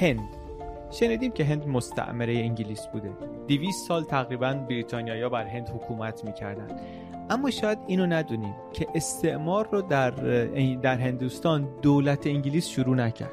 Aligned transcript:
هند. 0.00 0.28
شنیدیم 0.90 1.32
که 1.32 1.44
هند 1.44 1.68
مستعمره 1.68 2.32
انگلیس 2.32 2.86
بوده. 2.86 3.10
200 3.48 3.88
سال 3.88 4.04
تقریبا 4.04 4.54
بریتانیایا 4.54 5.28
بر 5.28 5.46
هند 5.46 5.68
حکومت 5.68 6.24
می‌کردن 6.24 6.80
اما 7.30 7.50
شاید 7.50 7.78
اینو 7.86 8.06
ندونیم 8.06 8.54
که 8.72 8.86
استعمار 8.94 9.68
رو 9.72 9.82
در 9.82 10.10
در 10.74 10.98
هندوستان 10.98 11.68
دولت 11.82 12.26
انگلیس 12.26 12.68
شروع 12.68 12.96
نکرد. 12.96 13.32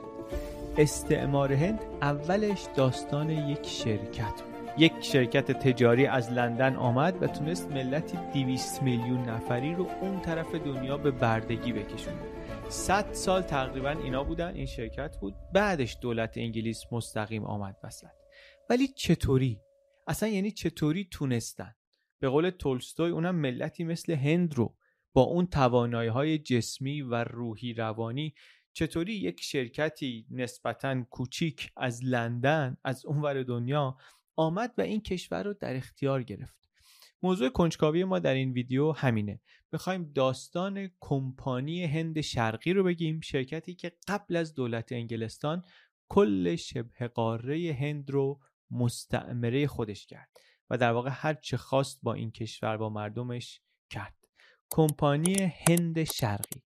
استعمار 0.78 1.54
هند 1.54 1.80
اولش 2.02 2.66
داستان 2.76 3.30
یک 3.30 3.68
شرکت 3.68 4.42
بود. 4.42 4.56
یک 4.78 4.94
شرکت 5.02 5.52
تجاری 5.52 6.06
از 6.06 6.32
لندن 6.32 6.76
آمد 6.76 7.24
و 7.24 7.28
تونست 7.28 7.72
ملتی 7.72 8.18
200 8.34 8.84
میلیون 8.84 9.30
نفری 9.30 9.76
رو 9.76 9.88
اون 10.02 10.20
طرف 10.20 10.56
دنیا 10.56 10.98
به 10.98 11.12
بردگی 11.12 11.74
بکشونه. 11.74 12.18
100 12.70 13.14
سال 13.14 13.42
تقریبا 13.42 13.90
اینا 13.90 14.24
بودن 14.24 14.54
این 14.54 14.66
شرکت 14.66 15.18
بود. 15.18 15.36
بعدش 15.54 15.98
دولت 16.02 16.38
انگلیس 16.38 16.84
مستقیم 16.92 17.44
آمد 17.44 17.78
وسط. 17.84 18.08
ولی 18.70 18.88
چطوری؟ 18.88 19.62
اصلا 20.08 20.30
یعنی 20.30 20.52
چطوری 20.52 21.08
تونستن؟ 21.12 21.76
به 22.20 22.30
قول 22.30 22.50
تولستوی 22.50 23.12
اونم 23.12 23.36
ملتی 23.36 23.84
مثل 23.84 24.14
هند 24.14 24.54
رو 24.54 24.78
با 25.14 25.22
اون 25.22 25.48
توانایی 25.48 26.09
های 26.09 26.38
جسمی 26.38 27.02
و 27.02 27.24
روحی 27.24 27.74
روانی 27.74 28.34
چطوری 28.74 29.14
یک 29.14 29.42
شرکتی 29.42 30.28
نسبتا 30.31 31.04
کوچیک 31.04 31.72
از 31.78 32.04
لندن 32.04 32.78
از 32.84 33.06
اونور 33.06 33.44
دنیا 33.44 33.98
آمد 34.36 34.74
و 34.78 34.81
این 34.81 35.02
کشور 35.02 35.44
رو 35.44 35.54
در 35.54 35.75
اختیار 35.75 36.24
گرفت. 36.24 36.65
موضوع 37.24 37.50
کنجکاوی 37.50 38.03
ما 38.03 38.20
در 38.20 38.34
این 38.34 38.52
ویدیو 38.52 38.92
همینه. 38.92 39.42
می‌خوایم 39.72 40.12
داستان 40.16 40.90
کمپانی 41.00 41.84
هند 41.84 42.22
شرقی 42.22 42.74
رو 42.74 42.84
بگیم 42.84 43.22
شرکتی 43.22 43.76
که 43.76 43.92
قبل 44.08 44.36
از 44.36 44.53
دولت 44.53 44.92
انگلستان 44.92 45.64
کل 46.09 46.56
شبه 46.56 47.08
قاره 47.08 47.78
هند 47.80 48.09
رو 48.09 48.40
مستعمره 48.72 49.68
خودش 49.68 50.06
کرد 50.06 50.30
و 50.70 50.78
در 50.78 50.92
واقع 50.92 51.09
هر 51.14 51.34
چه 51.34 51.58
خواست 51.58 52.00
با 52.04 52.14
این 52.14 52.31
کشور 52.31 52.78
با 52.78 52.90
مردمش 52.90 53.62
کرد. 53.90 54.16
کمپانی 54.70 55.52
هند 55.68 56.04
شرقی 56.04 56.62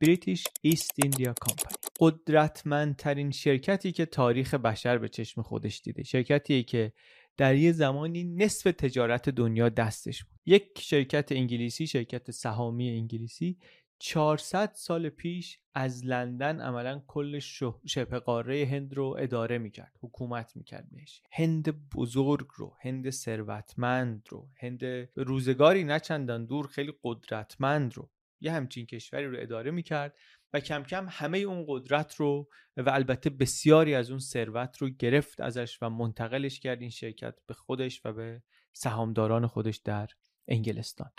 بریتیش 0.00 0.44
ایست 0.62 0.92
ایندیا 0.96 1.34
کمپانی 1.40 1.76
قدرتمندترین 2.00 3.30
شرکتی 3.30 3.92
که 3.92 4.06
تاریخ 4.06 4.54
بشر 4.54 4.98
به 4.98 5.08
چشم 5.08 5.42
خودش 5.42 5.80
دیده. 5.80 6.02
شرکتی 6.02 6.62
که 6.62 6.92
در 7.36 7.56
یه 7.56 7.72
زمانی 7.72 8.24
نصف 8.24 8.72
تجارت 8.78 9.28
دنیا 9.28 9.68
دستش 9.68 10.24
بود. 10.24 10.38
یک 10.46 10.78
شرکت 10.80 11.32
انگلیسی 11.32 11.86
شرکت 11.86 12.30
سهامی 12.30 12.90
انگلیسی 12.90 13.58
400 13.98 14.72
سال 14.74 15.08
پیش 15.08 15.58
از 15.74 16.06
لندن 16.06 16.60
عملا 16.60 17.02
کل 17.06 17.38
شبه 17.86 18.18
قاره 18.18 18.68
هند 18.70 18.94
رو 18.94 19.16
اداره 19.18 19.58
می‌کرد 19.58 19.92
حکومت 20.00 20.56
می‌کرد 20.56 20.88
بهش. 20.92 21.22
هند 21.32 21.90
بزرگ 21.90 22.46
رو 22.54 22.76
هند 22.80 23.10
ثروتمند 23.10 24.26
رو 24.30 24.48
هند 24.56 24.84
روزگاری 25.14 25.84
نچندان 25.84 26.46
دور 26.46 26.66
خیلی 26.66 26.92
قدرتمند 27.02 27.94
رو 27.94 28.10
یه 28.44 28.52
همچین 28.52 28.86
کشوری 28.86 29.26
رو 29.26 29.36
اداره 29.40 29.70
می‌کرد 29.70 30.16
و 30.52 30.60
کم 30.60 30.82
کم 30.82 31.06
همه 31.10 31.38
اون 31.38 31.64
قدرت 31.68 32.14
رو 32.14 32.48
و 32.76 32.90
البته 32.90 33.30
بسیاری 33.30 33.94
از 33.94 34.10
اون 34.10 34.18
ثروت 34.18 34.76
رو 34.78 34.88
گرفت 34.88 35.40
ازش 35.40 35.78
و 35.82 35.90
منتقلش 35.90 36.60
کرد 36.60 36.80
این 36.80 36.90
شرکت 36.90 37.34
به 37.46 37.54
خودش 37.54 38.00
و 38.04 38.12
به 38.12 38.42
سهامداران 38.72 39.46
خودش 39.46 39.76
در 39.76 40.08
انگلستان. 40.48 41.10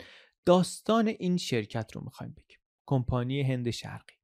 داستان 0.46 1.08
این 1.08 1.38
شرکت 1.38 1.92
رو 1.96 2.02
می‌خوایم 2.04 2.34
بگیم. 2.34 2.60
کمپانی 2.86 3.42
هند 3.42 3.70
شرقی. 3.70 4.16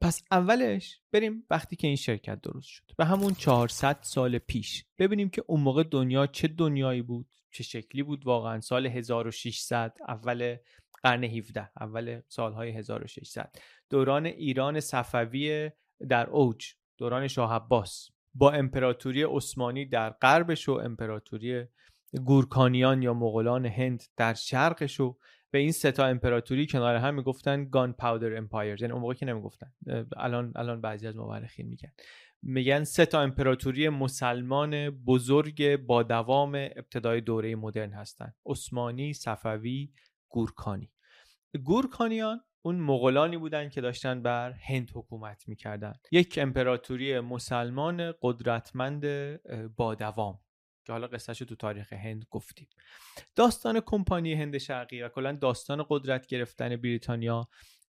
پس 0.00 0.22
اولش 0.30 1.00
بریم 1.12 1.46
وقتی 1.50 1.76
که 1.76 1.86
این 1.86 1.96
شرکت 1.96 2.40
درست 2.40 2.68
شد. 2.68 2.84
و 2.98 3.04
همون 3.04 3.34
400 3.34 3.98
سال 4.02 4.38
پیش 4.38 4.84
ببینیم 4.98 5.28
که 5.28 5.44
اون 5.46 5.60
موقع 5.60 5.82
دنیا 5.82 6.26
چه 6.26 6.48
دنیایی 6.48 7.02
بود 7.02 7.26
چه 7.50 7.62
شکلی 7.62 8.02
بود. 8.02 8.26
واقعا 8.26 8.60
سال 8.60 8.86
1600 8.86 9.96
اول 10.08 10.56
قرن 11.06 11.24
17 11.24 11.70
اول 11.80 12.20
سالهای 12.28 12.70
1600 12.70 13.56
دوران 13.90 14.26
ایران 14.26 14.80
صفوی 14.80 15.70
در 16.08 16.30
اوج 16.30 16.66
دوران 16.98 17.28
شاه 17.28 17.54
عباس. 17.54 18.10
با 18.34 18.50
امپراتوری 18.52 19.22
عثمانی 19.22 19.86
در 19.86 20.10
غربش 20.10 20.68
و 20.68 20.72
امپراتوری 20.72 21.64
گورکانیان 22.24 23.02
یا 23.02 23.14
مغولان 23.14 23.66
هند 23.66 24.02
در 24.16 24.34
شرقش 24.34 25.00
و 25.00 25.16
به 25.50 25.58
این 25.58 25.72
سه 25.72 25.92
تا 25.92 26.06
امپراتوری 26.06 26.66
کنار 26.66 26.96
هم 26.96 27.14
می‌گفتن 27.14 27.64
گان 27.64 27.92
پاودر 27.92 28.36
امپایر 28.36 28.82
یعنی 28.82 28.92
اون 28.92 29.02
موقع 29.02 29.14
که 29.14 29.26
نمی‌گفتن. 29.26 29.72
الان 30.16 30.52
الان 30.56 30.80
بعضی 30.80 31.06
از 31.06 31.16
مورخین 31.16 31.66
میگن. 31.66 31.92
میگن 32.42 32.84
سه 32.84 33.06
تا 33.06 33.20
امپراتوری 33.20 33.88
مسلمان 33.88 34.90
بزرگ 34.90 35.76
با 35.76 36.02
دوام 36.02 36.54
ابتدای 36.54 37.20
دوره 37.20 37.56
مدرن 37.56 37.92
هستند 37.92 38.34
عثمانی 38.46 39.12
صفوی 39.12 39.92
گورکانی. 40.28 40.90
گورکانیان 41.56 42.40
اون 42.62 42.76
مغولانی 42.76 43.36
بودند 43.36 43.70
که 43.70 43.80
داشتن 43.80 44.22
بر 44.22 44.52
هند 44.52 44.90
حکومت 44.94 45.48
می‌کردن. 45.48 45.92
یک 46.12 46.38
امپراتوری 46.42 47.20
مسلمان 47.20 48.14
قدرتمند 48.22 49.06
با 49.76 49.94
دوام 49.94 50.40
که 50.84 50.92
حالا 50.92 51.06
قصهش 51.06 51.38
تو 51.38 51.56
تاریخ 51.56 51.92
هند 51.92 52.24
گفتیم. 52.30 52.68
داستان 53.36 53.80
کمپانی 53.80 54.34
هند 54.34 54.58
شرقی 54.58 55.02
و 55.02 55.08
کلا 55.08 55.32
داستان 55.32 55.86
قدرت 55.88 56.26
گرفتن 56.26 56.76
بریتانیا 56.76 57.48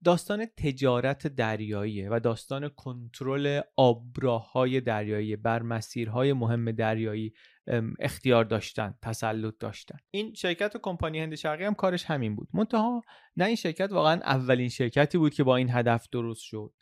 داستان 0.04 0.46
تجارت 0.46 1.26
دریاییه 1.26 2.08
و 2.10 2.20
داستان 2.20 2.68
کنترل 2.68 3.60
آبراههای 3.76 4.80
دریایی 4.80 5.36
بر 5.36 5.62
مسیرهای 5.62 6.32
مهم 6.32 6.72
دریایی 6.72 7.32
اختیار 8.00 8.44
داشتن 8.44 8.94
تسلط 9.02 9.54
داشتن. 9.60 9.98
این 10.10 10.34
شرکت 10.34 10.76
و 10.76 10.78
کمپانی 10.82 11.20
هند 11.20 11.34
شرقی 11.34 11.64
هم 11.64 11.74
کارش 11.74 12.04
همین 12.04 12.36
بود. 12.36 12.48
منتها 12.52 13.02
نه 13.36 13.44
این 13.44 13.56
شرکت 13.56 13.92
واقعا 13.92 14.20
اولین 14.20 14.68
شرکتی 14.68 15.18
بود 15.18 15.34
که 15.34 15.44
با 15.44 15.56
این 15.56 15.70
هدف 15.70 16.08
درست 16.12 16.42
شد. 16.42 16.72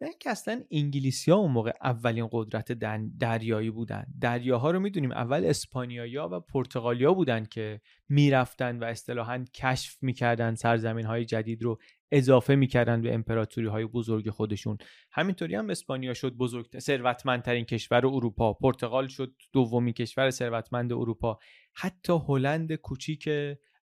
نه 0.00 0.08
که 0.20 0.30
اصلا 0.30 0.62
انگلیسی 0.70 1.30
ها 1.30 1.36
اون 1.36 1.50
موقع 1.50 1.72
اولین 1.82 2.28
قدرت 2.32 2.72
دریایی 3.18 3.70
بودن. 3.70 4.06
دریاها 4.20 4.70
رو 4.70 4.80
می‌دونیم 4.80 5.12
اول 5.12 5.44
اسپانیایی 5.44 6.16
و 6.16 6.40
پرتغالیا 6.40 7.14
بودن 7.14 7.44
که 7.44 7.80
می‌رفتن 8.08 8.78
و 8.78 8.84
اصطلاحا 8.84 9.44
کشف 9.54 9.96
می‌کردن 10.02 10.54
سرزمین 10.54 11.06
های 11.06 11.24
جدید 11.24 11.62
رو 11.62 11.78
اضافه 12.10 12.54
می‌کردن 12.54 13.02
به 13.02 13.14
امپراتوری 13.14 13.66
های 13.66 13.86
بزرگ 13.86 14.30
خودشون. 14.30 14.78
همینطوری 15.12 15.54
هم 15.54 15.70
اسپانیا 15.70 16.14
شد 16.14 16.32
بزرگ 16.32 16.78
ثروتمندترین 16.78 17.64
کشور 17.64 18.06
اروپا. 18.06 18.52
پرتغال 18.52 19.08
شد 19.08 19.34
دومین 19.52 19.94
کشور 19.94 20.30
ثروتمند 20.30 20.92
اروپا. 20.92 21.38
حتی 21.74 22.12
هلند 22.28 22.72
کوچیک 22.72 23.28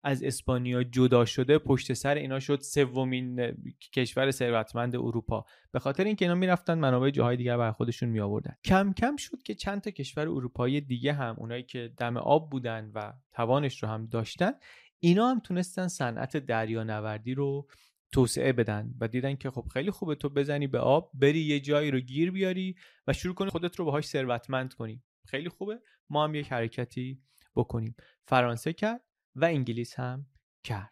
از 0.03 0.23
اسپانیا 0.23 0.83
جدا 0.83 1.25
شده 1.25 1.57
پشت 1.57 1.93
سر 1.93 2.15
اینا 2.15 2.39
شد 2.39 2.61
سومین 2.61 3.57
کشور 3.93 4.31
ثروتمند 4.31 4.95
اروپا. 4.95 5.45
به 5.71 5.79
خاطر 5.79 6.03
اینکه 6.03 6.25
اینا 6.25 6.35
می‌رفتن 6.35 6.77
منابع 6.77 7.09
جاهای 7.09 7.37
دیگر 7.37 7.57
بر 7.57 7.71
خودشون 7.71 8.09
می 8.09 8.19
آوردن 8.19 8.55
کم 8.65 8.93
کم 8.93 9.15
شد 9.15 9.43
که 9.43 9.55
چند 9.55 9.81
تا 9.81 9.91
کشور 9.91 10.29
اروپایی 10.29 10.81
دیگه 10.81 11.13
هم 11.13 11.35
اونایی 11.37 11.63
که 11.63 11.93
دم 11.97 12.17
آب 12.17 12.49
بودن 12.49 12.91
و 12.95 13.13
توانش 13.31 13.83
رو 13.83 13.89
هم 13.89 14.05
داشتن 14.05 14.51
اینا 14.99 15.29
هم 15.29 15.39
تونستن 15.39 15.87
صنعت 15.87 16.37
دریانوردی 16.37 17.33
رو 17.33 17.67
توسعه 18.11 18.53
بدن 18.53 18.93
و 18.99 19.07
دیدن 19.07 19.35
که 19.35 19.51
خب 19.51 19.65
خیلی 19.73 19.91
خوبه 19.91 20.15
تو 20.15 20.29
بزنی 20.29 20.67
به 20.67 20.79
آب 20.79 21.11
بری 21.13 21.39
یه 21.39 21.59
جایی 21.59 21.91
رو 21.91 21.99
گیر 21.99 22.31
بیاری 22.31 22.75
و 23.07 23.13
شروع 23.13 23.35
کنی 23.35 23.49
خودت 23.49 23.75
رو 23.75 23.85
باهاش 23.85 24.05
ثروتمند 24.05 24.73
کنی. 24.73 25.03
خیلی 25.25 25.49
خوبه. 25.49 25.79
ما 26.09 26.23
هم 26.23 26.35
یک 26.35 26.51
حرکتی 26.51 27.21
بکنیم. 27.55 27.95
فرانسه 28.27 28.73
کرد. 28.73 29.01
و 29.35 29.45
انگلیس 29.45 29.99
هم 29.99 30.25
کرد. 30.63 30.91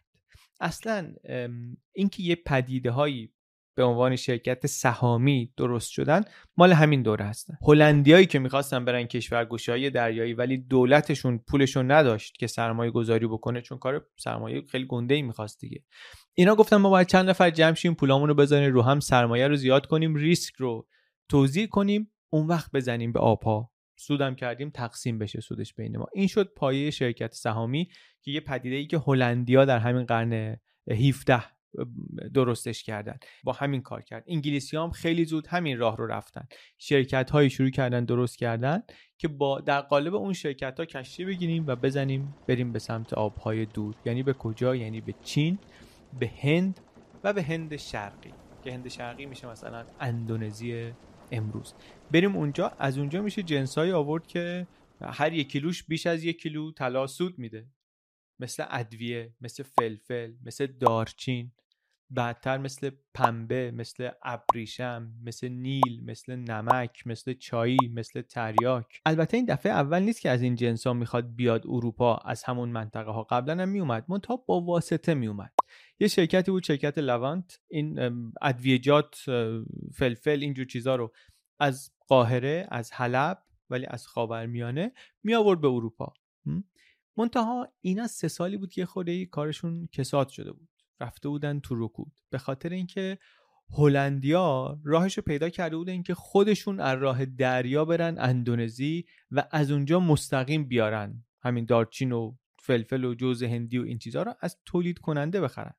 اصلا 0.60 1.14
اینکه 1.92 2.22
یه 2.22 2.34
پدیده 2.34 2.90
هایی 2.90 3.32
به 3.74 3.84
عنوان 3.84 4.16
شرکت 4.16 4.66
سهامی 4.66 5.52
درست 5.56 5.90
شدن 5.90 6.24
مال 6.56 6.72
همین 6.72 7.02
دوره 7.02 7.24
هستن 7.24 7.54
هلندیایی 7.62 8.26
که 8.26 8.38
می‌خواستن 8.38 8.84
برن 8.84 9.04
کشور 9.04 9.48
های 9.68 9.90
دریایی 9.90 10.34
ولی 10.34 10.58
دولتشون 10.58 11.38
پولشون 11.38 11.90
نداشت 11.90 12.34
که 12.38 12.46
سرمایه 12.46 12.90
گذاری 12.90 13.26
بکنه 13.26 13.60
چون 13.60 13.78
کار 13.78 14.06
سرمایه 14.18 14.62
خیلی 14.62 14.86
گنده 14.86 15.14
ای 15.14 15.22
می‌خواست 15.22 15.60
دیگه. 15.60 15.84
اینا 16.34 16.54
گفتن 16.54 16.76
ما 16.76 16.90
باید 16.90 17.06
چند 17.06 17.30
نفر 17.30 17.50
جمع 17.50 17.74
شیم 17.74 17.94
پولامون 17.94 18.28
رو 18.28 18.34
بزنیم 18.34 18.72
رو 18.72 18.82
هم 18.82 19.00
سرمایه 19.00 19.48
رو 19.48 19.56
زیاد 19.56 19.86
کنیم 19.86 20.14
ریسک 20.14 20.54
رو 20.54 20.88
توضیح 21.28 21.66
کنیم 21.66 22.12
اون 22.32 22.46
وقت 22.46 22.70
بزنیم 22.72 23.12
به 23.12 23.20
آبها. 23.20 23.69
سودم 24.00 24.34
کردیم 24.34 24.70
تقسیم 24.70 25.18
بشه 25.18 25.40
سودش 25.40 25.74
بین 25.74 25.98
ما. 25.98 26.06
این 26.14 26.26
شد 26.26 26.52
پایه 26.56 26.90
شرکت 26.90 27.34
سهامی 27.34 27.88
که 28.22 28.30
یه 28.30 28.40
پدیده 28.40 28.76
ای 28.76 28.86
که 28.86 28.98
هلندیا 28.98 29.64
در 29.64 29.78
همین 29.78 30.04
قرن 30.04 30.56
17 30.90 31.42
درستش 32.34 32.82
کردن. 32.82 33.18
با 33.44 33.52
همین 33.52 33.82
کار 33.82 34.02
کرد. 34.02 34.24
انگلیسی 34.26 34.76
هم 34.76 34.90
خیلی 34.90 35.24
زود 35.24 35.46
همین 35.46 35.78
راه 35.78 35.96
رو 35.96 36.06
رفتن. 36.06 36.48
شرکت 36.78 37.30
های 37.30 37.50
شروع 37.50 37.70
کردن 37.70 38.04
درست 38.04 38.38
کردن 38.38 38.82
که 39.18 39.28
با 39.28 39.60
در 39.60 39.80
قالب 39.80 40.14
اون 40.14 40.32
شرکت 40.32 40.80
ها 40.80 40.86
کشتی 40.86 41.24
بگیریم 41.24 41.66
و 41.66 41.76
بزنیم 41.76 42.34
بریم 42.48 42.72
به 42.72 42.78
سمت 42.78 43.14
آبهای 43.14 43.66
دور. 43.66 43.94
یعنی 44.04 44.22
به 44.22 44.32
کجا؟ 44.32 44.76
یعنی 44.76 45.00
به 45.00 45.14
چین 45.24 45.58
به 46.18 46.30
هند 46.42 46.80
و 47.24 47.32
به 47.32 47.42
هند 47.42 47.76
شرقی. 47.76 48.32
که 48.64 48.72
هند 48.72 48.88
شرقی 48.88 49.26
میشه 49.26 49.48
مثلا 49.48 49.84
اندونزی 50.00 50.92
امروز. 51.30 51.74
بریم 52.10 52.36
اونجا. 52.36 52.72
از 52.78 52.98
اونجا 52.98 53.22
میشه 53.22 53.42
جنسایی 53.42 53.92
آورد 53.92 54.26
که 54.26 54.66
هر 55.02 55.32
یک 55.32 55.48
کیلوش 55.48 55.84
بیش 55.84 56.06
از 56.06 56.24
یک 56.24 56.42
کیلو 56.42 56.72
طلا 56.72 57.06
سود 57.06 57.38
میده. 57.38 57.66
مثل 58.40 58.64
ادویه 58.70 59.34
مثل 59.40 59.62
فلفل 59.62 60.32
مثل 60.44 60.66
دارچین. 60.66 61.52
بعدتر 62.12 62.58
مثل 62.58 62.90
پنبه 63.14 63.70
مثل 63.70 64.10
ابریشم 64.22 65.12
مثل 65.24 65.48
نیل 65.48 66.04
مثل 66.04 66.36
نمک 66.36 67.06
مثل 67.06 67.34
چایی 67.34 67.78
مثل 67.94 68.22
تریاک. 68.22 69.00
البته 69.06 69.36
این 69.36 69.46
دفعه 69.46 69.72
اول 69.72 70.02
نیست 70.02 70.20
که 70.20 70.30
از 70.30 70.42
این 70.42 70.54
جنس 70.54 70.86
ها 70.86 70.92
می‌خواد 70.92 71.34
بیاد 71.34 71.66
اروپا 71.66 72.16
از 72.16 72.44
همون 72.44 72.68
منطقه 72.68 73.10
ها 73.10 73.22
قبلا 73.22 73.62
هم 73.62 73.68
میومد. 73.68 74.04
منتها 74.08 74.36
با 74.36 74.60
واسطه 74.60 75.14
میومد. 75.14 75.52
یه 76.00 76.08
شرکتی 76.08 76.50
بود 76.50 76.62
شرکت 76.62 76.98
لوانت. 76.98 77.60
این 77.68 77.98
ادویجات 78.42 79.24
فلفل 79.94 80.38
اینجور 80.40 80.66
چیزا 80.66 80.96
رو 80.96 81.12
از 81.58 81.90
قاهره 82.08 82.66
از 82.70 82.92
حلب 82.92 83.42
ولی 83.70 83.86
از 83.86 84.06
خاورمیانه 84.06 84.92
می 85.22 85.34
آورد 85.34 85.60
به 85.60 85.68
اروپا. 85.68 86.12
منتها 87.16 87.68
اینا 87.80 88.06
سه 88.06 88.28
سالی 88.28 88.56
بود 88.56 88.72
که 88.72 88.86
خورده 88.86 89.26
کارشون 89.26 89.88
کساد 89.92 90.28
شده 90.28 90.52
بود. 90.52 90.68
رفته 91.00 91.28
بودن 91.28 91.60
تو 91.60 91.84
رکود. 91.84 92.12
به 92.30 92.38
خاطر 92.38 92.68
اینکه 92.68 93.18
هلندیا 93.72 94.80
راهش 94.84 95.16
رو 95.16 95.22
پیدا 95.22 95.48
کرده 95.48 95.76
بودن 95.76 96.02
که 96.02 96.14
خودشون 96.14 96.80
از 96.80 96.98
راه 96.98 97.24
دریا 97.24 97.84
برن 97.84 98.18
اندونزی 98.18 99.04
و 99.30 99.48
از 99.50 99.70
اونجا 99.70 100.00
مستقیم 100.00 100.64
بیارن. 100.64 101.24
همین 101.42 101.64
دارچین 101.64 102.12
و 102.12 102.34
فلفل 102.58 103.04
و 103.04 103.14
جوز 103.14 103.42
هندی 103.42 103.78
و 103.78 103.82
این 103.82 103.98
چیزها 103.98 104.22
رو 104.22 104.34
از 104.40 104.58
تولید 104.64 104.98
کننده 104.98 105.40
بخرن. 105.40 105.74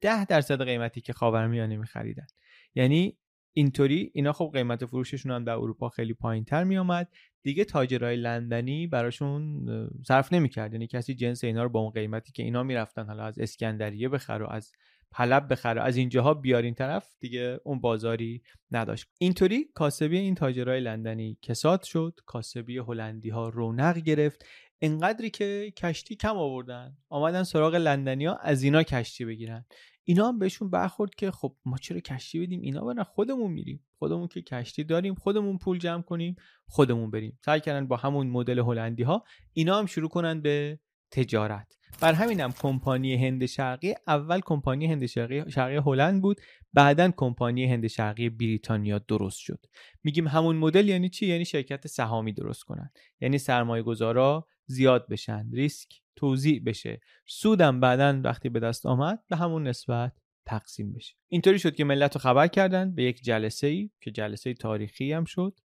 ده 0.00 0.24
درصد 0.24 0.62
قیمتی 0.62 1.00
که 1.00 1.12
خاورمیانه 1.12 1.76
میخریدن. 1.76 2.26
یعنی 2.74 3.16
اینطوری 3.52 4.10
اینا 4.14 4.32
خب 4.32 4.50
قیمت 4.54 4.84
فروششون 4.84 5.32
هم 5.32 5.44
در 5.44 5.52
اروپا 5.52 5.88
خیلی 5.88 6.14
پایین 6.14 6.44
تر 6.44 6.64
می 6.64 6.78
آمد 6.78 7.08
دیگه 7.42 7.64
تاجرای 7.64 8.16
لندنی 8.16 8.86
براشون 8.86 9.66
صرف 10.06 10.32
نمی‌کرد. 10.32 10.72
یعنی 10.72 10.86
کسی 10.86 11.14
جنس 11.14 11.44
اینا 11.44 11.62
رو 11.62 11.68
با 11.68 11.80
اون 11.80 11.90
قیمتی 11.90 12.32
که 12.32 12.42
اینا 12.42 12.62
می‌رفتن 12.62 13.06
حالا 13.06 13.24
از 13.24 13.38
اسکندریه 13.38 14.08
بخره 14.08 14.44
و 14.44 14.48
از 14.50 14.72
حلب 15.14 15.52
بخره 15.52 15.82
از 15.82 15.96
اینجاها 15.96 16.34
بیارین 16.34 16.74
طرف 16.74 17.16
دیگه 17.20 17.60
اون 17.64 17.80
بازاری 17.80 18.42
نداشت. 18.70 19.06
اینطوری 19.18 19.64
کاسبی 19.74 20.18
این 20.18 20.34
تاجرای 20.34 20.80
لندنی 20.80 21.38
کساد 21.42 21.82
شد. 21.82 22.20
کاسبی 22.26 22.78
هلندی 22.78 23.30
ها 23.30 23.48
رونق 23.48 23.98
گرفت. 23.98 24.44
انقدری 24.82 25.30
که 25.30 25.72
کشتی 25.76 26.16
کم 26.16 26.36
آوردن 26.36 26.96
آمدن 27.08 27.42
سراغ 27.42 27.74
لندنیا 27.74 28.34
از 28.34 28.62
اینا 28.62 28.82
کشتی 28.82 29.24
بگیرن. 29.24 29.64
اینا 30.04 30.28
هم 30.28 30.38
بهشون 30.38 30.70
برخورد 30.70 31.14
که 31.14 31.30
خب 31.30 31.56
ما 31.64 31.76
چرا 31.78 32.00
کشتی 32.00 32.40
بدیم؟ 32.40 32.60
اینا 32.60 32.84
برن 32.84 33.02
خودمون 33.02 33.50
میریم. 33.50 33.86
خودمون 33.98 34.28
که 34.28 34.42
کشتی 34.42 34.84
داریم 34.84 35.14
خودمون 35.14 35.58
پول 35.58 35.78
جمع 35.78 36.02
کنیم 36.02 36.36
خودمون 36.66 37.10
بریم. 37.10 37.38
سعی 37.44 37.60
کردن 37.60 37.86
با 37.86 37.96
همون 37.96 38.26
مدل 38.26 38.58
هلندی 38.58 39.02
ها 39.02 39.24
اینا 39.52 39.78
هم 39.78 39.86
شروع 39.86 40.08
کنن 40.08 40.40
به 40.40 40.78
تجارت. 41.10 41.76
بر 42.00 42.12
همینم 42.12 42.52
کمپانی 42.52 43.26
هند 43.26 43.46
شرقی 43.46 43.94
اول 44.06 44.40
کمپانی 44.40 44.86
هند 44.86 45.06
شرقی, 45.06 45.50
شرقی 45.50 45.76
هلند 45.76 46.22
بود 46.22 46.40
بعدا 46.72 47.10
کمپانی 47.16 47.66
هند 47.66 47.86
شرقی 47.86 48.28
بریتانیا 48.28 48.98
درست 48.98 49.38
شد. 49.38 49.66
میگیم 50.04 50.28
همون 50.28 50.56
مدل 50.56 50.88
یعنی 50.88 51.08
چی؟ 51.08 51.26
یعنی 51.26 51.44
شرکت 51.44 51.86
سهامی 51.86 52.32
درست 52.32 52.62
کنن. 52.62 52.90
یعنی 53.20 53.38
سرمایه 53.38 53.82
گذارا 53.82 54.46
زیاد 54.70 55.08
بشن 55.08 55.50
ریسک 55.52 56.02
توضیح 56.16 56.62
بشه. 56.66 57.00
سودم 57.26 57.80
بعدا 57.80 58.20
وقتی 58.24 58.48
به 58.48 58.60
دست 58.60 58.86
آمد 58.86 59.24
به 59.28 59.36
همون 59.36 59.68
نسبت 59.68 60.12
تقسیم 60.46 60.92
بشه. 60.92 61.14
اینطوری 61.28 61.58
شد 61.58 61.74
که 61.74 61.84
ملت 61.84 62.14
رو 62.14 62.20
خبر 62.20 62.46
کردن 62.46 62.94
به 62.94 63.02
یک 63.02 63.22
جلسه 63.22 63.66
ای 63.66 63.90
که 64.00 64.10
جلسه 64.10 64.54
تاریخی 64.54 65.12
هم 65.12 65.24
شد 65.24 65.60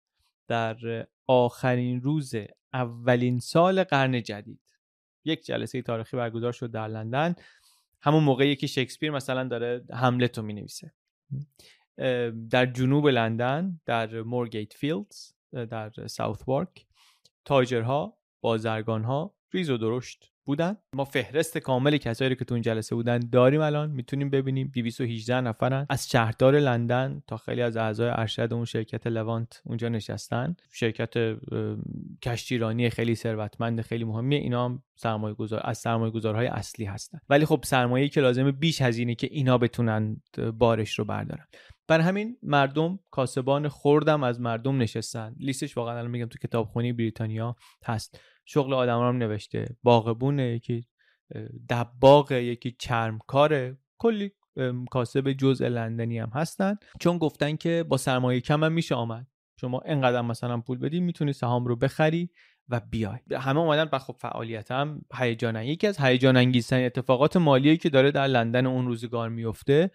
در 0.49 1.07
آخرین 1.27 2.01
روز 2.01 2.33
اولین 2.73 3.39
سال 3.39 3.85
قرن 3.85 4.23
جدید. 4.23 4.61
یک 5.25 5.45
جلسه 5.45 5.83
تاریخی 5.83 6.17
برگزار 6.17 6.53
شد 6.53 6.71
در 6.71 6.89
لندن. 6.89 7.35
همون 8.03 8.25
موقعی 8.25 8.57
که 8.57 8.67
شکسپیر 8.67 9.11
مثلا 9.11 9.45
داره 9.49 9.85
هملت 9.93 10.39
رو 10.39 10.45
می 10.45 10.55
نویسه 10.55 10.93
در 12.51 12.67
جنوب 12.67 13.07
لندن 13.09 13.81
در 13.87 14.23
مورگیت 14.23 14.73
فیلدز 14.73 15.33
در 15.53 15.93
ساوت 16.07 16.49
وارک 16.49 16.87
تاجرها 17.45 18.19
بازرگانها 18.45 19.35
ریز 19.53 19.71
و 19.71 19.77
درشت 19.77 20.31
بودن. 20.47 20.77
ما 20.95 21.05
فهرست 21.05 21.59
کامل 21.59 21.97
کسایی 21.97 22.29
رو 22.29 22.35
که 22.35 22.45
تو 22.45 22.55
این 22.55 22.63
جلسه 22.63 22.95
بودن 22.95 23.19
داریم 23.19 23.61
الان 23.61 23.91
می‌تونیم 23.91 24.31
ببینیم. 24.31 24.71
218 24.75 25.41
نفرن. 25.41 25.87
از 25.91 26.11
شهردار 26.11 26.59
لندن 26.59 27.23
تا 27.27 27.37
خیلی 27.37 27.63
از 27.63 27.77
اعضای 27.77 28.09
ارشد 28.09 28.49
اون 28.53 28.65
شرکت 28.65 29.07
لوانت 29.07 29.63
اونجا 29.65 29.89
نشستن. 29.89 30.57
شرکت 30.73 31.15
کشتیرانی 32.23 32.91
خیلی 32.91 33.15
ثروتمند 33.15 33.81
خیلی 33.81 34.05
مهمیه 34.05 34.39
اینا 34.39 34.65
هم 34.65 34.83
سرمایه 34.97 35.35
گذار 35.35 35.61
از 35.65 35.79
سرمایه 35.79 36.11
گذارهای 36.11 36.47
اصلی 36.47 36.85
هستن. 36.85 37.19
ولی 37.29 37.45
خب 37.45 37.61
سرمایه‌ای 37.65 38.09
که 38.09 38.21
لازمه 38.21 38.53
بیش 38.53 38.83
هزینه 38.83 39.15
که 39.15 39.29
اینا 39.31 39.59
بتونن 39.59 40.23
بارش 40.59 40.99
رو 40.99 41.05
بردارن. 41.05 41.45
بر 41.89 42.01
همین 42.01 42.37
مردم 42.43 42.99
کاسبان 43.11 43.69
خوردم 43.69 44.23
از 44.23 44.41
مردم 44.41 44.79
نشستن. 44.79 45.35
لیستش 45.39 45.77
واقعا 45.77 45.99
الان 45.99 46.11
میگم 46.11 46.27
تو 46.27 46.39
کتابخونی 46.39 46.93
بریتانیا 46.93 47.57
هست. 47.85 48.21
شغل 48.45 48.75
آدم 48.75 48.99
هم 49.09 49.17
نوشته. 49.17 49.77
باغبونه 49.83 50.43
یکی 50.43 50.87
دباغ 51.69 52.33
یکی 52.33 52.77
چرمکاره. 52.79 53.79
کلی 53.99 54.33
کاسب 54.91 55.33
جزء 55.33 55.69
لندنی 55.69 56.19
هم 56.19 56.31
هستن. 56.35 56.77
چون 57.01 57.19
گفتن 57.19 57.57
که 57.57 57.85
با 57.89 57.97
سرمایه 57.97 58.41
کم 58.41 58.65
هم 58.65 58.73
میشه 58.73 58.95
آمد. 58.95 59.27
شما 59.61 59.81
اینقدر 59.81 60.23
مثلا 60.23 60.61
پول 60.61 60.79
بدی 60.79 61.01
می‌تونی 61.01 61.33
سهام 61.33 61.65
رو 61.65 61.77
بخری 61.77 62.31
و 62.69 62.81
بیای. 62.91 63.19
همه 63.33 63.61
اومدن 63.61 63.89
و 63.93 63.99
خب 63.99 64.17
فعالیت 64.19 64.71
هم 64.71 65.01
هیجان 65.15 65.57
یکی 65.57 65.87
از 65.87 66.01
هیجان 66.01 66.37
انگیزترین 66.37 66.87
اتفاقات 66.87 67.37
مالی 67.37 67.77
که 67.77 67.89
داره 67.89 68.11
در 68.11 68.27
لندن 68.27 68.67
اون 68.67 68.87
روزگار 68.87 69.29
میفته 69.29 69.91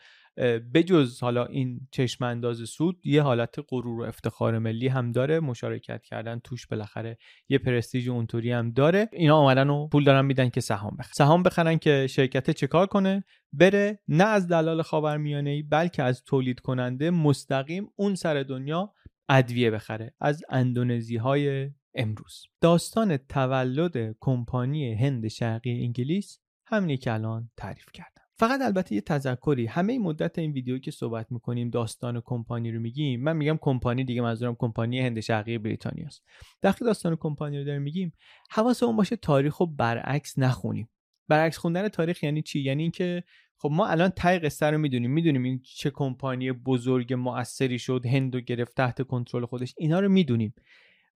بجز 0.74 1.20
حالا 1.20 1.46
این 1.46 1.88
چشم 1.92 2.24
انداز 2.24 2.70
سود 2.70 3.00
یه 3.04 3.22
حالت 3.22 3.56
غرور 3.70 4.02
و 4.02 4.04
افتخار 4.04 4.60
ملی 4.60 4.88
هم 4.88 5.12
داره. 5.12 5.40
مشارکت 5.40 6.04
کردن 6.04 6.40
توش 6.40 6.68
بالاخره 6.68 7.18
یه 7.50 7.58
پرستیژ 7.58 8.10
اونطوری 8.10 8.52
هم 8.52 8.72
داره. 8.72 9.10
اینا 9.14 9.38
آمدن 9.38 9.70
و 9.70 9.88
پول 9.88 10.04
دارن 10.04 10.26
میدن 10.26 10.50
که 10.50 10.62
سهام 10.62 10.96
بخرن. 11.00 11.12
سهام 11.14 11.44
بخرن 11.44 11.78
که 11.78 12.08
شرکت 12.08 12.50
چکار 12.50 12.88
کنه؟ 12.88 13.24
بره 13.54 14.00
نه 14.08 14.24
از 14.24 14.48
دلال 14.48 14.82
خاورمیانه 14.82 15.50
ای 15.50 15.64
بلکه 15.64 16.04
از 16.04 16.24
تولید 16.24 16.60
کننده 16.60 17.12
مستقیم 17.12 17.90
اون 17.96 18.16
سر 18.16 18.44
دنیا 18.44 18.94
ادویه 19.30 19.72
بخره. 19.72 20.14
از 20.20 20.44
اندونزی 20.50 21.18
های 21.18 21.72
امروز. 21.96 22.46
داستان 22.62 23.18
تولد 23.18 24.16
کمپانی 24.20 24.94
هند 24.94 25.28
شرقی 25.28 25.84
انگلیس 25.84 26.40
همینی 26.66 26.98
که 26.98 27.14
الان 27.14 27.52
تعریف 27.58 27.92
کردم. 27.94 28.29
فقط 28.40 28.62
البته 28.62 28.96
یه 28.96 29.02
تذکری. 29.02 29.66
همه 29.66 30.00
مدت 30.00 30.40
این 30.40 30.52
ویدیو 30.52 30.80
که 30.80 30.92
صحبت 30.92 31.32
می‌کنیم 31.32 31.70
داستان 31.70 32.22
کمپانی 32.26 32.72
رو 32.72 32.80
میگیم 32.80 33.24
من 33.24 33.38
میگم 33.38 33.58
کمپانی 33.62 34.04
دیگه 34.04 34.22
منظورم 34.22 34.56
کمپانی 34.56 35.00
هند 35.00 35.20
شرقی 35.20 35.58
بریتانیا 35.58 36.06
است. 36.06 36.24
وقتی 36.64 36.86
داستان 36.86 37.16
کمپانی 37.16 37.58
رو 37.58 37.64
داریم 37.64 37.82
میگیم 37.82 38.14
حواسمون 38.52 38.96
باشه 38.96 39.16
تاریخ 39.16 39.58
رو 39.58 39.66
برعکس 39.66 40.40
نخونیم. 40.40 40.90
برعکس 41.28 41.58
خوندن 41.58 41.88
تاریخ 41.88 42.24
یعنی 42.24 42.42
چی؟ 42.42 42.60
یعنی 42.60 42.82
اینکه 42.82 43.24
خب 43.58 43.70
ما 43.72 43.88
الان 43.88 44.10
تای 44.10 44.40
قصه 44.40 44.66
رو 44.66 44.78
می‌دونیم 44.78 45.12
می‌دونیم 45.12 45.44
این 45.44 45.62
چه 45.64 45.90
کمپانی 45.90 46.52
بزرگ 46.52 47.14
موثری 47.14 47.80
شد 47.80 48.06
هند 48.06 48.36
و 48.36 48.40
گرفت 48.40 48.78
تحت 48.78 49.02
کنترل 49.02 49.46
خودش 49.46 49.74
اینا 49.78 50.00
رو 50.00 50.10
می‌دونیم. 50.10 50.54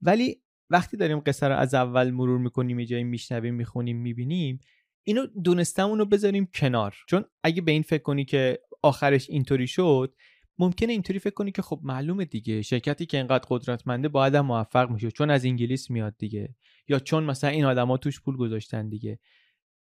ولی 0.02 0.42
وقتی 0.70 0.98
داریم 0.98 1.20
قصه 1.20 1.48
رو 1.48 1.56
از 1.56 1.74
اول 1.74 2.12
مرور 2.12 2.40
می‌کنیم 2.40 2.80
یه 2.80 2.86
جایی 2.86 3.04
میشنویم 3.04 3.56
می‌خونیم 3.56 3.98
می‌بینیم 3.98 4.60
اینو 5.04 5.26
دونستمون 5.26 6.00
رو 6.00 6.06
بذاریم 6.06 6.46
کنار. 6.46 6.96
چون 7.08 7.26
اگه 7.44 7.62
به 7.62 7.72
این 7.72 7.82
فکر 7.82 8.04
کنی 8.04 8.26
که 8.26 8.60
آخرش 8.82 9.30
اینطوری 9.30 9.68
شد 9.68 10.16
ممکنه 10.58 10.92
اینطوری 10.92 11.20
فکر 11.20 11.34
کنی 11.34 11.52
که 11.52 11.62
خب 11.62 11.80
معلومه 11.84 12.26
دیگه. 12.26 12.62
شرکتی 12.62 13.06
که 13.06 13.18
اینقدر 13.18 13.46
قدرتمنده 13.50 14.08
باید 14.08 14.36
هم 14.36 14.46
موفق 14.46 14.90
میشه. 14.90 15.12
چون 15.12 15.30
از 15.30 15.46
انگلیس 15.46 15.90
میاد 15.90 16.16
دیگه. 16.18 16.56
یا 16.88 17.00
چون 17.00 17.24
مثلا 17.24 17.50
این 17.50 17.66
آدما 17.66 17.98
توش 17.98 18.22
پول 18.22 18.38
گذاشتن 18.38 18.90
دیگه. 18.90 19.20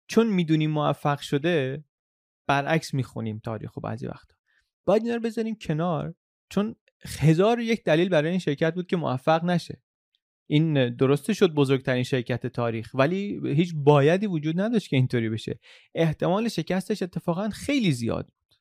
چون 0.08 0.28
می‌دونیم 0.28 0.72
موفق 0.72 1.20
شده 1.20 1.84
برعکس 2.48 2.94
می‌خونیم 2.94 3.40
تاریخ 3.40 3.78
و 3.78 3.82
بعضی 3.82 4.08
وقتا. 4.08 4.36
باید 4.86 5.04
اینا 5.04 5.16
رو 5.16 5.22
بذاریم 5.22 5.56
کنار. 5.56 6.16
چون 6.50 6.76
هزار 7.20 7.60
یک 7.60 7.84
دلیل 7.84 8.10
برای 8.10 8.30
این 8.30 8.40
شرکت 8.40 8.74
بود 8.74 8.88
که 8.88 8.98
موفق 8.98 9.44
نشه. 9.44 9.82
این 10.48 10.96
درسته 10.96 11.34
شد 11.34 11.54
بزرگترین 11.54 12.04
شرکت 12.04 12.48
تاریخ 12.48 12.92
ولی 12.94 13.40
هیچ 13.56 13.74
بایدی 13.76 14.28
وجود 14.28 14.60
نداشت 14.60 14.90
که 14.90 14.96
اینطوری 14.96 15.30
بشه. 15.30 15.60
احتمال 15.96 16.48
شکستش 16.48 17.02
اتفاقا 17.02 17.50
خیلی 17.50 17.92
زیاد 17.92 18.26
بود. 18.26 18.56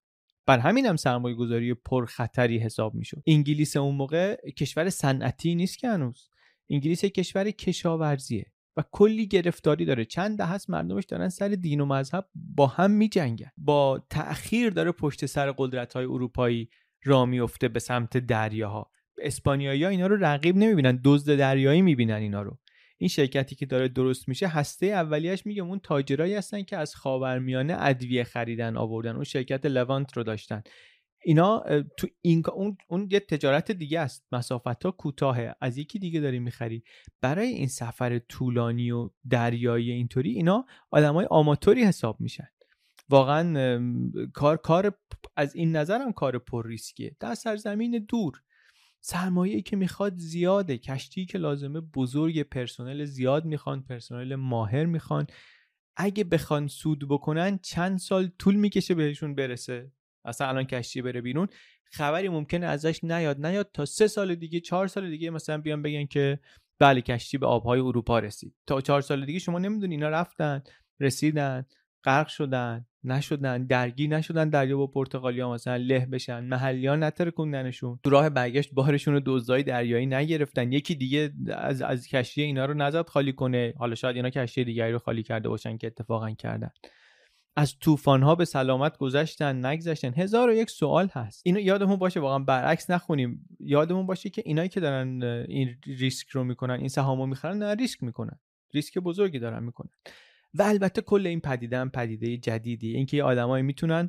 بر 0.47 0.59
همین 0.59 0.87
هم 0.87 0.97
سرمایه 0.97 1.35
گذاری 1.35 1.75
پرخطری 1.75 2.59
حساب 2.59 2.95
می‌شد. 2.95 3.23
انگلیس 3.27 3.77
اون 3.77 3.95
موقع 3.95 4.37
کشور 4.51 4.91
صنعتی 4.91 5.55
نیست 5.55 5.79
که 5.79 5.89
هنوز. 5.89 6.29
انگلیس 6.71 7.05
کشور 7.05 7.51
کشاورزیه 7.51 8.53
و 8.77 8.85
کلی 8.93 9.27
گرفتاری 9.27 9.85
داره. 9.85 10.05
چند 10.05 10.39
دهه 10.39 10.53
است 10.53 10.71
مردمش 10.71 11.05
دارن 11.05 11.29
سر 11.29 11.49
دین 11.49 11.81
و 11.81 11.87
مذهب 11.87 12.29
با 12.35 12.67
هم 12.67 12.91
میجنگن. 12.91 13.51
با 13.57 14.07
تأخیر 14.11 14.71
داره 14.71 14.93
پشت 14.93 15.27
سر 15.27 15.53
قدرت 15.59 15.93
های 15.93 16.05
اروپایی 16.05 16.69
را 17.05 17.27
میفته 17.27 17.69
به 17.69 17.79
سمت 17.79 18.17
دریاها. 18.17 18.91
اسپانیایی 19.23 19.85
ها 19.85 19.91
اینا 19.91 20.07
رو 20.07 20.17
رقیب 20.17 20.57
نمی‌بینن 20.57 21.01
دزد 21.05 21.37
دریایی 21.37 21.83
می‌بینن 21.83 22.15
اینا 22.15 22.43
رو. 22.43 22.59
این 22.99 23.09
شرکتی 23.09 23.55
که 23.55 23.67
داره 23.67 23.89
درست 23.89 24.29
میشه 24.29 24.49
هسته 24.49 24.87
اولیش 24.87 25.47
میگم 25.47 25.69
اون 25.69 25.79
تاجرایی 25.79 26.35
هستن 26.35 26.63
که 26.63 26.77
از 26.77 26.95
خاورمیانه 26.95 27.77
ادویه 27.79 28.25
خریدن 28.25 28.77
آوردن. 28.77 29.15
اون 29.15 29.25
شرکت 29.25 29.67
لوانت 29.67 30.17
رو 30.17 30.23
داشتن. 30.23 30.63
اینا 31.25 31.65
تو 31.97 32.07
این 32.23 32.43
اون, 32.55 32.77
اون 32.89 33.09
یه 33.11 33.21
تجارت 33.21 33.73
دیگه 33.73 34.01
است. 34.01 34.27
مسافت 34.33 34.85
ها 34.85 34.91
کوتاهه. 34.91 35.55
از 35.61 35.79
یکی 35.79 35.99
دیگه 35.99 36.21
داری 36.21 36.39
می‌خری. 36.39 36.83
برای 37.21 37.49
این 37.49 37.69
سفر 37.69 38.19
طولانی 38.19 38.91
و 38.91 39.11
دریایی 39.31 39.91
اینطوری 39.91 40.31
اینا 40.31 40.67
آدمای 40.91 41.27
آماتوری 41.31 41.83
حساب 41.85 42.21
میشن. 42.21 42.49
واقعا 43.09 43.81
کار 44.35 44.57
کار 44.57 44.99
از 45.37 45.57
این 45.57 45.77
نظرم 45.77 46.13
کار 46.13 46.39
پر 46.39 46.67
ریسکیه. 46.67 47.17
در 47.21 47.35
سرزمین 47.35 48.07
دور. 48.09 48.43
سرمایه 49.09 49.63
که 49.63 49.77
می‌خواد 49.77 50.17
زیاده. 50.17 50.79
کشتی 50.79 51.27
که 51.27 51.39
لازمه 51.39 51.81
بزرگ 51.81 52.43
پرسنل 52.43 53.05
زیاد 53.05 53.45
می‌خوان 53.45 53.83
پرسنل 53.83 54.35
ماهر 54.35 54.85
می‌خوان. 54.85 55.27
اگه 55.97 56.25
بخوان 56.25 56.69
سود 56.69 57.09
بکنن 57.09 57.59
چند 57.59 57.99
سال 57.99 58.31
طول 58.39 58.55
می‌کشه 58.55 58.95
بهشون 58.95 59.35
برسه. 59.35 59.93
اصلا 60.25 60.49
الان 60.49 60.65
کشتی 60.65 61.03
بره 61.03 61.21
بیرون. 61.21 61.49
خبری 61.85 62.29
ممکنه 62.29 62.67
ازش 62.67 63.05
نیاد. 63.05 63.47
نیاد 63.47 63.71
تا 63.75 63.85
سه 63.85 64.07
سال 64.07 64.35
دیگه 64.35 64.61
چهار 64.61 64.87
سال 64.87 65.11
دیگه 65.11 65.31
مثلا 65.31 65.59
بیان 65.59 65.83
بگن 65.83 66.07
که 66.07 66.41
بله 66.79 67.01
کشتی 67.01 67.39
به 67.39 67.47
آبهای 67.47 67.81
اروپا 67.81 68.19
رسید. 68.19 68.55
تا 68.67 68.81
چهار 68.81 69.01
سال 69.01 69.27
دیگه 69.27 69.39
شما 69.39 69.59
نمی‌دونی 69.59 69.95
اینا 69.95 70.09
رفتن 70.09 70.63
رسیدن. 71.01 71.67
غرق 72.07 72.29
شدن 72.29 72.87
نشدن 73.05 73.67
درگیر 73.67 74.11
نشدن 74.11 74.49
دریا 74.49 74.77
با 74.77 74.87
پرتغالیا 74.87 75.51
مثلا 75.51 75.77
له 75.77 76.07
بشن 76.07 76.45
محلیان 76.45 77.03
نترکوندنشون. 77.03 77.99
تو 78.05 78.11
راه 78.11 78.31
برگشت 78.31 78.75
بارشون 78.75 79.15
رو 79.15 79.21
دزدای 79.27 79.63
دریایی 79.63 80.07
نگرفتن. 80.07 80.73
یکی 80.73 80.95
دیگه 80.95 81.33
از 81.49 81.83
از 81.83 82.09
کشتی 82.09 82.43
اینا 82.43 82.65
رو 82.65 82.75
نزد 82.75 83.09
خالی 83.09 83.33
کنه. 83.33 83.75
حالا 83.77 83.95
شاید 83.95 84.17
اینا 84.17 84.31
کشتی 84.31 84.65
دیگری 84.65 84.93
رو 84.93 84.99
خالی 84.99 85.23
کرده 85.23 85.49
باشن 85.49 85.77
که 85.77 85.87
اتفاقا 85.87 86.31
کردن. 86.31 86.71
از 87.57 87.79
طوفان 87.79 88.23
ها 88.23 88.35
به 88.35 88.45
سلامت 88.45 88.99
گذشتن 88.99 89.67
نگذشتن. 89.67 90.15
هزار 90.15 90.49
و 90.49 90.55
یک 90.55 90.71
سوال 90.71 91.09
هست. 91.13 91.43
اینو 91.45 91.61
یادمون 91.61 91.97
باشه 91.97 92.21
واقعا 92.21 92.39
برعکس 92.39 92.91
نخونیم. 92.91 93.49
یادمون 93.61 94.07
باشه 94.07 94.31
که 94.31 94.43
اینایی 94.45 94.69
که 94.69 94.81
دارن 94.81 95.23
این 95.49 95.77
ریسک 95.87 96.29
رو 96.29 96.45
می‌کنن 96.45 96.75
این 96.75 96.89
سهامو 96.89 97.27
می‌خرن 97.27 97.59
نه 97.59 97.75
ریسک 97.75 98.03
می‌کنن. 98.03 98.39
ریسک 98.75 98.99
بزرگی 98.99 99.39
دارن 99.39 99.63
می‌کنن. 99.63 99.91
و 100.59 100.63
البته 100.63 101.03
کل 101.03 101.27
این 101.27 101.41
پدیده 101.41 101.79
هم 101.79 101.91
پدیده 101.91 102.37
جدیدی. 102.37 102.97
اینکه 102.97 103.23
آدمایی 103.23 103.63
می‌تونن 103.63 104.09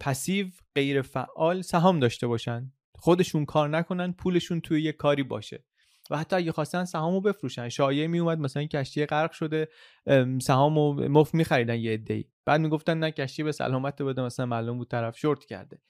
پسیو 0.00 0.46
غیر 0.74 1.02
فعال 1.02 1.62
سهام 1.62 2.00
داشته 2.00 2.26
باشن. 2.26 2.72
خودشون 2.94 3.44
کار 3.44 3.68
نکنن 3.68 4.12
پولشون 4.12 4.60
توی 4.60 4.82
یه 4.82 4.92
کاری 4.92 5.22
باشه. 5.22 5.64
و 6.10 6.18
حتی 6.18 6.36
اگه 6.36 6.52
خواستن 6.52 6.84
سهامو 6.84 7.20
بفروشن. 7.20 7.68
شایعه 7.68 8.06
می 8.06 8.18
اومد 8.18 8.38
مثلا 8.38 8.64
کشتی 8.64 9.06
غرق 9.06 9.32
شده 9.32 9.68
سهامو 10.42 11.08
مفت 11.08 11.34
میخریدن 11.34 11.78
یه 11.78 11.92
عده‌ای. 11.92 12.24
بعد 12.44 12.60
می‌گفتن 12.60 12.98
نه 12.98 13.10
کشتی 13.10 13.42
به 13.42 13.52
سلامت 13.52 14.02
بده 14.02 14.22
مثلا 14.22 14.46
معلوم 14.46 14.78
بود 14.78 14.88
طرف 14.90 15.18
شورت 15.18 15.44
کرده. 15.44 15.80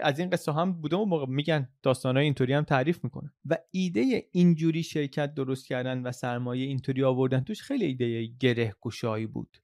از 0.00 0.18
این 0.18 0.30
قصه 0.30 0.52
هم 0.52 0.80
بوده 0.80 0.96
و 0.96 1.04
موقع 1.04 1.26
میگن 1.26 1.68
داستانهای 1.82 2.24
اینطوری 2.24 2.52
هم 2.52 2.64
تعریف 2.64 3.04
می‌کنن. 3.04 3.32
و 3.44 3.58
ایده 3.70 4.28
اینجوری 4.32 4.82
شرکت 4.82 5.34
درست 5.34 5.66
کردن 5.66 6.02
و 6.02 6.12
سرمایه 6.12 6.66
اینطوری 6.66 7.04
آوردن 7.04 7.40
توش 7.40 7.62
خیلی 7.62 7.84
ایده 7.84 8.26
گره 8.40 8.74
گشایی 8.80 9.26
بود. 9.26 9.56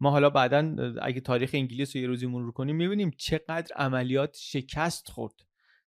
ما 0.00 0.10
حالا 0.10 0.30
بعدا 0.30 0.76
اگه 1.02 1.20
تاریخ 1.20 1.50
انگلیس 1.54 1.96
رو 1.96 2.02
یه 2.02 2.08
روزی 2.08 2.26
مرور 2.26 2.52
کنیم 2.52 2.76
می‌بینیم 2.76 3.10
چقدر 3.16 3.76
عملیات 3.76 4.36
شکست 4.40 5.10
خورد 5.10 5.34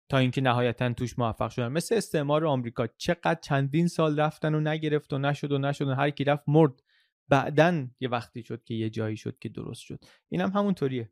تا 0.08 0.18
اینکه 0.18 0.40
نهایتا 0.40 0.92
توش 0.92 1.18
موفق 1.18 1.50
شدن. 1.50 1.68
مثل 1.68 1.94
استعمار 1.94 2.46
آمریکا 2.46 2.86
چقدر 2.86 3.40
چندین 3.42 3.88
سال 3.88 4.20
رفتن 4.20 4.54
و 4.54 4.60
نگرفت 4.60 5.12
و 5.12 5.18
نشد 5.18 5.52
و 5.52 5.58
نشد 5.58 5.88
و 5.88 5.94
هر 5.94 6.10
کی 6.10 6.24
رفت 6.24 6.44
مرد. 6.46 6.82
بعدا 7.28 7.88
یه 8.00 8.08
وقتی 8.08 8.42
شد 8.42 8.64
که 8.64 8.74
یه 8.74 8.90
جایی 8.90 9.16
شد 9.16 9.38
که 9.38 9.48
درست 9.48 9.80
شد. 9.80 10.04
اینم 10.28 10.48
هم 10.48 10.58
همونطوریه. 10.58 11.10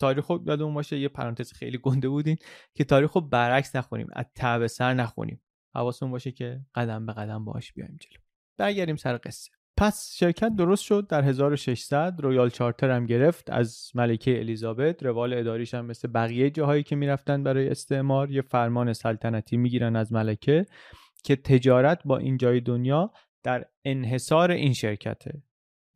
تاریخ 0.00 0.26
رو 0.26 0.42
یادمون 0.46 0.74
باشه 0.74 0.98
یه 0.98 1.08
پرانتز 1.08 1.52
خیلی 1.52 1.78
گنده 1.78 2.08
بودین 2.08 2.36
که 2.74 2.84
تاریخ 2.84 3.12
رو 3.12 3.20
برعکس 3.20 3.76
نخونیم 3.76 4.06
از 4.12 4.24
تعب 4.34 4.66
سر 4.66 4.94
نخونیم. 4.94 5.42
حواسمون 5.74 6.12
باشه 6.12 6.32
که 6.32 6.60
قدم 6.74 7.06
به 7.06 7.12
قدم 7.12 7.44
باش 7.44 7.72
بیایم 7.72 7.96
جلو. 8.00 8.20
برگردیم 8.58 8.96
سر 8.96 9.20
قصه. 9.24 9.50
پس 9.76 10.14
شرکت 10.16 10.56
درست 10.56 10.84
شد 10.84 11.06
در 11.06 11.22
1600 11.22 12.20
رویال 12.20 12.50
چارتر 12.50 12.90
هم 12.90 13.06
گرفت 13.06 13.50
از 13.50 13.90
ملکه 13.94 14.38
الیزابت. 14.38 15.02
روال 15.02 15.34
اداریش 15.34 15.74
هم 15.74 15.86
مثل 15.86 16.08
بقیه 16.08 16.50
جاهایی 16.50 16.82
که 16.82 16.96
می‌رفتن 16.96 17.42
برای 17.42 17.68
استعمار 17.68 18.30
یه 18.30 18.42
فرمان 18.42 18.92
سلطنتی 18.92 19.56
می‌گیرن 19.56 19.96
از 19.96 20.12
ملکه 20.12 20.66
که 21.24 21.36
تجارت 21.36 22.02
با 22.04 22.18
این 22.18 22.36
جای 22.36 22.60
دنیا 22.60 23.12
در 23.42 23.64
انحصار 23.84 24.50
این 24.50 24.72
شرکته. 24.72 25.42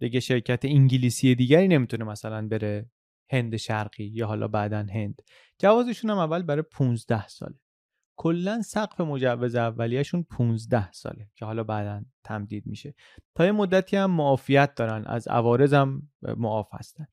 دیگه 0.01 0.21
شرکت 0.21 0.65
انگلیسی 0.65 1.35
دیگری 1.35 1.69
نمی‌تونه 1.69 2.05
مثلا 2.05 2.49
بره 2.49 2.91
هند 3.31 3.57
شرقی 3.57 4.05
یا 4.05 4.27
حالا 4.27 4.49
بعدا 4.49 4.87
هند. 4.95 5.23
جوازشون 5.59 6.11
هم 6.11 6.19
اول 6.19 6.43
برای 6.43 6.63
15 6.63 7.29
ساله. 7.29 7.59
کلا 8.17 8.63
سقف 8.63 9.01
مجوز 9.01 9.55
اولیهشون 9.55 10.23
15 10.23 10.93
ساله 10.93 11.31
که 11.35 11.45
حالا 11.45 11.65
بعدا 11.65 12.05
تمدید 12.25 12.67
میشه. 12.67 12.95
تا 13.35 13.45
یه 13.45 13.53
مدتی 13.53 13.97
هم 13.97 14.11
معافیت 14.11 14.75
دارن 14.75 15.05
از 15.07 15.29
عوارض 15.29 15.75
هم 15.75 16.09
معاف 16.23 16.69
هستن. 16.73 17.07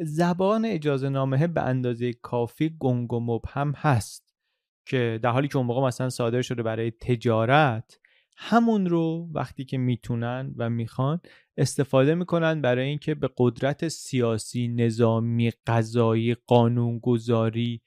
زبان 0.00 0.64
اجازه 0.64 1.08
نامه 1.08 1.46
به 1.46 1.62
اندازه 1.62 2.12
کافی 2.12 2.76
گنگ 2.78 3.12
و 3.12 3.20
مبهم 3.20 3.72
هست 3.76 4.34
که 4.86 5.20
در 5.22 5.30
حالی 5.30 5.48
که 5.48 5.56
اون 5.56 5.66
موقع 5.66 5.86
مثلا 5.86 6.10
صادر 6.10 6.42
شده 6.42 6.62
برای 6.62 6.90
تجارت 6.90 7.98
همون 8.36 8.86
رو 8.86 9.28
وقتی 9.32 9.64
که 9.64 9.78
می‌تونن 9.78 10.54
و 10.56 10.70
می‌خوان 10.70 11.20
استفاده 11.56 12.14
می‌کنن 12.14 12.60
برای 12.60 12.88
اینکه 12.88 13.14
به 13.14 13.30
قدرت 13.36 13.88
سیاسی، 13.88 14.68
نظامی، 14.68 15.52
قضایی، 15.66 16.34
قانونگذاری 16.46 17.82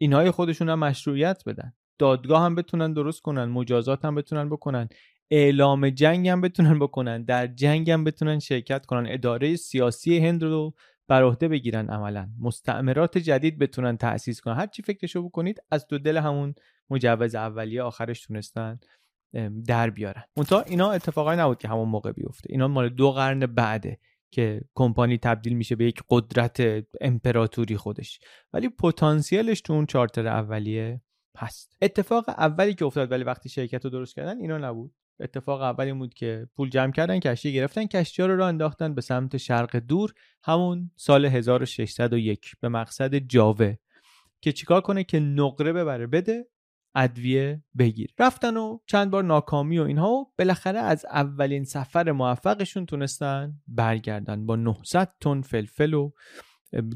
اینهای 0.00 0.30
خودشون 0.30 0.68
هم 0.68 0.78
مشروعیت 0.78 1.42
بدن. 1.46 1.72
دادگاه 1.98 2.42
هم 2.42 2.54
بتونن 2.54 2.92
درست 2.92 3.22
کنن 3.22 3.44
مجازات 3.44 4.04
هم 4.04 4.14
بتونن 4.14 4.48
بکنن 4.48 4.88
اعلام 5.30 5.90
جنگ 5.90 6.28
هم 6.28 6.40
بتونن 6.40 6.78
بکنن 6.78 7.24
در 7.24 7.46
جنگ 7.46 7.90
هم 7.90 8.04
بتونن 8.04 8.38
شرکت 8.38 8.86
کنن. 8.86 9.12
اداره 9.12 9.56
سیاسی 9.56 10.18
هند 10.18 10.42
رو 10.42 10.74
بر 11.08 11.22
عهده 11.22 11.48
بگیرن 11.48 11.88
عملا. 11.88 12.28
مستعمرات 12.40 13.18
جدید 13.18 13.58
بتونن 13.58 13.96
تأسیس 13.96 14.40
کنن. 14.40 14.54
هر 14.54 14.66
چی 14.66 14.82
فکرشو 14.82 15.22
بکنید 15.22 15.62
از 15.70 15.86
دو 15.86 15.98
دل 15.98 16.16
همون 16.16 16.54
مجوز 16.90 17.34
اولیه 17.34 17.82
آخرش 17.82 18.22
تونستن. 18.22 18.80
در 19.66 19.90
بیارن. 19.90 20.22
منتها 20.36 20.62
اینا 20.62 20.90
اتفاقای 20.92 21.36
نبود 21.36 21.58
که 21.58 21.68
همون 21.68 21.88
موقع 21.88 22.12
بیفته. 22.12 22.46
اینا 22.50 22.68
مال 22.68 22.88
دو 22.88 23.12
قرن 23.12 23.46
بعده 23.46 23.98
که 24.30 24.60
کمپانی 24.74 25.18
تبدیل 25.18 25.56
میشه 25.56 25.76
به 25.76 25.84
یک 25.84 26.02
قدرت 26.10 26.62
امپراتوری 27.00 27.76
خودش. 27.76 28.20
ولی 28.52 28.68
پتانسیلش 28.68 29.60
تو 29.60 29.72
اون 29.72 29.86
چارتر 29.86 30.26
اولیه 30.26 31.00
هست. 31.36 31.76
اتفاق 31.82 32.28
اولی 32.28 32.74
که 32.74 32.84
افتاد 32.84 33.12
ولی 33.12 33.24
وقتی 33.24 33.48
شرکت 33.48 33.84
رو 33.84 33.90
درست 33.90 34.14
کردن 34.14 34.40
اینا 34.40 34.58
نبود. 34.58 34.94
اتفاق 35.20 35.62
اولی 35.62 35.92
بود 35.92 36.14
که 36.14 36.48
پول 36.56 36.70
جمع 36.70 36.92
کردن 36.92 37.18
کشتی 37.20 37.52
گرفتن 37.52 37.86
کشتی 37.86 38.22
ها 38.22 38.28
رو 38.28 38.36
راه 38.36 38.48
انداختن 38.48 38.94
به 38.94 39.00
سمت 39.00 39.36
شرق 39.36 39.76
دور 39.76 40.14
همون 40.44 40.90
سال 40.96 41.24
1601 41.24 42.52
به 42.60 42.68
مقصد 42.68 43.14
جاوه. 43.14 43.76
که 44.40 44.52
چیکار 44.52 44.80
کنه؟ 44.80 45.04
که 45.04 45.20
نقره 45.20 45.72
ببره 45.72 46.06
بده 46.06 46.46
ادویه 46.98 47.62
بگیر. 47.78 48.10
رفتن 48.18 48.56
و 48.56 48.78
چند 48.86 49.10
بار 49.10 49.24
ناکامی 49.24 49.78
و 49.78 49.82
اینها 49.82 50.10
و 50.10 50.32
بالاخره 50.38 50.78
از 50.78 51.04
اولین 51.04 51.64
سفر 51.64 52.12
موفقشون 52.12 52.86
تونستن 52.86 53.60
برگردن 53.68 54.46
با 54.46 54.56
900 54.56 55.12
تن 55.20 55.40
فلفل 55.40 55.94
و 55.94 56.10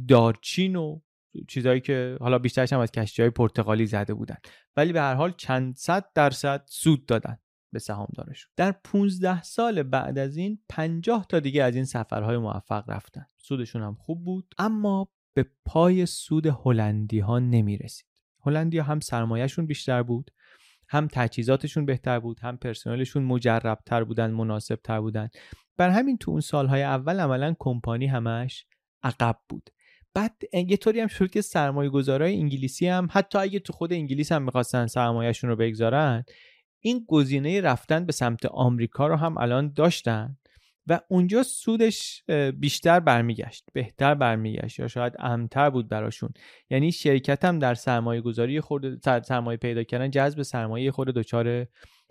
دارچین 0.09 0.77
و 0.77 1.01
چیزهایی 1.49 1.81
که 1.81 2.17
حالا 2.21 2.39
بیشترش 2.39 2.73
هم 2.73 2.81
از 2.81 2.93
کشتی 2.93 3.23
های 3.23 3.31
پرتغالی 3.31 3.87
زده 3.87 4.15
بودن. 4.15 4.37
ولی 4.77 4.93
به 4.93 5.01
هر 5.01 5.15
حال 5.15 5.33
چند 5.37 5.77
صد 5.77 6.05
درصد 6.15 6.65
سود 6.67 7.07
دادن 7.07 7.39
به 7.73 7.79
سهامدارشون. 7.79 8.53
در 8.57 8.73
15 8.73 9.43
سال 9.43 9.83
بعد 9.83 10.19
از 10.19 10.37
این 10.37 10.59
50 10.69 11.27
تا 11.29 11.41
دیگه 11.41 11.63
از 11.63 11.75
این 11.75 11.85
سفرهای 11.85 12.39
موفق 12.39 12.91
رفتن. 12.91 13.27
سودشون 13.37 13.83
هم 13.83 13.95
خوب 13.95 14.25
بود 14.25 14.55
اما 14.59 15.09
به 15.37 15.47
پای 15.65 16.07
سود 16.07 16.47
هلندی 16.47 17.19
ها 17.19 17.39
نمی 17.39 17.77
هلندی 18.43 18.79
هم 18.79 19.01
سرمایهشون 19.01 19.67
بیشتر 19.67 20.03
بود 20.03 20.31
هم 20.89 21.09
تجهیزاتشون 21.13 21.87
بهتر 21.87 22.21
بود 22.21 22.41
هم 22.41 22.57
پرسنلشون 22.57 23.25
مجربتر 23.25 24.05
بودن 24.05 24.31
مناسبتر 24.31 25.01
بودن. 25.01 25.29
بر 25.77 25.91
همین 25.91 26.19
تو 26.19 26.31
اون 26.31 26.41
سالهای 26.41 26.83
اول 26.83 27.21
عملا 27.21 27.55
کمپانی 27.59 28.07
همش 28.07 28.67
عقب 29.03 29.37
بود. 29.49 29.71
بعد 30.15 30.33
یه 30.53 30.77
طوری 30.77 31.01
هم 31.01 31.07
شد 31.07 31.31
که 31.31 31.41
سرمایه 31.41 31.91
گذارای 31.91 32.37
انگلیسی 32.37 32.87
هم 32.87 33.09
حتی 33.11 33.39
اگه 33.39 33.59
تو 33.59 33.73
خود 33.73 33.93
انگلیس 33.93 34.33
هم 34.33 34.43
می‌خواستن 34.43 34.87
سرمایهشون 34.87 35.51
رو 35.51 35.57
بگذارن 35.57 36.25
این 36.81 37.05
گزینه 37.09 37.61
رفتن 37.61 38.07
به 38.07 38.13
سمت 38.13 38.47
آمریکا 38.47 39.07
رو 39.07 39.17
هم 39.17 39.39
الان 39.39 39.73
داشتن. 39.73 40.37
و 40.87 41.01
اونجا 41.09 41.43
سودش 41.43 42.25
بیشتر 42.57 43.01
برمیگشت 43.01 43.65
بهتر 43.73 44.15
برمیگشت 44.15 44.79
یا 44.79 44.89
شاید 44.89 45.13
امتر 45.19 45.71
بود 45.71 45.89
براشون. 45.89 46.31
یعنی 46.71 46.93
شرکت 46.93 47.45
هم 47.45 47.59
در 47.59 47.75
سرمایه 47.75 48.21
گذاری 48.21 48.61
خورده 48.61 49.21
سرمایه 49.23 49.57
پیدا 49.57 49.83
کردن 49.83 50.11
جذب 50.11 50.43
سرمایه 50.43 50.91
خورده 50.91 51.13
دچار 51.13 51.67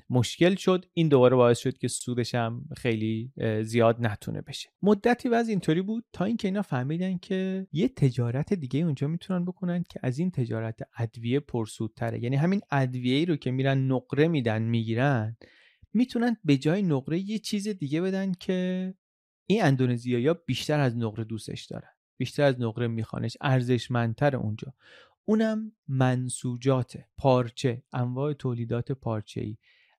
مشکل 0.09 0.55
شد. 0.55 0.85
این 0.93 1.07
دوباره 1.07 1.35
باعث 1.35 1.59
شد 1.59 1.77
که 1.77 1.87
سودش 1.87 2.35
هم 2.35 2.65
خیلی 2.77 3.31
زیاد 3.63 3.97
نتونه 3.99 4.41
بشه. 4.41 4.69
مدتی 4.81 5.29
وز 5.29 5.49
اینطوری 5.49 5.81
بود 5.81 6.05
تا 6.13 6.25
اینکه 6.25 6.47
اینا 6.47 6.61
فهمیدن 6.61 7.17
که 7.17 7.67
یه 7.71 7.87
تجارت 7.87 8.53
دیگه 8.53 8.79
اونجا 8.79 9.07
می‌تونن 9.07 9.45
بکنن 9.45 9.83
که 9.89 9.99
از 10.03 10.19
این 10.19 10.31
تجارت 10.31 10.79
ادویه 10.97 11.39
پرسودتره. 11.39 12.23
یعنی 12.23 12.35
همین 12.35 12.61
ادویه 12.71 13.25
رو 13.25 13.35
که 13.35 13.51
میرن 13.51 13.91
نقره 13.91 14.27
میدن 14.27 14.61
می‌گیرن 14.61 15.37
می‌تونن 15.93 16.37
به 16.43 16.57
جای 16.57 16.81
نقره 16.81 17.19
یه 17.19 17.39
چیز 17.39 17.67
دیگه 17.67 18.01
بدن 18.01 18.31
که 18.31 18.93
این 19.45 19.63
اندونزیایی 19.63 20.33
بیشتر 20.45 20.79
از 20.79 20.97
نقره 20.97 21.23
دوستش 21.23 21.65
دارن. 21.65 21.89
بیشتر 22.17 22.43
از 22.43 22.61
نقره 22.61 22.87
میخوانش 22.87 23.37
ارزشمندتر 23.41 24.35
اونجا. 24.35 24.73
اونم 25.25 25.71
منسوجات 25.87 26.97
پارچه 27.17 27.83
انواع 27.93 28.33
تولیدات 28.33 28.91
پارچه 28.91 29.41
ای 29.41 29.57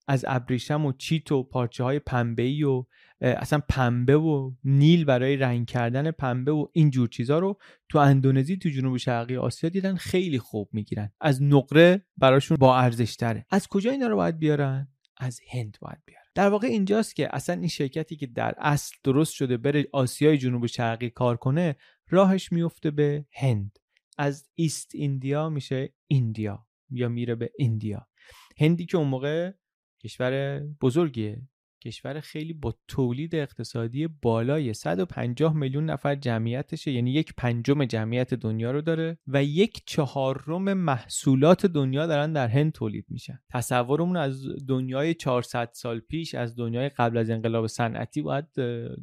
از 0.08 0.24
ابریشم 0.28 0.86
و 0.86 0.92
چیت 0.92 1.32
و 1.32 1.42
پارچه 1.42 1.84
های 1.84 1.98
پنبه 1.98 2.42
ای 2.42 2.62
و 2.62 2.84
اصلا 3.20 3.60
پنبه 3.68 4.16
و 4.16 4.52
نیل 4.64 5.04
برای 5.04 5.36
رنگ 5.36 5.66
کردن 5.66 6.10
پنبه 6.10 6.52
و 6.52 6.66
این 6.72 6.90
جور 6.90 7.08
چیزا 7.08 7.38
رو 7.38 7.58
تو 7.88 7.98
اندونزی 7.98 8.56
تو 8.56 8.68
جنوب 8.68 8.96
شرقی 8.96 9.36
آسیا 9.36 9.70
دیدن 9.70 9.96
خیلی 9.96 10.38
خوب 10.38 10.68
می‌گیرن. 10.72 11.12
از 11.20 11.42
نقره 11.42 12.06
براشون 12.16 12.56
با 12.60 12.78
ارزش 12.78 13.16
تره 13.16 13.46
از 13.50 13.68
کجا 13.68 13.90
اینا 13.90 14.06
رو 14.06 14.16
باید 14.16 14.38
بیارن؟ 14.38 14.88
از 15.22 15.40
هند 15.50 15.78
باید 15.80 15.98
بیارن 16.06 16.24
در 16.34 16.48
واقع 16.48 16.66
اینجاست 16.66 17.16
که 17.16 17.36
اصلا 17.36 17.54
این 17.54 17.68
شرکتی 17.68 18.16
که 18.16 18.26
در 18.26 18.54
اصل 18.58 18.96
درست 19.04 19.34
شده 19.34 19.56
بره 19.56 19.88
آسیای 19.92 20.38
جنوب 20.38 20.66
شرقی 20.66 21.10
کار 21.10 21.36
کنه 21.36 21.76
راهش 22.08 22.52
میفته 22.52 22.90
به 22.90 23.26
هند. 23.32 23.78
از 24.18 24.48
ایست 24.54 24.90
ایندیا 24.94 25.48
میشه 25.48 25.94
ایندیا 26.06 26.66
یا 26.90 27.08
میره 27.08 27.34
به 27.34 27.50
ایندیا 27.58 28.06
هندی 28.58 28.86
که 28.86 28.96
اون 28.96 29.08
موقع 29.08 29.52
کشور 30.04 30.60
بزرگیه. 30.80 31.42
کشور 31.82 32.20
خیلی 32.20 32.52
با 32.52 32.74
تولید 32.88 33.34
اقتصادی 33.34 34.06
بالای 34.06 34.74
150 34.74 35.56
میلیون 35.56 35.84
نفر 35.84 36.14
جمعیتشه 36.14 36.90
یعنی 36.90 37.12
یک 37.12 37.34
پنجم 37.36 37.84
جمعیت 37.84 38.34
دنیا 38.34 38.70
رو 38.70 38.80
داره 38.80 39.18
و 39.26 39.44
یک 39.44 39.82
چهارم 39.86 40.72
محصولات 40.72 41.66
دنیا 41.66 42.06
دارن 42.06 42.32
در 42.32 42.48
هند 42.48 42.72
تولید 42.72 43.06
میشن. 43.08 43.38
تصورمون 43.50 44.16
از 44.16 44.46
دنیای 44.68 45.14
400 45.14 45.70
سال 45.72 46.00
پیش 46.00 46.34
از 46.34 46.56
دنیای 46.56 46.88
قبل 46.88 47.16
از 47.16 47.30
انقلاب 47.30 47.66
صنعتی 47.66 48.22
باید 48.22 48.46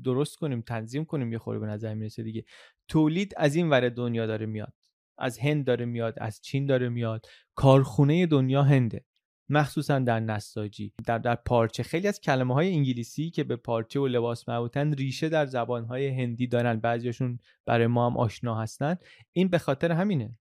درست 0.03 0.35
کنیم 0.35 0.61
تنظیم 0.61 1.05
کنیم 1.05 1.31
یه 1.31 1.37
خوری 1.37 1.59
به 1.59 1.65
نظر 1.65 1.93
می‌رسه 1.93 2.23
دیگه. 2.23 2.43
تولید 2.87 3.33
از 3.37 3.55
این 3.55 3.69
ور 3.69 3.89
دنیا 3.89 4.25
داره 4.25 4.45
میاد 4.45 4.73
از 5.17 5.39
هند 5.39 5.65
داره 5.65 5.85
میاد 5.85 6.13
از 6.17 6.41
چین 6.41 6.65
داره 6.65 6.89
میاد. 6.89 7.25
کارخونه 7.55 8.25
دنیا 8.25 8.63
هنده. 8.63 9.05
مخصوصا 9.49 9.99
در 9.99 10.19
نساجی 10.19 10.93
در 11.05 11.17
در 11.17 11.35
پارچه. 11.35 11.83
خیلی 11.83 12.07
از 12.07 12.21
کلمه 12.21 12.53
های 12.53 12.73
انگلیسی 12.73 13.29
که 13.29 13.43
به 13.43 13.55
پارچه 13.55 13.99
و 13.99 14.07
لباس 14.07 14.49
مربوطن 14.49 14.93
ریشه 14.93 15.29
در 15.29 15.45
زبان 15.45 15.85
های 15.85 16.07
هندی 16.07 16.47
دارن. 16.47 16.79
بعضیشون 16.79 17.39
برای 17.65 17.87
ما 17.87 18.09
هم 18.09 18.17
آشنا 18.17 18.61
هستن. 18.61 18.95
این 19.33 19.47
به 19.47 19.57
خاطر 19.57 19.91
همینه. 19.91 20.39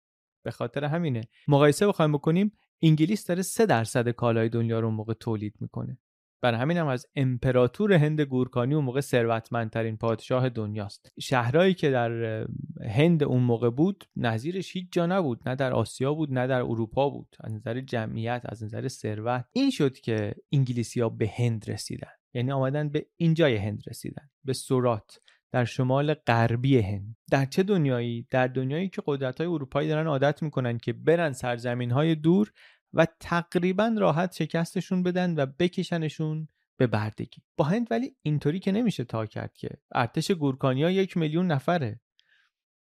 به 0.44 0.52
خاطر 0.52 0.84
همینه. 0.84 1.22
مقایسه 1.48 1.88
بخوایم 1.88 2.12
بکنیم 2.12 2.52
انگلیس 2.82 3.26
داره 3.26 3.42
3 3.42 3.66
درصد 3.66 4.10
کالای 4.10 4.50
دنیا 4.50 4.80
رو 4.80 4.92
موقع 4.92 5.14
تولید 5.14 5.54
می‌کنه. 5.60 5.98
برای 6.44 6.60
همین 6.60 6.78
هم 6.78 6.88
از 6.88 7.08
امپراتور 7.16 7.94
هند 7.94 8.22
گورکانی 8.22 8.76
اون 8.76 8.86
موقع 8.86 9.02
ثروتمندترین 9.02 9.98
پادشاه 9.98 10.50
دنیاست. 10.50 11.12
شهرهایی 11.20 11.74
که 11.74 11.90
در 11.90 12.46
هند 12.90 13.24
اون 13.24 13.44
موقع 13.44 13.70
بود 13.70 14.04
نظیرش 14.16 14.76
هیچ 14.76 14.88
جا 14.92 15.06
نبود. 15.06 15.50
نه 15.50 15.56
در 15.56 15.74
آسیا 15.74 16.14
بود 16.14 16.34
نه 16.34 16.48
در 16.48 16.62
اروپا 16.62 17.10
بود. 17.10 17.36
از 17.40 17.54
نظر 17.54 17.82
جمعیت 17.82 18.42
از 18.46 18.64
نظر 18.64 18.88
ثروت. 18.88 19.46
این 19.54 19.70
شد 19.70 19.94
که 19.94 20.36
انگلیسی 20.52 21.02
ها 21.02 21.10
به 21.10 21.32
هند 21.38 21.70
رسیدن. 21.70 22.12
یعنی 22.34 22.52
آمدن 22.52 22.90
به 22.90 23.06
اینجای 23.18 23.56
هند 23.56 23.84
رسیدن. 23.88 24.30
به 24.44 24.54
سورات 24.54 25.20
در 25.52 25.66
شمال 25.66 26.14
غربی 26.14 26.80
هند. 26.80 27.16
در 27.32 27.46
چه 27.46 27.64
دنیایی؟ 27.64 28.28
در 28.30 28.48
دنیایی 28.48 28.90
که 28.90 29.02
قدرت 29.06 29.38
های 29.42 29.48
اروپایی 29.48 29.90
دارن 29.90 30.08
عادت 30.08 30.44
می‌کنن 30.44 30.78
که 30.78 30.94
برن 30.94 31.32
سرزمین 31.32 31.92
های 31.92 32.16
دور 32.16 32.52
و 32.94 33.08
تقریبا 33.20 33.96
راحت 33.98 34.34
شکستشون 34.36 35.04
بدن 35.04 35.36
و 35.36 35.46
بکشنشون 35.46 36.48
به 36.78 36.88
بردگی. 36.88 37.42
با 37.58 37.66
هند 37.66 37.88
ولی 37.92 38.16
اینطوری 38.22 38.60
که 38.60 38.72
نمیشه 38.72 39.04
تا 39.04 39.26
کرد 39.26 39.54
که. 39.54 39.70
ارتش 39.92 40.32
گورکانیا 40.32 40.92
یک 40.92 41.18
میلیون 41.18 41.48
نفره. 41.48 42.00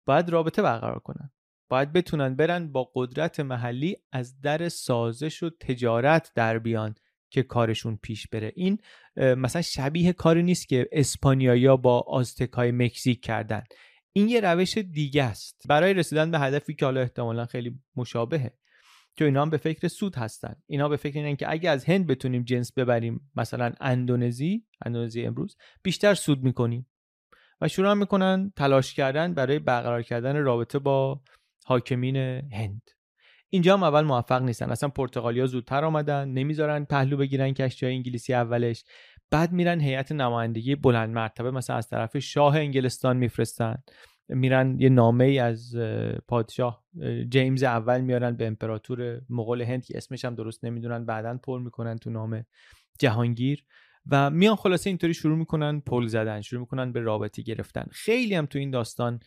باید 0.07 0.29
رابطه 0.29 0.63
برقرار 0.63 0.99
کنن. 0.99 1.31
باید 1.69 1.93
بتونن 1.93 2.37
برن 2.37 2.73
با 2.73 2.91
قدرت 2.95 3.41
محلی 3.41 3.97
از 4.13 4.41
در 4.41 4.69
سازش 4.69 5.43
و 5.43 5.51
تجارت 5.51 6.33
در 6.35 6.59
بیان 6.59 6.95
که 7.31 7.43
کارشون 7.43 7.99
پیش 8.03 8.29
بره. 8.29 8.53
این 8.57 8.79
مثلا 9.17 9.63
شبیه 9.63 10.13
کاری 10.13 10.43
نیست 10.43 10.69
که 10.69 10.89
اسپانیایی 10.93 11.77
با 11.77 12.01
آزتکای 12.01 12.71
مکزیک 12.71 13.21
کردن. 13.25 13.65
این 14.13 14.29
یه 14.29 14.41
روش 14.41 14.79
دیگه 14.79 15.25
است. 15.25 15.63
برای 15.69 15.95
رسیدن 15.95 16.31
به 16.31 16.39
هدفی 16.39 16.75
که 16.75 16.85
حالا 16.85 17.01
احتمالا 17.01 17.47
خیلی 17.47 17.81
مشابهه. 17.97 18.55
که 19.17 19.25
اینا 19.25 19.43
هم 19.43 19.51
به 19.51 19.57
فکر 19.57 19.89
سود 19.89 20.17
هستن. 20.17 20.55
اینا 20.67 20.89
به 20.89 20.97
فکر 20.97 21.19
اینن 21.19 21.37
که 21.37 21.51
اگه 21.51 21.71
از 21.71 21.85
هند 21.85 22.07
بتونیم 22.07 22.43
جنس 22.43 22.73
ببریم 22.73 23.31
مثلا 23.37 23.73
اندونزی 23.81 24.67
اندونزی 24.87 25.27
امروز 25.27 25.57
بیشتر 25.83 26.15
سود 26.15 26.43
می‌کنیم. 26.43 26.89
و 27.61 27.69
شروع 27.69 27.95
می‌کنن 27.95 28.53
تلاش 28.57 28.95
کردن 28.95 29.35
برای 29.35 29.59
برقرار 29.59 30.03
کردن 30.03 30.37
رابطه 30.37 30.79
با 30.79 31.23
حاکمین 31.65 32.17
هند. 32.53 32.83
اینجا 33.51 33.77
هم 33.77 33.83
اول 33.83 34.01
موفق 34.01 34.43
نیستن. 34.43 34.71
اصلا 34.71 34.89
پرتغالیا 34.89 35.47
زودتر 35.47 35.85
آمدن 35.85 36.29
نمی‌ذارن 36.29 36.85
پهلو 36.85 37.17
بگیرن 37.17 37.53
کشتی 37.53 37.87
انگلیسی 37.87 38.35
اولش. 38.35 38.85
بعد 39.31 39.53
میرن 39.53 39.81
هیئت 39.81 40.13
نمایندگی 40.13 40.75
بلند 40.75 41.11
مرتبه 41.11 41.51
مثلا 41.51 41.77
از 41.77 41.89
طرف 41.89 42.19
شاه 42.19 42.57
انگلستان 42.57 43.17
میفرستن. 43.17 43.83
میرن 44.35 44.81
یه 44.81 44.89
نامه 44.89 45.25
ای 45.25 45.39
از 45.39 45.77
پادشاه 46.29 46.85
جیمز 47.29 47.63
اول 47.63 48.01
میارن 48.01 48.37
به 48.37 48.47
امپراتور 48.47 49.21
مغول 49.31 49.63
هند 49.63 49.85
که 49.85 49.97
اسمش 49.97 50.25
هم 50.25 50.35
درست 50.35 50.65
نمی‌دونن 50.65 51.05
بعدا 51.05 51.39
پر 51.43 51.61
می‌کنن 51.61 51.99
تو 51.99 52.11
نامه 52.11 52.47
جهانگیر 52.99 53.65
و 54.11 54.31
میان 54.31 54.57
خلاصه 54.57 54.91
اینطوری 54.91 55.15
شروع 55.15 55.39
می‌کنن 55.39 55.81
پل 55.81 56.07
زدن 56.07 56.41
شروع 56.41 56.61
می‌کنن 56.61 56.93
به 56.93 57.01
رابطی 57.01 57.43
گرفتن. 57.43 57.87
خیلی 57.91 58.35
هم 58.35 58.47
تو 58.47 58.59
این 58.59 58.71
داستان 58.71 59.21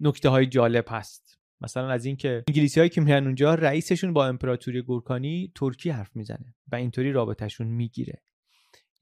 نکته 0.00 0.28
های 0.28 0.46
جالب 0.46 0.84
هست. 0.88 1.38
مثلا 1.60 1.90
از 1.90 2.04
اینکه 2.04 2.44
انگلیسی 2.48 2.80
هایی 2.80 2.90
که 2.90 3.00
میرن 3.00 3.24
اونجا 3.24 3.54
رئیسشون 3.54 4.12
با 4.12 4.26
امپراتوری 4.26 4.82
گورکانی 4.82 5.52
ترکی 5.54 5.90
حرف 5.90 6.16
می‌زنه 6.16 6.54
و 6.72 6.76
اینطوری 6.76 7.12
رابطهشون 7.12 7.66
می‌گیره. 7.66 8.22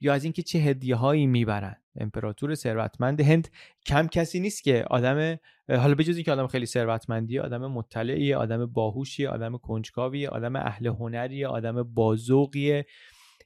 یا 0.00 0.14
از 0.14 0.24
اینکه 0.24 0.42
چه 0.42 0.58
هدیه 0.58 0.96
هایی 0.96 1.26
می‌برن. 1.26 1.76
امپراتور 1.96 2.54
ثروتمند 2.54 3.20
هند 3.20 3.48
کم 3.86 4.06
کسی 4.06 4.40
نیست 4.40 4.62
که 4.62 4.84
آدم 4.90 5.38
حالا 5.68 5.94
بجز 5.94 6.16
اینکه 6.16 6.32
آدم 6.32 6.46
خیلی 6.46 6.66
ثروتمندی 6.66 7.38
آدم 7.38 7.66
مطلعی 7.66 8.34
آدم 8.34 8.66
باهوشی 8.66 9.26
آدم 9.26 9.56
کنجکاوی 9.56 10.26
آدم 10.26 10.56
اهل 10.56 10.86
هنری 10.86 11.44
آدم 11.44 11.82
بازوقیه 11.82 12.86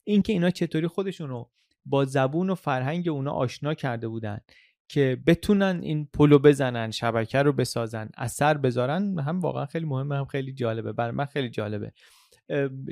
اینکه 0.05 0.33
اینا 0.33 0.51
چطوری 0.51 0.87
خودشونو 0.87 1.45
با 1.87 2.05
زبون 2.05 2.51
و 2.51 2.55
فرهنگ 2.55 3.09
اونا 3.09 3.33
آشنا 3.33 3.75
کرده 3.75 4.09
بودن 4.09 4.41
که 4.89 5.19
بتونن 5.27 5.81
این 5.83 6.09
پلو 6.13 6.39
بزنن 6.39 6.91
شبکه 6.91 7.39
رو 7.39 7.53
بسازن 7.53 8.09
اثر 8.17 8.57
بذارن 8.57 9.19
هم 9.19 9.41
واقعا 9.41 9.67
خیلی 9.67 9.87
مهمه 9.87 10.17
هم 10.17 10.25
خیلی 10.25 10.53
جالبه 10.53 10.93
بر 10.93 11.11
من 11.11 11.25
خیلی 11.25 11.49
جالبه. 11.49 11.93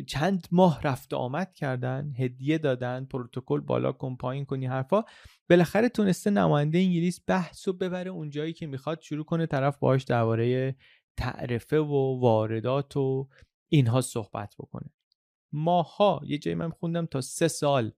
چند 0.07 0.47
ماه 0.51 0.83
رفت 0.83 1.15
آمد 1.15 1.55
کردن 1.55 2.13
هدیه 2.19 2.59
دادن 2.59 3.05
پروتکل 3.05 3.61
بالا 3.61 3.93
کن 3.93 4.17
پایین 4.17 4.45
کنی 4.45 4.67
حرفا. 4.67 5.05
بالاخره 5.51 5.89
تونسته 5.89 6.31
نماینده 6.31 6.79
انگلیس 6.79 7.21
بحث 7.27 7.69
و 7.69 7.73
ببره 7.73 8.11
اونجایی 8.11 8.53
که 8.53 8.67
می‌خواد 8.67 9.01
شروع 9.01 9.25
کنه 9.25 9.47
طرف 9.47 9.77
باهاش 9.77 10.03
درباره 10.05 10.77
تعرفه 11.17 11.79
و 11.81 12.21
واردات 12.21 12.97
و 12.97 13.29
اینها 13.69 14.01
صحبت 14.01 14.55
بکنه. 14.59 14.91
ماها 15.53 16.21
یه 16.25 16.39
جایی 16.39 16.55
من 16.55 16.71
خوندم 16.71 17.07
تا 17.07 17.21
سه 17.21 17.49
سال 17.49 17.93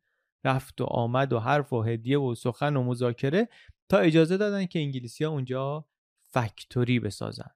رفت 0.45 0.81
و 0.81 0.85
آمد 0.85 1.33
و 1.33 1.38
حرف 1.38 1.73
و 1.73 1.83
هدیه 1.83 2.19
و 2.19 2.35
سخن 2.35 2.77
و 2.77 2.83
مذاکره 2.83 3.49
تا 3.88 3.99
اجازه 3.99 4.37
دادن 4.37 4.67
که 4.67 4.79
انگلیسی 4.79 5.25
ها 5.25 5.31
اونجا 5.31 5.87
فکتوری 6.23 7.01
بسازن. 7.01 7.51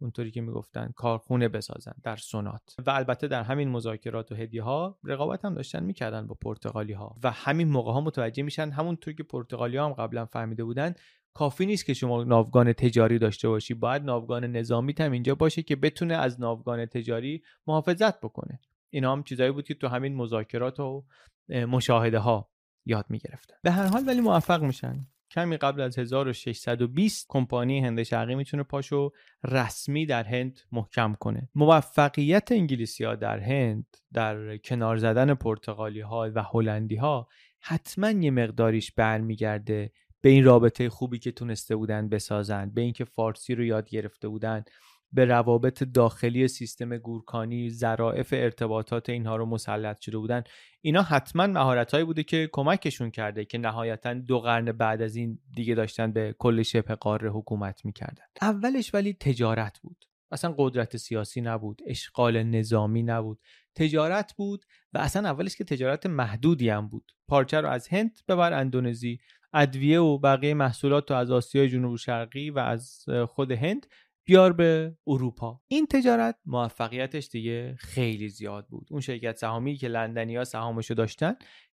اونطوری 0.00 0.30
که 0.30 0.40
می‌گفتن 0.40 0.92
کارخونه 0.96 1.48
بسازن 1.48 1.92
در 2.02 2.16
سونات. 2.16 2.76
و 2.86 2.90
البته 2.90 3.28
در 3.28 3.42
همین 3.42 3.68
مذاکرات 3.68 4.32
و 4.32 4.34
هدیه 4.34 4.62
ها 4.62 4.98
رقابت 5.04 5.44
هم 5.44 5.54
داشتن 5.54 5.82
می‌کردن 5.82 6.26
با 6.26 6.34
پرتغالی 6.34 6.92
ها 6.92 7.16
و 7.22 7.30
همین 7.30 7.68
موقع 7.68 7.92
ها 7.92 8.00
متوجه 8.00 8.42
میشن 8.42 8.70
همونطوری 8.70 9.16
که 9.16 9.22
پرتغالی 9.22 9.76
ها 9.76 9.86
هم 9.86 9.92
قبلا 9.92 10.26
فهمیده 10.26 10.64
بودن 10.64 10.94
کافی 11.34 11.66
نیست 11.66 11.84
که 11.84 11.94
شما 11.94 12.24
ناوگان 12.24 12.72
تجاری 12.72 13.18
داشته 13.18 13.48
باشی. 13.48 13.74
باید 13.74 14.02
ناوگان 14.02 14.44
نظامی 14.44 14.94
هم 14.98 15.12
اینجا 15.12 15.34
باشه 15.34 15.62
که 15.62 15.76
بتونه 15.76 16.14
از 16.14 16.40
ناوگان 16.40 16.86
تجاری 16.86 17.42
محافظت 17.66 18.20
بکنه. 18.20 18.60
اینا 18.90 19.12
هم 19.12 19.22
چیزایی 19.22 19.50
بود 19.50 19.64
که 19.64 19.74
تو 19.74 19.88
همین 19.88 20.16
مذاکرات 20.16 20.80
و 20.80 21.04
مشاهده 21.48 22.18
ها 22.18 22.50
یاد 22.86 23.06
می‌گرفتن. 23.08 23.54
به 23.62 23.70
هر 23.70 23.86
حال 23.86 24.02
ولی 24.06 24.20
موفق 24.20 24.62
میشن. 24.62 25.06
کمی 25.30 25.56
قبل 25.56 25.80
از 25.80 25.98
1620 25.98 27.26
کمپانی 27.28 27.80
هند 27.80 28.02
شرقی 28.02 28.34
می‌تونه 28.34 28.62
پاشو 28.62 29.12
رسمی 29.44 30.06
در 30.06 30.24
هند 30.24 30.60
محکم 30.72 31.14
کنه. 31.14 31.48
موفقیت 31.54 32.52
انگلیسی 32.52 33.04
ها 33.04 33.14
در 33.14 33.38
هند 33.38 33.86
در 34.12 34.56
کنار 34.56 34.96
زدن 34.96 35.34
پرتغالی 35.34 36.00
ها 36.00 36.30
و 36.34 36.42
هلندی 36.42 36.96
ها 36.96 37.28
حتما 37.60 38.10
یه 38.10 38.30
مقداریش 38.30 38.92
برمیگرده 38.92 39.92
به 40.20 40.28
این 40.28 40.44
رابطه 40.44 40.88
خوبی 40.88 41.18
که 41.18 41.32
تونسته 41.32 41.76
بودن 41.76 42.08
بسازن 42.08 42.70
به 42.70 42.80
اینکه 42.80 43.04
فارسی 43.04 43.54
رو 43.54 43.64
یاد 43.64 43.90
گرفته 43.90 44.28
بودن. 44.28 44.64
به 45.12 45.24
روابط 45.24 45.82
داخلی 45.82 46.48
سیستم 46.48 46.96
گورکانی 46.96 47.70
ظرافت 47.70 48.32
ارتباطات 48.32 49.08
اینها 49.08 49.36
رو 49.36 49.46
مسلط 49.46 50.00
شده 50.00 50.18
بودن. 50.18 50.42
اینا 50.80 51.02
حتما 51.02 51.46
مهارتهایی 51.46 52.04
بوده 52.04 52.22
که 52.22 52.48
کمکشون 52.52 53.10
کرده 53.10 53.44
که 53.44 53.58
نهایتا 53.58 54.14
دو 54.14 54.40
قرن 54.40 54.72
بعد 54.72 55.02
از 55.02 55.16
این 55.16 55.38
دیگه 55.54 55.74
داشتن 55.74 56.12
به 56.12 56.34
کل 56.38 56.62
شبه 56.62 56.94
قاره 56.94 57.30
حکومت 57.30 57.84
می‌کردن. 57.84 58.24
اولش 58.42 58.94
ولی 58.94 59.12
تجارت 59.12 59.78
بود. 59.78 60.04
اصلا 60.32 60.54
قدرت 60.58 60.96
سیاسی 60.96 61.40
نبود 61.40 61.82
اشغال 61.86 62.42
نظامی 62.42 63.02
نبود. 63.02 63.40
تجارت 63.74 64.34
بود 64.36 64.64
و 64.92 64.98
اصلا 64.98 65.28
اولش 65.28 65.56
که 65.56 65.64
تجارت 65.64 66.06
محدودی 66.06 66.68
هم 66.68 66.88
بود. 66.88 67.12
پارچه 67.28 67.60
رو 67.60 67.68
از 67.68 67.88
هند 67.88 68.18
ببر 68.28 68.52
اندونزی 68.52 69.20
ادویه 69.52 70.00
و 70.00 70.18
بقیه 70.18 70.54
محصولات 70.54 71.10
رو 71.10 71.16
از 71.16 71.30
آسیای 71.30 71.68
جنوب 71.68 71.96
شرقی 71.96 72.50
و 72.50 72.58
از 72.58 73.04
خود 73.28 73.50
هند 73.50 73.86
بیار 74.30 74.52
به 74.52 74.96
اروپا. 75.06 75.60
این 75.68 75.86
تجارت 75.86 76.36
موفقیتش 76.46 77.28
دیگه 77.28 77.74
خیلی 77.78 78.28
زیاد 78.28 78.66
بود. 78.66 78.88
اون 78.90 79.00
شرکت 79.00 79.36
سهامی 79.36 79.76
که 79.76 79.88
لندنیا 79.88 80.44
سهامشو 80.44 80.94
داشتن 80.94 81.34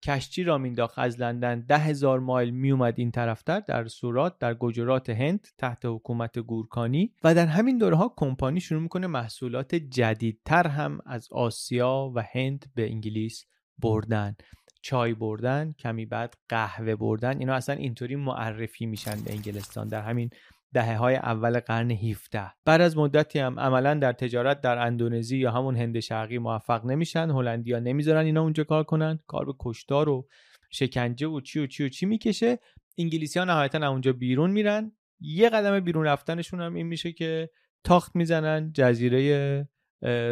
کشتی 0.05 0.43
را 0.43 0.59
مینداخت. 0.59 0.99
از 0.99 1.21
لندن 1.21 1.61
ده 1.61 1.79
هزار 1.79 2.21
مایل 2.21 2.51
میومد 2.51 2.95
این 2.97 3.11
طرفتر 3.11 3.61
در 3.61 3.87
سورات 3.87 4.39
در 4.39 4.55
گجرات 4.55 5.11
هند 5.11 5.47
تحت 5.59 5.85
حکومت 5.85 6.39
گورکانی 6.39 7.15
و 7.25 7.35
در 7.35 7.47
همین 7.47 7.79
دوره 7.79 7.97
ها 7.97 8.15
کمپانی 8.17 8.61
شروع 8.61 8.83
می‌کنه 8.83 9.07
محصولات 9.07 9.75
جدیدتر 9.75 10.67
هم 10.67 10.99
از 11.07 11.29
آسیا 11.33 12.13
و 12.15 12.25
هند 12.35 12.65
به 12.75 12.91
انگلیس 12.91 13.45
بردن. 13.79 14.37
چای 14.83 15.15
بردن 15.15 15.75
کمی 15.79 16.07
بعد 16.07 16.35
قهوه 16.49 16.97
بردن. 16.97 17.39
اینا 17.39 17.55
اصلا 17.55 17.75
اینطوری 17.75 18.17
معرفی 18.17 18.87
میشن 18.87 19.17
به 19.25 19.33
انگلستان. 19.33 19.89
در 19.89 20.03
همین 20.03 20.31
دهه 20.73 20.97
های 20.97 21.17
اول 21.17 21.61
قرن 21.61 21.91
17 21.91 22.53
بعد 22.65 22.81
از 22.81 22.97
مدتی 22.97 23.39
هم 23.39 23.61
عملا 23.61 23.95
در 23.95 24.13
تجارت 24.13 24.61
در 24.61 24.79
اندونزی 24.79 25.39
یا 25.39 25.51
همون 25.51 25.77
هند 25.77 26.01
شرقی 26.01 26.39
موفق 26.39 26.85
نمیشن 26.85 27.31
هلندیا 27.31 27.81
نمی‌ذارن 27.81 28.25
اینا 28.25 28.43
اونجا 28.43 28.65
کار 28.65 28.85
کنن. 28.85 29.19
کار 29.27 29.45
به 29.45 29.53
کشتار 29.61 30.09
و 30.09 30.29
شکنجه 30.71 31.27
و 31.27 31.41
چی 31.41 31.61
و 31.61 31.67
چی 31.67 31.85
و 31.85 31.89
چی 31.89 32.07
می‌کشه. 32.07 32.59
انگلیسی 32.99 33.39
ها 33.39 33.45
نهایتا 33.45 33.89
اونجا 33.89 34.13
بیرون 34.13 34.51
میرن. 34.51 34.93
یه 35.21 35.49
قدم 35.49 35.81
بیرون 35.81 36.07
رفتنشون 36.07 36.61
هم 36.61 36.75
این 36.75 36.87
میشه 36.87 37.13
که 37.13 37.51
تاخت 37.85 38.17
می‌زنن 38.17 38.73
جزیره 38.75 39.69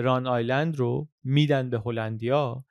ران 0.02 0.26
آیلند 0.26 0.76
رو 0.76 1.08
میدن 1.24 1.70
به 1.70 1.78
هلندیا. 1.86 2.64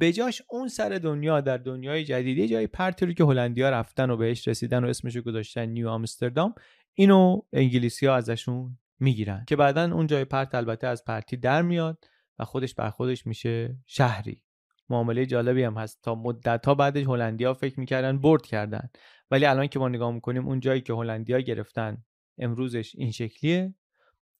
بجاش 0.00 0.42
اون 0.50 0.68
سر 0.68 0.88
دنیا 0.88 1.40
در 1.40 1.56
دنیای 1.56 2.04
جدیدی 2.04 2.48
جای 2.48 2.66
پرتی 2.66 3.06
رو 3.06 3.12
که 3.12 3.24
هلندیا 3.24 3.70
رفتن 3.70 4.10
و 4.10 4.16
بهش 4.16 4.48
رسیدن 4.48 4.84
و 4.84 4.88
اسمشو 4.88 5.22
گذاشتن 5.22 5.66
نیو 5.66 5.88
آمستردام 5.88 6.54
اینو 6.98 7.40
انگلیسی 7.52 8.06
ها 8.06 8.14
ازشون 8.14 8.78
می‌گیرن 9.00 9.44
که 9.48 9.56
بعدا 9.56 9.94
اون 9.94 10.06
جای 10.06 10.24
پرت 10.24 10.54
البته 10.54 10.86
از 10.86 11.04
پرتی 11.04 11.36
در 11.36 11.62
میاد 11.62 12.04
و 12.38 12.44
خودش 12.44 12.74
بر 12.74 12.90
خودش 12.90 13.26
میشه 13.26 13.78
شهری. 13.86 14.42
معامله 14.88 15.26
جالبی 15.26 15.62
هم 15.62 15.76
هست. 15.78 16.02
تا 16.02 16.14
مدت 16.14 16.66
ها 16.66 16.74
بعدش 16.74 17.06
هلندیا 17.06 17.54
فکر 17.54 17.80
می‌کردن 17.80 18.18
برد 18.18 18.46
کردن. 18.46 18.90
ولی 19.30 19.46
الان 19.46 19.66
که 19.66 19.78
ما 19.78 19.88
نگاه 19.88 20.12
می‌کنیم 20.12 20.46
اون 20.46 20.60
جایی 20.60 20.80
که 20.80 20.92
هلندیا 20.92 21.40
گرفتن 21.40 22.04
امروزش 22.38 22.94
این 22.94 23.10
شکلیه. 23.10 23.74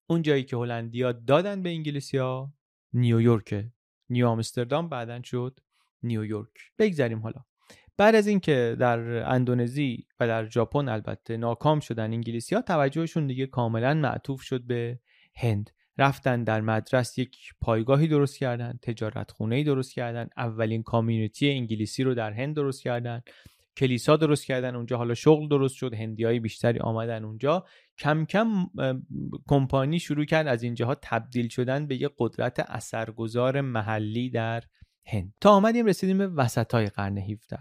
اون 0.06 0.22
جایی 0.22 0.44
که 0.44 0.56
هلندیا 0.56 1.12
دادن 1.12 1.62
به 1.62 1.68
انگلیسیا 1.68 2.52
نیویورک 2.92 3.64
نیو 4.10 4.28
آمستردام 4.28 4.88
بعدا 4.88 5.22
شد 5.22 5.60
نیویورک. 6.02 6.50
بگذریم 6.78 7.18
حالا. 7.18 7.44
بعد 7.98 8.14
از 8.14 8.26
اینکه 8.26 8.76
در 8.80 8.98
اندونزی 9.32 10.06
و 10.20 10.26
در 10.26 10.48
ژاپن 10.48 10.88
البته 10.88 11.36
ناکام 11.36 11.80
شدن 11.80 12.12
انگلیسی 12.12 12.54
ها 12.54 12.60
توجهشون 12.60 13.26
دیگه 13.26 13.46
کاملا 13.46 13.94
معطوف 13.94 14.42
شد 14.42 14.62
به 14.62 14.98
هند. 15.34 15.70
رفتن 15.98 16.44
در 16.44 16.60
مدرس 16.60 17.18
یک 17.18 17.36
پایگاهی 17.60 18.08
درست 18.08 18.38
کردن 18.38 18.78
تجارت 18.82 19.30
خونه 19.30 19.64
درست 19.64 19.94
کردن 19.94 20.28
اولین 20.36 20.82
کامیونیتی 20.82 21.50
انگلیسی 21.50 22.02
رو 22.02 22.14
در 22.14 22.32
هند 22.32 22.56
درست 22.56 22.82
کردن 22.82 23.22
کلیسا 23.76 24.16
درست 24.16 24.46
کردن 24.46 24.74
اونجا 24.74 24.96
حالا 24.96 25.14
شغل 25.14 25.48
درست 25.48 25.74
شد 25.74 25.94
هندیای 25.94 26.40
بیشتری 26.40 26.78
آمدن 26.78 27.24
اونجا. 27.24 27.64
کم 27.98 28.24
کم 28.24 28.66
کمپانی 29.48 29.98
شروع 29.98 30.24
کرد 30.24 30.46
از 30.46 30.62
اینجاها 30.62 30.94
تبدیل 31.02 31.48
شدن 31.48 31.86
به 31.86 31.96
یک 31.96 32.10
قدرت 32.18 32.60
اثرگذار 32.60 33.60
محلی 33.60 34.30
در 34.30 34.62
هند. 35.06 35.32
تا 35.40 35.50
آمدیم 35.50 35.86
رسیدیم 35.86 36.18
به 36.18 36.26
وسط 36.26 36.74
های 36.74 36.86
قرن 36.86 37.18
17 37.18 37.58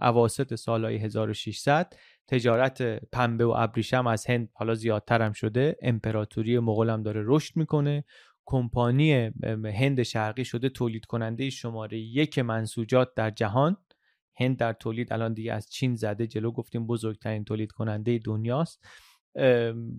اواسط 0.00 0.54
سالهای 0.54 0.96
1600 0.96 1.92
تجارت 2.28 2.82
پنبه 3.12 3.44
و 3.44 3.54
ابریشم 3.56 4.06
از 4.06 4.26
هند 4.26 4.48
حالا 4.52 4.74
زیادتر 4.74 5.32
شده. 5.32 5.76
امپراتوری 5.82 6.58
مغول 6.58 6.90
هم 6.90 7.02
داره 7.02 7.22
رشد 7.24 7.56
می‌کنه. 7.56 8.04
کمپانی 8.46 9.30
هند 9.64 10.02
شرقی 10.02 10.44
شده 10.44 10.68
تولید 10.68 11.04
کننده 11.04 11.50
شماره 11.50 11.98
یک 11.98 12.38
منسوجات 12.38 13.14
در 13.14 13.30
جهان. 13.30 13.76
هند 14.40 14.56
در 14.56 14.72
تولید 14.72 15.12
الان 15.12 15.34
دیگه 15.34 15.52
از 15.52 15.70
چین 15.70 15.94
زده 15.94 16.26
جلو 16.26 16.50
گفتیم 16.50 16.86
بزرگترین 16.86 17.44
تولید 17.44 17.72
کننده 17.72 18.18
دنیاست 18.24 18.84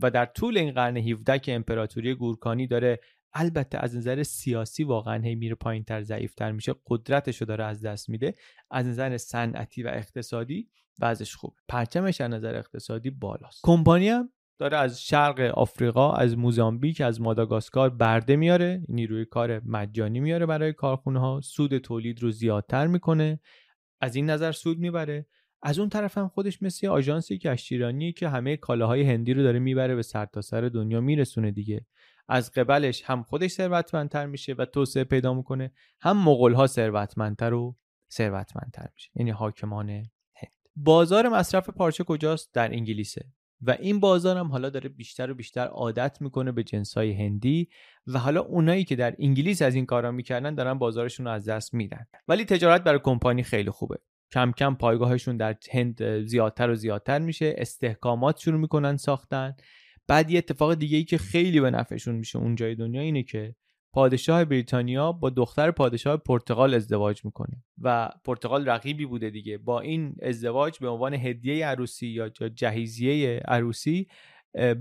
و 0.02 0.12
در 0.14 0.26
طول 0.26 0.58
این 0.58 0.72
قرن 0.72 0.98
17 0.98 1.40
که 1.40 1.54
امپراتوری 1.54 2.14
گورکانی 2.16 2.68
داره 2.68 3.00
البته 3.34 3.78
از 3.78 3.96
نظر 3.96 4.24
سیاسی 4.24 4.84
واقعا 4.84 5.24
هی 5.24 5.36
میره 5.36 5.56
پایینتر 5.56 6.02
ضعیفتر 6.02 6.52
میشه. 6.52 6.76
قدرتش 6.88 7.38
رو 7.38 7.48
داره 7.48 7.64
از 7.64 7.82
دست 7.82 8.10
میده. 8.10 8.36
از 8.72 8.86
نظر 8.86 9.18
صنعتی 9.18 9.84
و 9.84 9.88
اقتصادی 9.88 10.70
وضعش 11.00 11.36
خوب. 11.36 11.56
پرچمش 11.68 12.22
از 12.22 12.32
نظر 12.32 12.56
اقتصادی 12.56 13.10
بالاست. 13.10 13.60
کمپانی 13.64 14.10
هم 14.10 14.30
داره 14.60 14.78
از 14.78 15.04
شرق 15.04 15.40
آفریقا 15.40 16.14
از 16.14 16.38
موزامبیک 16.38 17.02
از 17.02 17.22
ماداگاسکار 17.22 17.90
برده 17.90 18.36
میاره. 18.36 18.84
نیروی 18.88 19.26
کار 19.26 19.62
مجانی 19.66 20.20
میاره 20.20 20.46
برای 20.46 20.74
کارخونه 20.74 21.20
ها 21.20 21.42
سود 21.44 21.78
تولید 21.78 22.24
رو 22.24 22.32
زیادتر 22.32 22.88
می‌کنه. 22.88 23.40
از 24.02 24.16
این 24.16 24.30
نظر 24.30 24.52
سود 24.52 24.80
می‌بره. 24.80 25.26
از 25.64 25.80
اون 25.80 25.90
طرف 25.90 26.18
هم 26.18 26.28
خودش 26.28 26.62
مثل 26.62 26.88
آژانسی 26.88 27.38
کشتیرانی 27.38 28.14
که 28.14 28.30
همه 28.30 28.58
کالاهای 28.58 29.04
هندی 29.04 29.34
رو 29.34 29.44
داره 29.44 29.60
می‌بره 29.60 29.96
به 29.96 30.02
سرتاسر 30.02 30.62
سر 30.62 30.70
دنیا 30.70 31.02
میرسونه 31.02 31.52
دیگه. 31.52 31.86
از 32.30 32.52
قبلش 32.52 33.04
هم 33.06 33.24
خودش 33.24 33.52
ثروتمندتر 33.52 34.26
میشه 34.26 34.54
و 34.54 34.66
توسعه 34.66 35.04
پیدا 35.04 35.34
می‌کنه 35.34 35.72
هم 36.02 36.18
مغول 36.18 36.54
ها 36.54 36.68
ثروتمندتر 36.68 37.54
و 37.54 37.76
ثروتمندتر 38.12 38.88
میشه. 38.94 39.10
یعنی 39.16 39.32
حاکمان 39.32 39.90
هند. 39.90 40.12
بازار 40.76 41.30
مصرف 41.30 41.70
پارچه 41.70 42.04
کجاست؟ 42.04 42.54
در 42.54 42.74
انگلیسه. 42.74 43.26
و 43.62 43.72
این 43.80 44.00
بازار 44.00 44.38
هم 44.38 44.48
حالا 44.48 44.70
داره 44.70 44.90
بیشتر 44.90 45.32
و 45.32 45.34
بیشتر 45.34 45.68
عادت 45.68 46.22
می‌کنه 46.22 46.52
به 46.52 46.64
جنسای 46.64 47.14
هندی 47.14 47.70
و 48.08 48.20
حالا 48.20 48.42
اونایی 48.42 48.84
که 48.84 48.96
در 48.96 49.16
انگلیس 49.20 49.62
از 49.62 49.76
این 49.76 49.86
کارا 49.86 50.12
می‌کردن 50.12 50.56
دارن 50.56 50.74
بازارشون 50.74 51.26
رو 51.26 51.32
از 51.32 51.50
دست 51.50 51.74
میدن. 51.74 52.06
ولی 52.28 52.46
تجارت 52.46 52.84
برای 52.84 53.00
کمپانی 53.04 53.44
خیلی 53.44 53.70
خوبه. 53.70 53.98
کم 54.34 54.52
کم 54.52 54.76
پایگاهشون 54.76 55.38
در 55.38 55.56
هند 55.72 56.22
زیادتر 56.26 56.70
و 56.70 56.76
زیادتر 56.76 57.20
میشه. 57.20 57.56
استحکامات 57.58 58.40
شروع 58.40 58.60
می‌کنن 58.60 58.98
ساختن. 58.98 59.56
بعد 60.12 60.32
یه 60.32 60.38
اتفاق 60.38 60.74
دیگه 60.74 60.98
ای 60.98 61.04
که 61.04 61.18
خیلی 61.18 61.60
به 61.62 61.72
نفعشون 61.72 62.16
میشه 62.16 62.40
اونجای 62.40 62.76
دنیا 62.76 63.02
اینه 63.02 63.24
که 63.24 63.56
پادشاه 63.94 64.46
بریتانیا 64.46 65.12
با 65.12 65.30
دختر 65.30 65.72
پادشاه 65.72 66.18
پرتغال 66.18 66.74
ازدواج 66.74 67.26
می‌کنه 67.26 67.64
و 67.82 68.10
پرتغال 68.26 68.70
رقیبی 68.70 69.06
بوده 69.06 69.30
دیگه. 69.30 69.58
با 69.58 69.82
این 69.82 70.16
ازدواج 70.22 70.80
به 70.80 70.88
عنوان 70.88 71.14
هدیه 71.14 71.66
عروسی 71.66 72.08
یا 72.08 72.30
جهیزیه 72.30 73.42
عروسی 73.48 74.08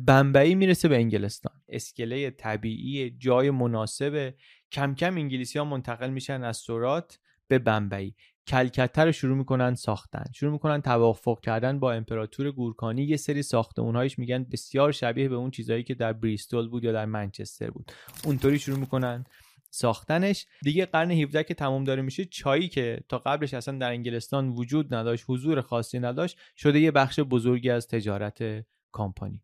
بمبئی 0.06 0.54
می‌رسه 0.54 0.88
به 0.88 0.96
انگلستان. 0.96 1.62
اسکله 1.68 2.30
طبیعی 2.30 3.10
جای 3.10 3.50
مناسب. 3.50 4.34
کم 4.72 4.94
کم 4.94 5.16
انگلیسی 5.16 5.58
ها 5.58 5.64
منتقل 5.64 6.10
میشن 6.10 6.42
از 6.42 6.56
سورات 6.56 7.18
به 7.48 7.58
بمبئی 7.58 8.14
کلکته 8.50 9.02
رو 9.02 9.12
شروع 9.12 9.36
می‌کنن 9.36 9.74
ساختن. 9.74 10.24
شروع 10.34 10.52
می‌کنن 10.52 10.82
توافق 10.82 11.40
کردن 11.40 11.78
با 11.78 11.92
امپراتور 11.92 12.50
گورکانی. 12.50 13.02
یه 13.04 13.16
سری 13.16 13.42
ساختمونهایش 13.42 14.18
میگن 14.18 14.44
بسیار 14.44 14.92
شبیه 14.92 15.28
به 15.28 15.34
اون 15.34 15.50
چیزهایی 15.50 15.82
که 15.82 15.94
در 15.94 16.12
بریستول 16.12 16.68
بود 16.68 16.84
یا 16.84 16.92
در 16.92 17.04
منچستر 17.04 17.70
بود. 17.70 17.92
اونطوری 18.24 18.58
شروع 18.58 18.78
می‌کنن 18.78 19.24
ساختنش. 19.70 20.46
دیگه 20.62 20.86
قرن 20.86 21.10
17 21.10 21.44
که 21.44 21.54
تموم 21.54 21.84
داره 21.84 22.02
میشه 22.02 22.24
چایی 22.24 22.68
که 22.68 23.00
تا 23.08 23.18
قبلش 23.18 23.54
اصلا 23.54 23.78
در 23.78 23.90
انگلستان 23.90 24.48
وجود 24.48 24.94
نداشت 24.94 25.24
حضور 25.28 25.60
خاصی 25.60 25.98
نداشت 25.98 26.36
شده 26.56 26.80
یه 26.80 26.90
بخش 26.90 27.20
بزرگی 27.20 27.70
از 27.70 27.88
تجارت 27.88 28.66
کامپانی 28.92 29.42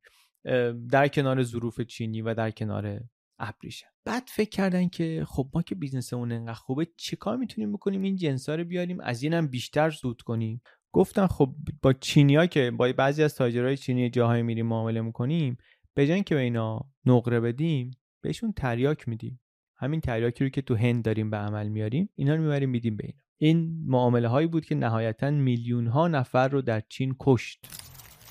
در 0.90 1.09
کنار 1.09 1.42
ظروف 1.42 1.81
چینی 1.81 2.23
و 2.23 2.35
در 2.35 2.51
کنار 2.51 3.01
ابریشم. 3.38 3.88
بعد 4.05 4.22
فکر 4.29 4.51
کردن 4.51 4.88
که 4.88 5.25
خب 5.29 5.51
ما 5.55 5.62
که 5.62 5.75
بیزنسمون 5.75 6.33
انقدر 6.33 6.55
خوبه 6.55 6.87
چیکار 6.96 7.37
می‌تونیم 7.37 7.72
بکنیم؟ 7.72 8.03
این 8.03 8.16
جنسا 8.16 8.55
رو 8.55 8.64
بیاریم 8.64 9.01
از 9.01 9.22
اینم 9.22 9.46
بیشتر 9.46 9.90
زود 9.90 10.22
کنیم. 10.22 10.62
گفتن 10.92 11.27
خب 11.27 11.55
با 11.83 11.92
چینیا 11.92 12.46
که 12.46 12.70
با 12.70 12.92
بعضی 12.92 13.22
از 13.22 13.35
تاجرای 13.35 13.77
چینی 13.77 14.11
جاهای 14.11 14.42
میریم 14.42 14.66
معامله 14.66 15.01
می‌کنیم 15.01 15.57
به 15.94 16.07
جای 16.07 16.22
که 16.22 16.35
به 16.35 16.40
اینا 16.40 16.81
نقره 17.07 17.40
بدیم 17.40 17.90
بهشون 18.22 18.53
تریاک 18.53 19.09
میدیم. 19.09 19.40
همین 19.77 20.01
تریاکی 20.01 20.44
رو 20.44 20.51
که 20.51 20.62
تو 20.62 20.75
هند 20.75 21.05
داریم 21.05 21.31
به 21.31 21.37
عمل 21.37 21.68
میاریم 21.68 22.09
اینا 22.14 22.35
رو 22.35 22.42
می‌بریم 22.42 22.70
میدیم 22.70 22.96
به 22.96 23.05
اینا. 23.05 23.18
این 23.38 23.85
معامله 23.87 24.29
هایی 24.29 24.46
بود 24.46 24.64
که 24.64 24.75
نهایتا 24.75 25.31
میلیون 25.31 25.87
ها 25.87 26.09
نفر 26.09 26.49
رو 26.49 26.62
در 26.62 26.83
چین 26.88 27.16
کشت. 27.20 27.66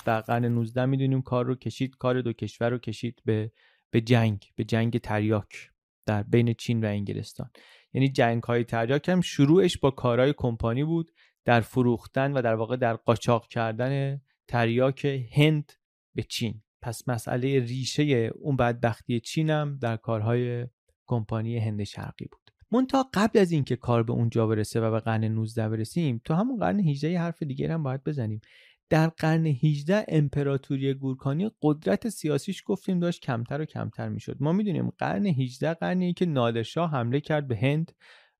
در 0.05 0.21
قرن 0.21 0.45
19 0.45 0.85
می‌دونیم 0.85 1.21
کار 1.21 1.45
رو 1.45 1.55
کشید 1.55 1.95
کار 1.97 2.21
دو 2.21 2.33
کشور 2.33 2.69
رو 2.69 2.77
کشید 2.77 3.21
به 3.25 3.51
به 3.95 4.01
جنگ 4.01 4.51
به 4.55 4.63
جنگ 4.63 4.97
تریاک 4.97 5.71
در 6.05 6.23
بین 6.23 6.53
چین 6.53 6.83
و 6.83 6.87
انگلستان. 6.87 7.49
یعنی 7.93 8.09
جنگ 8.09 8.43
های 8.43 8.63
تریاک 8.63 9.09
هم 9.09 9.21
شروعش 9.21 9.77
با 9.77 9.91
کارهای 9.91 10.33
کمپانی 10.37 10.83
بود 10.83 11.11
در 11.45 11.61
فروختن 11.61 12.33
و 12.33 12.41
در 12.41 12.55
واقع 12.55 12.75
در 12.75 12.95
قاچاق 12.95 13.47
کردن 13.47 14.21
تریاک 14.47 15.05
هند 15.31 15.71
به 16.15 16.23
چین. 16.23 16.61
پس 16.81 17.09
مسئله 17.09 17.59
ریشه 17.59 18.03
اون 18.35 18.55
بدبختی 18.55 19.19
چین 19.19 19.49
هم 19.49 19.77
در 19.81 19.97
کارهای 19.97 20.67
کمپانی 21.07 21.57
هند 21.57 21.83
شرقی 21.83 22.25
بود. 22.25 22.51
مونتا 22.71 23.09
قبل 23.13 23.39
از 23.39 23.51
اینکه 23.51 23.75
کار 23.75 24.03
به 24.03 24.13
اونجا 24.13 24.47
برسه 24.47 24.81
و 24.81 24.91
به 24.91 24.99
قرن 24.99 25.23
19 25.23 25.69
برسیم 25.69 26.21
تو 26.25 26.33
همون 26.33 26.59
قرن 26.59 26.79
18 26.79 27.19
حرف 27.19 27.43
دیگه 27.43 27.73
هم 27.73 27.83
باید 27.83 28.03
بزنیم. 28.03 28.41
در 28.89 29.07
قرن 29.07 29.45
18 29.45 30.05
امپراتوری 30.07 30.93
گورکانی 30.93 31.51
قدرت 31.61 32.09
سیاسیش 32.09 32.63
گفتیم 32.65 32.99
داشت 32.99 33.21
کمتر 33.21 33.61
و 33.61 33.65
کمتر 33.65 34.09
می‌شد. 34.09 34.37
ما 34.39 34.51
می‌دونیم 34.51 34.89
قرن 34.89 35.25
18 35.25 35.73
قرنی 35.73 36.13
که 36.13 36.25
نادرشاه 36.25 36.91
حمله 36.91 37.19
کرد 37.19 37.47
به 37.47 37.57
هند 37.57 37.91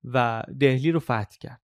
و 0.04 0.42
دهلی 0.60 0.90
رو 0.92 1.00
فتح 1.00 1.36
کرد. 1.40 1.60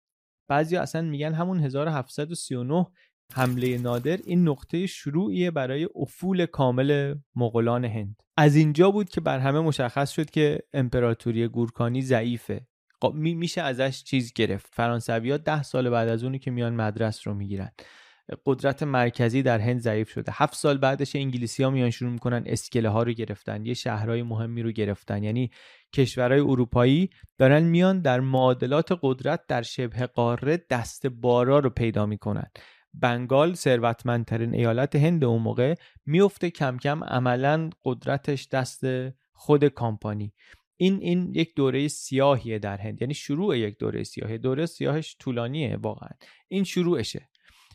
بعضی 0.49 0.77
اصلا 0.77 1.03
میگن 1.03 1.35
همون 1.35 1.61
1739 1.61 2.87
حمله 3.33 3.79
نادر 3.79 4.19
این 4.25 4.49
نقطه 4.49 4.87
شروعیه 4.87 5.51
برای 5.51 5.89
افول 5.95 6.47
کامل 6.47 7.15
مغولان 7.35 7.85
هند. 7.85 8.23
از 8.37 8.57
اینجا 8.57 8.91
بود 8.91 9.09
که 9.09 9.21
بر 9.21 9.39
همه 9.39 9.61
مشخص 9.61 10.11
شد 10.11 10.31
که 10.31 10.59
امپراتوری 10.73 11.49
گورکانی 11.49 12.03
ضعیفه. 12.03 12.67
میشه 13.15 13.63
ازش 13.63 14.05
چیز 14.05 14.33
گرفت. 14.33 14.67
فرانسوی 14.73 15.31
ها 15.31 15.37
ده 15.37 15.63
سال 15.63 15.91
بعد 15.91 16.09
از 16.09 16.25
اونی 16.25 16.39
که 16.39 16.51
میان 16.51 16.75
مدرس 16.75 17.27
رو 17.27 17.35
می‌گیرن. 17.35 17.71
قدرت 18.47 18.83
مرکزی 18.83 19.43
در 19.43 19.59
هند 19.59 19.81
ضعیف 19.81 20.11
شده. 20.11 20.33
هفت 20.35 20.55
سال 20.55 20.79
بعدش 20.79 21.17
انگلیسی 21.17 21.63
ها 21.63 21.71
میان 21.71 21.91
شروع 21.91 22.11
می‌کنن 22.11 22.43
اسکله 22.47 22.89
ها 22.89 23.03
رو 23.03 23.13
گرفتن 23.13 23.67
یه 23.67 23.75
شهرهای 23.75 24.23
مهمی 24.23 24.63
رو 24.63 24.73
گرفتن. 24.73 25.23
یعنی 25.23 25.51
کشورهای 25.93 26.41
اروپایی 26.41 27.11
دارن 27.39 27.63
میان 27.63 28.01
در 28.01 28.21
معادلات 28.21 28.99
قدرت 29.03 29.47
در 29.49 29.63
شبه 29.63 30.07
قاره 30.07 30.65
دست 30.71 31.07
بارا 31.07 31.59
رو 31.59 31.71
پیدا 31.71 32.07
می‌کنن. 32.07 32.51
بنگال 32.95 33.55
ثروتمندترین 33.55 34.55
ایالت 34.55 34.97
هند 34.97 35.25
اون 35.25 35.43
موقع 35.43 35.75
میفته 36.07 36.51
کم 36.51 36.79
کم 36.79 37.05
عملا 37.05 37.71
قدرتش 37.85 38.49
دست 38.49 38.85
خود 39.33 39.65
کامپانی. 39.65 40.33
این 40.77 40.99
این 41.01 41.35
یک 41.35 41.55
دوره 41.55 41.89
سیاهیه 41.89 42.59
در 42.59 42.77
هند. 42.77 43.03
یعنی 43.03 43.15
شروع 43.15 43.59
یک 43.59 43.79
دوره 43.79 44.03
سیاهی. 44.05 44.39
دوره 44.39 44.67
سیاهش 44.67 45.17
طولانیه 45.19 45.77
واقعا. 45.77 46.11
این 46.49 46.65
شروعشه. 46.65 47.29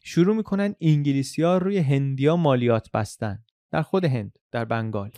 شروع 0.03 0.35
می‌کنن 0.35 0.75
انگلیسی 0.81 1.41
ها 1.41 1.57
روی 1.57 1.77
هندیا 1.77 2.35
مالیات 2.35 2.91
بستن. 2.91 3.43
در 3.71 3.81
خود 3.81 4.05
هند 4.05 4.39
در 4.51 4.65
بنگال. 4.65 5.11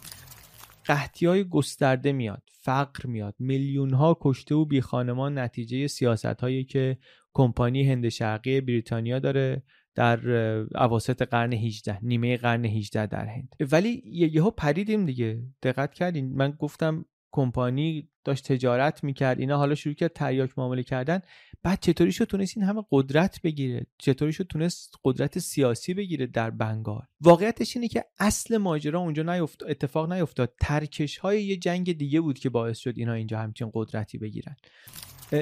قحطی 0.85 1.25
های 1.25 1.43
گسترده 1.43 2.11
میاد 2.11 2.43
فقر 2.51 3.07
میاد. 3.07 3.35
میلیون 3.39 3.93
ها 3.93 4.17
کشته 4.21 4.55
و 4.55 4.65
بی 4.65 4.81
خانمان 4.81 5.37
نتیجه 5.37 5.87
سیاست 5.87 6.25
هایی 6.25 6.63
که 6.63 6.97
کمپانی 7.33 7.91
هند 7.91 8.09
شرقی 8.09 8.61
بریتانیا 8.61 9.19
داره 9.19 9.63
در 9.95 10.29
اواسط 10.75 11.21
قرن 11.21 11.53
18 11.53 11.99
نیمه 12.01 12.37
قرن 12.37 12.65
18 12.65 13.05
در 13.05 13.25
هند. 13.25 13.55
ولی 13.71 14.01
یهو 14.05 14.51
پریدیم 14.51 15.05
دیگه. 15.05 15.43
دقت 15.63 15.93
کردین. 15.93 16.35
من 16.35 16.51
گفتم 16.51 17.05
کمپانی 17.31 18.09
داشت 18.25 18.51
تجارت 18.51 19.03
می‌کرد. 19.03 19.39
اینا 19.39 19.57
حالا 19.57 19.75
شروع 19.75 19.95
کرد 19.95 20.13
تریاک 20.13 20.49
معامله 20.57 20.83
کردن. 20.83 21.21
بعد 21.63 21.79
چطوری 21.79 22.11
شد 22.11 22.25
تونست 22.25 22.57
این 22.57 22.65
همه 22.65 22.83
قدرت 22.91 23.41
بگیره؟ 23.41 23.85
چطوری 23.97 24.33
شد 24.33 24.43
تونست 24.43 24.93
قدرت 25.03 25.39
سیاسی 25.39 25.93
بگیره 25.93 26.27
در 26.27 26.49
بنگال؟ 26.49 27.01
واقعیتش 27.21 27.75
اینه 27.75 27.88
که 27.88 28.05
اصل 28.19 28.57
ماجرا 28.57 28.99
اونجا 28.99 29.23
نیفت 29.23 29.63
اتفاق 29.63 30.11
نیفتاد 30.13 30.53
ترکش 30.61 31.17
های 31.17 31.43
یه 31.43 31.57
جنگ 31.57 31.97
دیگه 31.97 32.21
بود 32.21 32.39
که 32.39 32.49
باعث 32.49 32.77
شد 32.77 32.93
اینا 32.97 33.13
اینجا 33.13 33.39
همچین 33.39 33.71
قدرتی 33.73 34.17
بگیرن. 34.17 34.55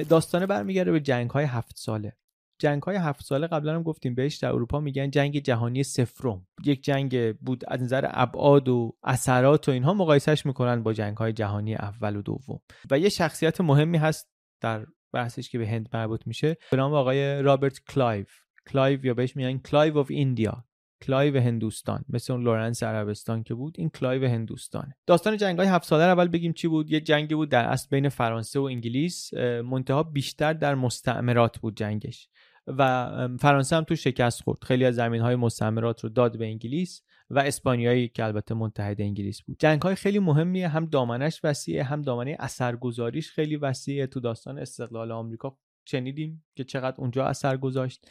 داستانه 0.08 0.46
برمیگرده 0.46 0.92
به 0.92 1.00
جنگ 1.00 1.30
های 1.30 1.44
هفت 1.44 1.76
ساله. 1.76 2.16
جنگ 2.58 2.82
های 2.82 2.96
هفت 2.96 3.24
ساله 3.24 3.46
قبلا 3.46 3.74
هم 3.74 3.82
گفتیم 3.82 4.14
بهش 4.14 4.36
در 4.36 4.48
اروپا 4.48 4.80
میگن 4.80 5.10
جنگ 5.10 5.38
جهانی 5.38 5.82
سفروم 5.82 6.46
یک 6.64 6.84
جنگ 6.84 7.32
بود 7.32 7.64
از 7.68 7.82
نظر 7.82 8.10
ابعاد 8.10 8.68
و 8.68 8.96
اثرات 9.02 9.68
و 9.68 9.72
اینها 9.72 9.94
مقایسهش 9.94 10.46
می‌کنن 10.46 10.82
با 10.82 10.92
جنگ 10.92 11.16
های 11.16 11.32
جهانی 11.32 11.74
اول 11.74 12.16
و 12.16 12.22
دوم. 12.22 12.60
و 12.90 12.98
یه 12.98 13.08
شخصیت 13.08 13.60
مهمی 13.60 13.98
هست 13.98 14.30
در 14.60 14.86
بحثش 15.12 15.48
که 15.50 15.58
به 15.58 15.68
هند 15.68 15.88
مربوط 15.92 16.26
میشه 16.26 16.56
به 16.70 16.76
نام 16.76 16.94
آقای 16.94 17.42
رابرت 17.42 17.80
کلایو. 17.88 18.24
کلایو 18.72 19.06
یا 19.06 19.14
بهش 19.14 19.36
میگن 19.36 19.58
Clive 19.58 19.98
of 19.98 20.10
India 20.10 20.64
کلایو 21.02 21.40
هندوستان. 21.40 22.04
مثل 22.08 22.32
اون 22.32 22.42
لورنس 22.42 22.82
عربستان 22.82 23.42
که 23.42 23.54
بود 23.54 23.74
این 23.78 23.90
کلایو 23.90 24.28
هندوستانه 24.28 24.96
داستان 25.06 25.36
جنگ 25.36 25.58
های 25.58 25.68
هفت 25.68 25.88
ساله 25.88 26.04
اول 26.04 26.28
بگیم 26.28 26.52
چی 26.52 26.68
بود؟ 26.68 26.90
یه 26.90 27.00
جنگی 27.00 27.34
بود 27.34 27.48
در 27.48 27.64
اصل 27.64 27.88
بین 27.90 28.08
فرانسه 28.08 28.60
و 28.60 28.62
انگلیس 28.62 29.34
منتها 29.64 30.02
بیشتر 30.02 30.52
در 30.52 30.74
مستعمرات 30.74 31.58
بود 31.58 31.76
جنگش. 31.76 32.28
و 32.66 33.10
فرانسه 33.40 33.76
هم 33.76 33.84
تو 33.84 33.96
شکست 33.96 34.42
خورد. 34.42 34.64
خیلی 34.64 34.84
از 34.84 34.94
زمین 34.94 35.20
های 35.20 35.36
مستعمرات 35.36 36.00
رو 36.00 36.08
داد 36.08 36.38
به 36.38 36.46
انگلیس 36.46 37.02
و 37.30 37.38
اسپانیایی 37.38 38.08
که 38.08 38.24
البته 38.24 38.54
متحد 38.54 39.00
انگلیس 39.00 39.42
بود. 39.42 39.56
جنگ 39.58 39.82
های 39.82 39.94
خیلی 39.94 40.18
مهمیه 40.18 40.68
هم 40.68 40.86
دامنش 40.86 41.40
وسیعه 41.44 41.82
هم 41.82 42.02
دامنه 42.02 42.36
اثرگذاریش 42.38 43.30
خیلی 43.30 43.56
وسیعه. 43.56 44.06
تو 44.06 44.20
داستان 44.20 44.58
استقلال 44.58 45.12
آمریکا 45.12 45.58
شنیدیم 45.84 46.44
که 46.56 46.64
چقدر 46.64 46.96
اونجا 46.98 47.26
اثر 47.26 47.56
گذاشت. 47.56 48.06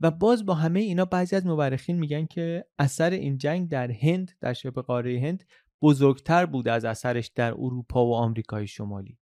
و 0.00 0.10
باز 0.10 0.46
با 0.46 0.54
همه 0.54 0.80
اینا 0.80 1.04
بعضی 1.04 1.36
از 1.36 1.46
مورخین 1.46 1.98
میگن 1.98 2.26
که 2.26 2.64
اثر 2.78 3.10
این 3.10 3.38
جنگ 3.38 3.68
در 3.68 3.90
هند 3.90 4.32
در 4.40 4.52
شبه 4.52 4.82
قاره 4.82 5.20
هند 5.20 5.44
بزرگتر 5.82 6.46
بود 6.46 6.68
از 6.68 6.84
اثرش 6.84 7.30
در 7.34 7.52
اروپا 7.52 8.06
و 8.06 8.14
آمریکای 8.14 8.66
شمالی. 8.66 9.18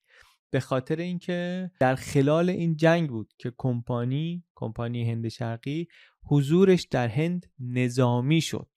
به 0.50 0.60
خاطر 0.60 0.96
اینکه 0.96 1.70
در 1.80 1.94
خلال 1.94 2.50
این 2.50 2.76
جنگ 2.76 3.08
بود 3.08 3.32
که 3.38 3.52
کمپانی 3.58 4.44
کمپانی 4.54 5.10
هند 5.10 5.28
شرقی 5.28 5.88
حضورش 6.24 6.82
در 6.82 7.08
هند 7.08 7.46
نظامی 7.60 8.40
شد 8.40 8.68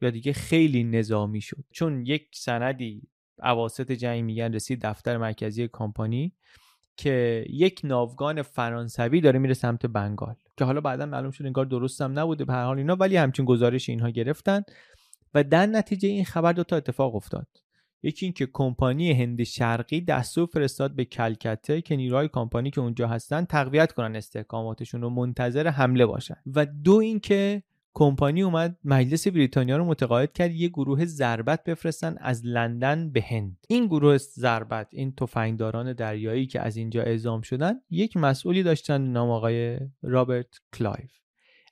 یا 0.00 0.10
دیگه 0.10 0.32
خیلی 0.32 0.84
نظامی 0.84 1.40
شد. 1.40 1.64
چون 1.72 2.06
یک 2.06 2.28
سندی 2.34 3.02
اواسط 3.42 3.92
جنگ 3.92 4.24
میگن 4.24 4.52
رسید 4.52 4.86
دفتر 4.86 5.16
مرکزی 5.16 5.68
کمپانی 5.72 6.34
که 6.96 7.44
یک 7.50 7.80
ناوگان 7.84 8.42
فرانسوی 8.42 9.20
داره 9.20 9.38
میره 9.38 9.54
سمت 9.54 9.86
بنگال. 9.86 10.34
که 10.56 10.64
حالا 10.64 10.80
بعدا 10.80 11.06
معلوم 11.06 11.30
شد 11.30 11.46
انگار 11.46 11.64
درست 11.64 12.02
هم 12.02 12.18
نبوده 12.18 12.44
به 12.44 12.52
هر 12.52 12.64
حال 12.64 12.78
اینا 12.78 12.96
ولی 12.96 13.16
همچین 13.16 13.44
گزارش 13.44 13.88
اینها 13.88 14.10
گرفتن 14.10 14.62
و 15.34 15.44
در 15.44 15.66
نتیجه 15.66 16.08
این 16.08 16.24
خبر 16.24 16.52
دو 16.52 16.64
تا 16.64 16.76
اتفاق 16.76 17.14
افتاد. 17.14 17.46
یکی 18.04 18.26
اینکه 18.26 18.46
کمپانی 18.52 19.12
هند 19.12 19.42
شرقی 19.42 20.00
دستور 20.00 20.46
فرستاد 20.46 20.94
به 20.94 21.04
کلکته 21.04 21.82
که 21.82 21.96
نیروهای 21.96 22.28
کمپانی 22.28 22.70
که 22.70 22.80
اونجا 22.80 23.08
هستن 23.08 23.44
تقویت 23.44 23.92
کنن 23.92 24.16
استحکاماتشون 24.16 25.02
رو 25.02 25.10
منتظر 25.10 25.68
حمله 25.68 26.06
باشن. 26.06 26.36
و 26.54 26.66
دو 26.66 26.96
اینکه 26.96 27.62
کمپانی 27.94 28.42
اومد 28.42 28.78
مجلس 28.84 29.28
بریتانیا 29.28 29.76
رو 29.76 29.84
متقاعد 29.84 30.32
کرد 30.32 30.52
یه 30.52 30.68
گروه 30.68 31.04
ضربت 31.04 31.64
بفرستن 31.64 32.16
از 32.20 32.46
لندن 32.46 33.10
به 33.10 33.24
هند. 33.28 33.56
این 33.68 33.86
گروه 33.86 34.16
ضربت 34.16 34.88
این 34.92 35.12
تفنگداران 35.14 35.92
دریایی 35.92 36.46
که 36.46 36.60
از 36.60 36.76
اینجا 36.76 37.02
اعزام 37.02 37.40
شدن 37.40 37.74
یک 37.90 38.16
مسئولی 38.16 38.62
داشتن 38.62 39.00
نام 39.00 39.30
آقای 39.30 39.78
رابرت 40.02 40.60
کلایو. 40.78 41.12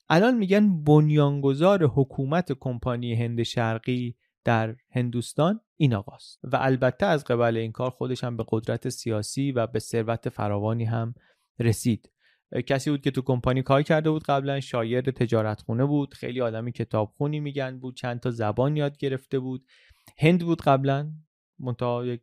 الان 0.08 0.38
میگن 0.38 0.84
بنیانگذار 0.84 1.84
حکومت 1.84 2.52
کمپانی 2.52 3.14
هند 3.14 3.42
شرقی 3.42 4.16
در 4.44 4.76
هندوستان 4.90 5.60
این 5.82 5.94
آقاست. 5.94 6.40
و 6.44 6.56
البته 6.60 7.06
از 7.06 7.24
قبل 7.24 7.56
این 7.56 7.72
کار 7.72 7.90
خودش 7.90 8.24
هم 8.24 8.36
به 8.36 8.44
قدرت 8.48 8.88
سیاسی 8.88 9.52
و 9.52 9.66
به 9.66 9.78
ثروت 9.78 10.28
فراوانی 10.28 10.84
هم 10.84 11.14
رسید. 11.58 12.10
کسی 12.66 12.90
بود 12.90 13.00
که 13.00 13.10
تو 13.10 13.22
کمپانی 13.22 13.62
کار 13.62 13.82
کرده 13.82 14.10
بود 14.10 14.22
قبلا 14.22 14.60
شایر 14.60 15.00
تجارت 15.00 15.60
خونه 15.60 15.84
بود 15.84 16.14
خیلی 16.14 16.40
آدمی 16.40 16.72
کتابخونی 16.72 17.40
میگن 17.40 17.78
بود 17.78 17.96
چند 17.96 18.20
تا 18.20 18.30
زبان 18.30 18.76
یاد 18.76 18.96
گرفته 18.96 19.38
بود. 19.38 19.66
هند 20.18 20.44
بود 20.44 20.62
قبلا 20.62 21.12
منتها 21.58 22.06
یک 22.06 22.22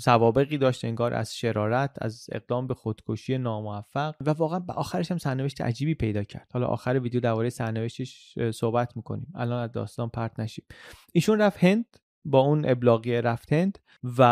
سوابقی 0.00 0.58
داشت 0.58 0.84
انگار 0.84 1.14
از 1.14 1.36
شرارت 1.36 1.96
از 2.00 2.26
اقدام 2.32 2.66
به 2.66 2.74
خودکشی 2.74 3.38
ناموفق. 3.38 4.14
و 4.20 4.30
واقعا 4.30 4.58
به 4.58 4.72
آخرش 4.72 5.10
هم 5.10 5.18
سرنوشت 5.18 5.60
عجیبی 5.60 5.94
پیدا 5.94 6.22
کرد. 6.22 6.50
حالا 6.52 6.66
آخر 6.66 7.00
ویدیو 7.02 7.20
درباره 7.20 7.50
سرنوشتش 7.50 8.38
صحبت 8.54 8.96
می‌کنیم. 8.96 9.32
الان 9.34 9.62
از 9.62 9.72
داستان 9.72 10.08
پرت 10.08 10.40
نشیم. 10.40 10.64
ایشون 11.12 11.40
رفت 11.40 11.64
هند. 11.64 11.86
با 12.30 12.40
اون 12.40 12.68
ابلاغی 12.68 13.22
رفت 13.22 13.52
هند 13.52 13.78
و 14.18 14.22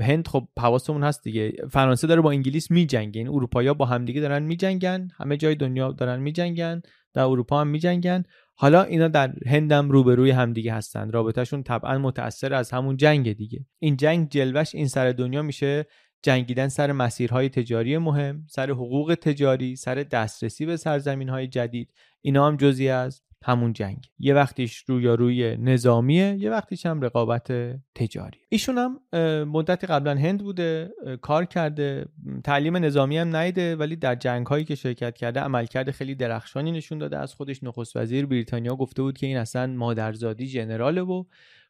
هند 0.00 0.28
خب 0.28 0.48
حواسمون 0.58 1.02
هست 1.02 1.22
دیگه. 1.22 1.52
فرانسه 1.70 2.06
داره 2.06 2.20
با 2.20 2.30
انگلیس 2.30 2.70
میجنگه. 2.70 3.18
این 3.18 3.28
اروپایا 3.28 3.74
با 3.74 3.84
همدیگه 3.84 4.20
دارن 4.20 4.42
میجنگن. 4.42 5.08
همه 5.16 5.36
جای 5.36 5.54
دنیا 5.54 5.92
دارن 5.92 6.20
میجنگن. 6.20 6.82
در 7.14 7.22
اروپا 7.22 7.60
هم 7.60 7.68
میجنگن. 7.68 8.24
حالا 8.54 8.82
اینا 8.82 9.08
در 9.08 9.32
هندم 9.46 9.90
روبروی 9.90 10.30
همدیگه 10.30 10.74
هستن. 10.74 11.10
رابطهشون 11.10 11.62
طبعا 11.62 11.98
متاثر 11.98 12.54
از 12.54 12.70
همون 12.70 12.96
جنگ 12.96 13.32
دیگه. 13.32 13.66
این 13.78 13.96
جنگ 13.96 14.28
جلوش 14.28 14.74
این 14.74 14.88
سر 14.88 15.12
دنیا 15.12 15.42
میشه 15.42 15.86
جنگیدن 16.22 16.68
سر 16.68 16.92
مسیرهای 16.92 17.48
تجاری 17.48 17.98
مهم 17.98 18.44
سر 18.48 18.70
حقوق 18.70 19.16
تجاری 19.22 19.76
سر 19.76 19.94
دسترسی 19.94 20.66
به 20.66 20.76
سرزمین 20.76 21.28
های 21.28 21.46
جدید. 21.46 21.92
اینا 22.22 22.46
هم 22.46 22.56
جزی 22.56 22.88
از 22.88 23.22
همون 23.44 23.72
جنگ. 23.72 24.10
یه 24.18 24.34
وقتیش 24.34 24.84
روی 24.88 25.56
نظامیه 25.56 26.36
یه 26.38 26.50
وقتیش 26.50 26.86
هم 26.86 27.00
رقابت 27.00 27.52
تجاری 27.94 28.38
ایشون 28.48 28.78
هم 28.78 29.00
مدتی 29.44 29.86
قبلا 29.86 30.14
هند 30.14 30.42
بوده 30.42 30.90
کار 31.20 31.44
کرده 31.44 32.06
تعلیم 32.44 32.76
نظامی 32.76 33.18
هم 33.18 33.36
نیده 33.36 33.76
ولی 33.76 33.96
در 33.96 34.14
جنگ 34.14 34.46
هایی 34.46 34.64
که 34.64 34.74
شرکت 34.74 35.16
کرده 35.16 35.40
عملکرد 35.40 35.90
خیلی 35.90 36.14
درخشانی 36.14 36.72
نشون 36.72 36.98
داده. 36.98 37.18
از 37.18 37.34
خودش 37.34 37.62
نخست 37.62 37.96
وزیر 37.96 38.26
بریتانیا 38.26 38.76
گفته 38.76 39.02
بود 39.02 39.18
که 39.18 39.26
این 39.26 39.36
اصلا 39.36 39.66
مادرزادی 39.66 40.46
جنراله 40.46 41.00
و 41.00 41.24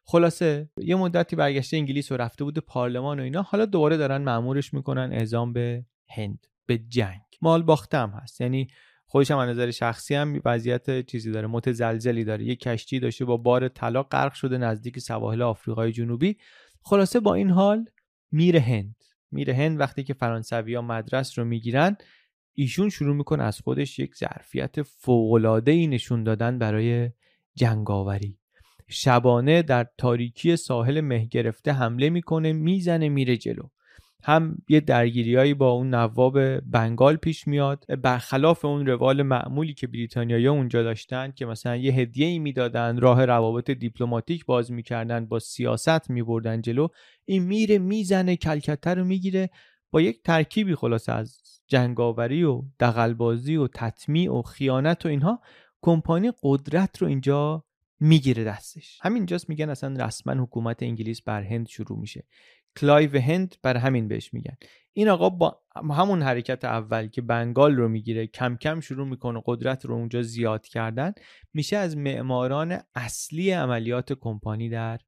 خلاصه 0.05 0.69
یه 0.77 0.95
مدتی 0.95 1.35
برگشته 1.35 1.77
انگلیس 1.77 2.11
و 2.11 2.17
رفته 2.17 2.43
بوده 2.43 2.61
پارلمان 2.61 3.19
و 3.19 3.23
اینا. 3.23 3.41
حالا 3.41 3.65
دوباره 3.65 3.97
دارن 3.97 4.21
معمورش 4.21 4.73
می‌کنن 4.73 5.09
اعزام 5.13 5.53
به 5.53 5.85
هند 6.09 6.47
به 6.65 6.77
جنگ. 6.77 7.21
مال 7.41 7.63
باخته 7.63 7.97
هم 7.97 8.09
هست. 8.09 8.41
یعنی 8.41 8.67
خودش 9.11 9.31
هم 9.31 9.37
از 9.37 9.49
نظر 9.49 9.71
شخصی 9.71 10.15
هم 10.15 10.41
وضعیت 10.45 11.05
چیزی 11.05 11.31
داره 11.31 11.47
متزلزلی 11.47 12.23
داره. 12.23 12.45
یه 12.45 12.55
کشتی 12.55 12.99
داشته 12.99 13.25
با 13.25 13.37
بار 13.37 13.67
طلا 13.67 14.03
غرق 14.03 14.33
شده 14.33 14.57
نزدیک 14.57 14.99
سواحل 14.99 15.41
آفریقای 15.41 15.91
جنوبی. 15.91 16.37
خلاصه 16.81 17.19
با 17.19 17.33
این 17.33 17.49
حال 17.49 17.85
میره 18.31 18.59
هند. 18.59 18.95
میره 19.31 19.53
هند 19.53 19.79
وقتی 19.79 20.03
که 20.03 20.13
فرانسوی 20.13 20.75
ها 20.75 20.81
مدرس 20.81 21.39
رو 21.39 21.45
می‌گیرن 21.45 21.97
ایشون 22.53 22.89
شروع 22.89 23.15
می‌کنه 23.15 23.43
از 23.43 23.59
خودش 23.59 23.99
یک 23.99 24.15
ظرفیت 24.15 24.81
فوقالعاده 24.81 25.71
ای 25.71 25.87
نشون 25.87 26.23
دادن 26.23 26.59
برای 26.59 27.09
جنگاوری. 27.55 28.37
شبانه 28.87 29.61
در 29.61 29.87
تاریکی 29.97 30.55
ساحل 30.55 31.01
مه 31.01 31.25
گرفته 31.25 31.71
حمله 31.71 32.09
می‌کنه 32.09 32.53
می‌زنه 32.53 33.09
میره 33.09 33.37
جلو. 33.37 33.63
هم 34.23 34.57
یه 34.69 34.79
درگیریایی 34.79 35.53
با 35.53 35.71
اون 35.71 35.93
نواب 35.93 36.59
بنگال 36.59 37.15
پیش 37.15 37.47
میاد 37.47 37.85
برخلاف 38.01 38.65
اون 38.65 38.85
روال 38.85 39.21
معمولی 39.21 39.73
که 39.73 39.87
بریتانیایی 39.87 40.47
اونجا 40.47 40.83
داشتن 40.83 41.31
که 41.31 41.45
مثلا 41.45 41.75
یه 41.75 41.93
هدیه 41.93 42.27
ای 42.27 42.39
می‌دادن 42.39 42.97
راه 42.97 43.25
روابط 43.25 43.71
دیپلماتیک 43.71 44.45
باز 44.45 44.71
می‌کردن 44.71 45.25
با 45.25 45.39
سیاست 45.39 46.09
میبردن 46.09 46.61
جلو 46.61 46.87
این 47.25 47.43
میره 47.43 47.77
می‌زنه 47.77 48.35
کلکته 48.35 48.93
رو 48.93 49.03
می‌گیره. 49.03 49.49
با 49.91 50.01
یک 50.01 50.23
ترکیبی 50.23 50.75
خلاص 50.75 51.09
از 51.09 51.41
جنگاوری 51.67 52.43
و 52.43 52.63
دقلبازی 52.79 53.55
و 53.55 53.67
تطمیع 53.67 54.33
و 54.33 54.41
خیانت 54.41 55.05
و 55.05 55.09
اینها 55.09 55.41
کمپانی 55.81 56.31
قدرت 56.43 56.97
رو 56.97 57.07
اینجا 57.07 57.63
می‌گیره 57.99 58.43
دستش. 58.43 58.99
همینجاست 59.01 59.49
میگن 59.49 59.69
اصلا 59.69 60.05
رسما 60.05 60.43
حکومت 60.43 60.83
انگلیس 60.83 61.21
بر 61.21 61.43
هند 61.43 61.67
شروع 61.67 61.99
میشه. 61.99 62.23
کلایو 62.77 63.19
هند 63.19 63.55
برا 63.63 63.77
همین 63.77 64.07
بهش 64.07 64.33
میگن. 64.33 64.57
این 64.93 65.09
آقا 65.09 65.29
با 65.29 65.59
همون 65.75 66.21
حرکت 66.21 66.65
اول 66.65 67.07
که 67.07 67.21
بنگال 67.21 67.75
رو 67.75 67.89
می‌گیره 67.89 68.27
کم 68.27 68.55
کم 68.55 68.79
شروع 68.79 69.07
می‌کنه 69.07 69.41
قدرت 69.45 69.85
رو 69.85 69.95
اونجا 69.95 70.21
زیاد 70.21 70.67
کردن 70.67 71.13
میشه 71.53 71.77
از 71.77 71.97
معماران 71.97 72.79
اصلی 72.95 73.51
عملیات 73.51 74.13
کمپانی 74.13 74.69
در 74.69 74.99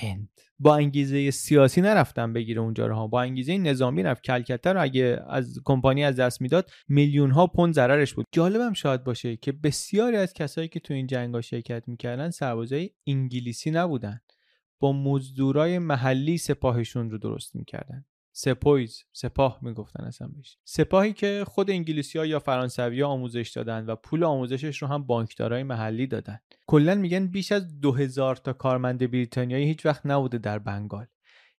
هند. 0.00 0.28
با 0.58 0.76
انگیزه 0.76 1.30
سیاسی 1.30 1.80
نرفتن 1.80 2.32
بگیره 2.32 2.60
اونجا 2.60 2.86
رو 2.86 2.94
ها. 2.94 3.06
با 3.06 3.22
انگیزه 3.22 3.58
نظامی 3.58 4.02
رفت. 4.02 4.22
کلکته 4.22 4.72
رو 4.72 4.82
اگه 4.82 5.22
از 5.28 5.60
کمپانی 5.64 6.04
از 6.04 6.16
دست 6.16 6.40
می‌داد 6.40 6.70
میلیون 6.88 7.30
ها 7.30 7.46
پوند 7.46 7.74
ضررش 7.74 8.14
بود. 8.14 8.26
جالبم 8.32 8.72
شاید 8.72 9.04
باشه 9.04 9.36
که 9.36 9.52
بسیاری 9.52 10.16
از 10.16 10.32
کسایی 10.32 10.68
که 10.68 10.80
تو 10.80 10.94
این 10.94 11.06
جنگ 11.06 11.40
شرکت 11.40 11.82
می‌کردن 11.86 12.30
سربازای 12.30 12.90
انگلیسی 13.06 13.70
نبودن. 13.70 14.20
با 14.82 14.92
مزدورای 14.92 15.78
محلی 15.78 16.38
سپاهشون 16.38 17.10
رو 17.10 17.18
درست 17.18 17.56
می‌کردن. 17.56 18.04
سپویز 18.32 19.04
سپاه 19.12 19.58
می‌گفتن 19.62 20.04
اصلا 20.04 20.28
بهش. 20.28 20.58
سپاهی 20.64 21.12
که 21.12 21.44
خود 21.46 21.70
انگلیسی 21.70 22.18
ها 22.18 22.26
یا 22.26 22.38
فرانسوی 22.38 23.00
ها 23.00 23.08
آموزش 23.08 23.52
دادن 23.54 23.86
و 23.86 23.96
پول 23.96 24.24
آموزشش 24.24 24.82
رو 24.82 24.88
هم 24.88 25.02
بانکدارای 25.02 25.62
محلی 25.62 26.06
دادن. 26.06 26.38
کلا 26.66 26.94
میگن 26.94 27.26
بیش 27.26 27.52
از 27.52 27.80
دو 27.80 27.92
هزار 27.92 28.36
تا 28.36 28.52
کارمند 28.52 29.10
بریتانیایی 29.10 29.66
هیچ 29.66 29.86
وقت 29.86 30.06
نبوده 30.06 30.38
در 30.38 30.58
بنگال. 30.58 31.06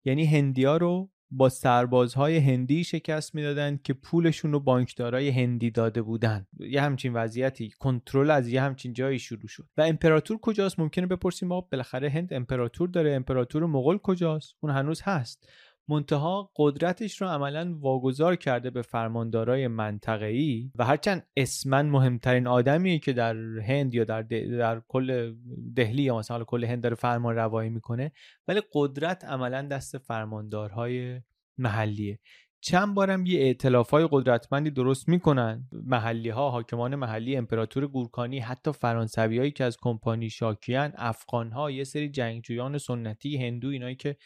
یعنی 0.04 0.26
هندیا 0.26 0.76
رو 0.76 1.10
با 1.36 1.48
سربازهای 1.48 2.36
هندی 2.36 2.84
شکست 2.84 3.34
می‌دادن 3.34 3.78
که 3.84 3.92
پولشون 3.92 4.52
رو 4.52 4.60
بانکدارای 4.60 5.28
هندی 5.28 5.70
داده 5.70 6.02
بودن. 6.02 6.46
یه 6.58 6.82
همچین 6.82 7.12
وضعیتی 7.12 7.70
کنترل 7.70 8.30
از 8.30 8.48
یه 8.48 8.62
همچین 8.62 8.92
جایی 8.92 9.18
شروع 9.18 9.48
شد. 9.48 9.68
و 9.76 9.82
امپراتور 9.82 10.38
کجاست؟ 10.38 10.78
ممکنه 10.78 11.06
بپرسیم 11.06 11.48
ما 11.48 11.60
بالاخره 11.60 12.10
هند 12.10 12.34
امپراتور 12.34 12.88
داره. 12.88 13.14
امپراتور 13.14 13.66
مغول 13.66 13.98
کجاست؟ 13.98 14.54
اون 14.60 14.72
هنوز 14.72 15.02
هست. 15.02 15.48
منتها 15.88 16.50
قدرتش 16.56 17.22
رو 17.22 17.28
عملا 17.28 17.76
واگذار 17.80 18.36
کرده 18.36 18.70
به 18.70 18.82
فرماندارای 18.82 19.68
منطقه‌ای 19.68 20.70
و 20.74 20.84
هرچند 20.84 21.26
اسما 21.36 21.82
مهمترین 21.82 22.46
آدمیه 22.46 22.98
که 22.98 23.12
در 23.12 23.36
هند 23.60 23.94
یا 23.94 24.04
در, 24.04 24.22
در 24.58 24.82
کل 24.88 25.34
دهلی 25.76 26.02
یا 26.02 26.18
مثلا 26.18 26.44
کل 26.44 26.64
هند 26.64 26.82
داره 26.82 26.94
فرمان 26.94 27.34
روایی 27.34 27.70
می‌کنه 27.70 28.12
ولی 28.48 28.62
قدرت 28.72 29.24
عملا 29.24 29.62
دست 29.62 29.98
فرماندارهای 29.98 31.20
محلیه. 31.58 32.18
چند 32.60 32.94
بارم 32.94 33.26
یه 33.26 33.40
ائتلاف 33.40 33.90
های 33.90 34.08
قدرتمندی 34.10 34.70
درست 34.70 35.08
می‌کنن 35.08 35.68
محلی 35.72 36.28
ها 36.28 36.50
حاکمان 36.50 36.94
محلی 36.94 37.36
امپراتور 37.36 37.86
گورکانی 37.86 38.38
حتی 38.38 38.72
فرانسوی 38.72 39.50
که 39.50 39.64
از 39.64 39.76
کمپانی 39.80 40.30
شاکیان 40.30 40.92
افغان 40.96 41.52
ها 41.52 41.70
یه 41.70 41.84
سری 41.84 42.08
جنگجویان 42.08 42.78
سنتی 42.78 43.36
هندو 43.36 43.68
اینایی 43.68 43.96
که 43.96 44.16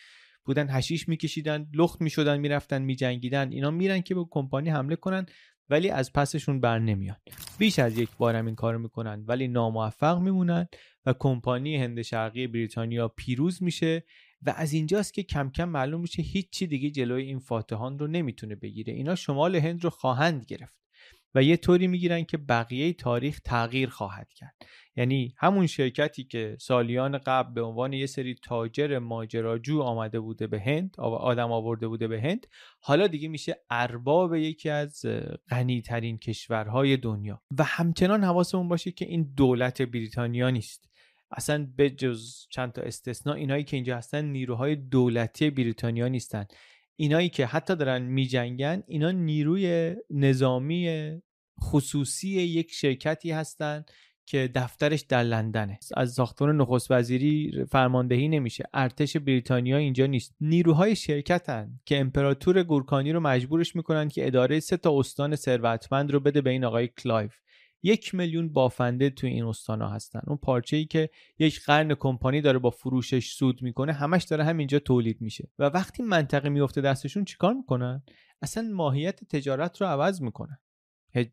بودن 0.49 0.67
هشیش 0.71 1.09
میکشیدن 1.09 1.67
لخت 1.75 2.01
می‌شدن 2.01 2.41
می‌رفتن 2.41 2.83
میجنگیدن 2.83 3.53
اینا 3.53 3.71
میرن 3.71 4.01
که 4.01 4.15
به 4.15 4.25
کمپانی 4.31 4.71
حمله 4.71 4.97
کنن 4.97 5.27
ولی 5.71 5.91
از 5.91 6.13
پسشون 6.13 6.61
بر 6.61 6.79
نمیان. 6.79 7.17
بیش 7.59 7.79
از 7.79 7.99
یک 7.99 8.09
بارم 8.19 8.47
این 8.47 8.55
کارو 8.55 8.79
می‌کنن 8.79 9.25
ولی 9.27 9.49
ناموفق 9.49 10.19
میمونن 10.19 10.69
و 11.07 11.15
کمپانی 11.19 11.77
هند 11.77 12.03
شرقی 12.03 12.47
بریتانیا 12.47 13.09
پیروز 13.09 13.63
میشه 13.63 14.05
و 14.43 14.55
از 14.57 14.73
اینجاست 14.73 15.15
که 15.15 15.23
کم 15.23 15.51
کم 15.51 15.69
معلوم 15.69 16.01
میشه 16.01 16.23
هیچی 16.23 16.67
دیگه 16.67 16.91
جلوی 16.91 17.23
این 17.23 17.39
فاتحان 17.39 17.99
رو 17.99 18.07
نمی‌تونه 18.07 18.55
بگیره. 18.55 18.93
اینا 18.93 19.15
شمال 19.15 19.57
هند 19.57 19.85
رو 19.85 19.91
خواهند 19.91 20.45
گرفت 20.45 20.79
و 21.35 21.43
یه 21.43 21.57
طوری 21.57 21.87
می‌گیرن 21.87 22.25
که 22.25 22.37
بقیه 22.37 22.93
تاریخ 22.93 23.41
تغییر 23.41 23.89
خواهد 23.89 24.33
کرد. 24.33 24.55
یعنی 24.99 25.35
همون 25.37 25.67
شرکتی 25.67 26.25
که 26.25 26.57
سالیان 26.61 27.19
قبل 27.19 27.55
به 27.55 27.63
عنوان 27.63 27.93
یه 27.93 28.07
سری 28.07 28.35
تاجر 28.35 28.99
ماجراجو 28.99 29.81
آمده 29.81 30.21
بوده 30.21 30.47
به 30.47 30.61
هند 30.61 30.95
آدم 30.99 31.53
آورده 31.53 31.89
بوده 31.89 32.09
به 32.09 32.21
هند 32.23 32.47
حالا 32.81 33.07
دیگه 33.07 33.29
میشه 33.29 33.57
ارباب 33.71 34.35
یکی 34.35 34.71
از 34.71 35.07
غنیترین 35.51 36.19
کشورهای 36.19 36.97
دنیا. 36.97 37.43
و 37.59 37.65
همچنان 37.65 38.25
حواسمون 38.25 38.69
باشه 38.69 38.91
که 38.91 39.05
این 39.05 39.33
دولت 39.37 39.83
بریتانیا 39.83 40.51
نیست. 40.51 40.89
اصلا 41.31 41.69
به 41.77 41.91
جز 41.91 42.47
چند 42.51 42.73
تا 42.73 42.83
استثناء 42.83 43.37
اینایی 43.37 43.65
که 43.65 43.77
اینجا 43.77 43.97
هستن 43.97 44.25
نیروهای 44.25 44.77
دولتی 44.77 45.51
بریتانیا 45.51 46.09
نیستن. 46.09 46.47
اینایی 46.97 47.29
که 47.29 47.47
حتی 47.47 47.77
دارن 47.77 48.03
میجنگن 48.03 48.83
اینا 48.87 49.11
نیروی 49.11 49.97
نظامی 50.11 51.11
خصوصی 51.63 52.29
یک 52.29 52.73
شرکتی 52.73 53.31
هستند 53.31 53.91
که 54.29 54.51
دفترش 54.55 55.01
در 55.01 55.23
لندنه. 55.23 55.79
از 55.97 56.13
ساختمان 56.13 56.57
نخست 56.57 56.91
وزیری 56.91 57.65
فرماندهی 57.71 58.29
نمیشه. 58.29 58.65
ارتش 58.75 59.17
بریتانیا 59.17 59.77
اینجا 59.77 60.07
نیست. 60.07 60.35
نیروهای 60.41 60.97
شرکتن 60.97 61.71
که 61.85 62.01
امپراتور 62.01 62.63
گورکانی 62.63 63.13
رو 63.13 63.21
مجبورش 63.21 63.77
می‌کنن 63.77 64.09
که 64.09 64.27
اداره 64.27 64.61
سه 64.61 64.77
تا 64.77 64.99
استان 64.99 65.37
ثروتمند 65.37 66.11
رو 66.11 66.21
بده 66.21 66.41
به 66.41 66.51
این 66.51 66.65
آقای 66.65 66.89
کلایو. 66.89 67.35
یک 67.83 68.15
میلیون 68.15 68.53
بافنده 68.53 69.11
توی 69.11 69.31
این 69.31 69.45
استانا 69.45 69.89
هستن. 69.89 70.21
اون 70.27 70.37
پارچه 70.37 70.77
ای 70.77 70.85
که 70.85 71.11
یک 71.39 71.61
قرن 71.65 71.95
کمپانی 71.95 72.41
داره 72.41 72.59
با 72.59 72.71
فروشش 72.71 73.33
سود 73.33 73.63
می‌کنه 73.63 73.93
همش 73.93 74.25
داره 74.25 74.45
همینجا 74.45 74.79
تولید 74.79 75.21
میشه. 75.21 75.49
و 75.59 75.65
وقتی 75.65 76.03
منطقه 76.03 76.49
میفته 76.49 76.81
دستشون 76.81 77.25
چیکار 77.25 77.55
می‌کنن؟ 77.55 78.03
اصلا 78.43 78.69
ماهیت 78.73 79.25
تجارت 79.25 79.81
رو 79.81 79.87
عوض 79.87 80.23
می‌کنن. 80.23 80.59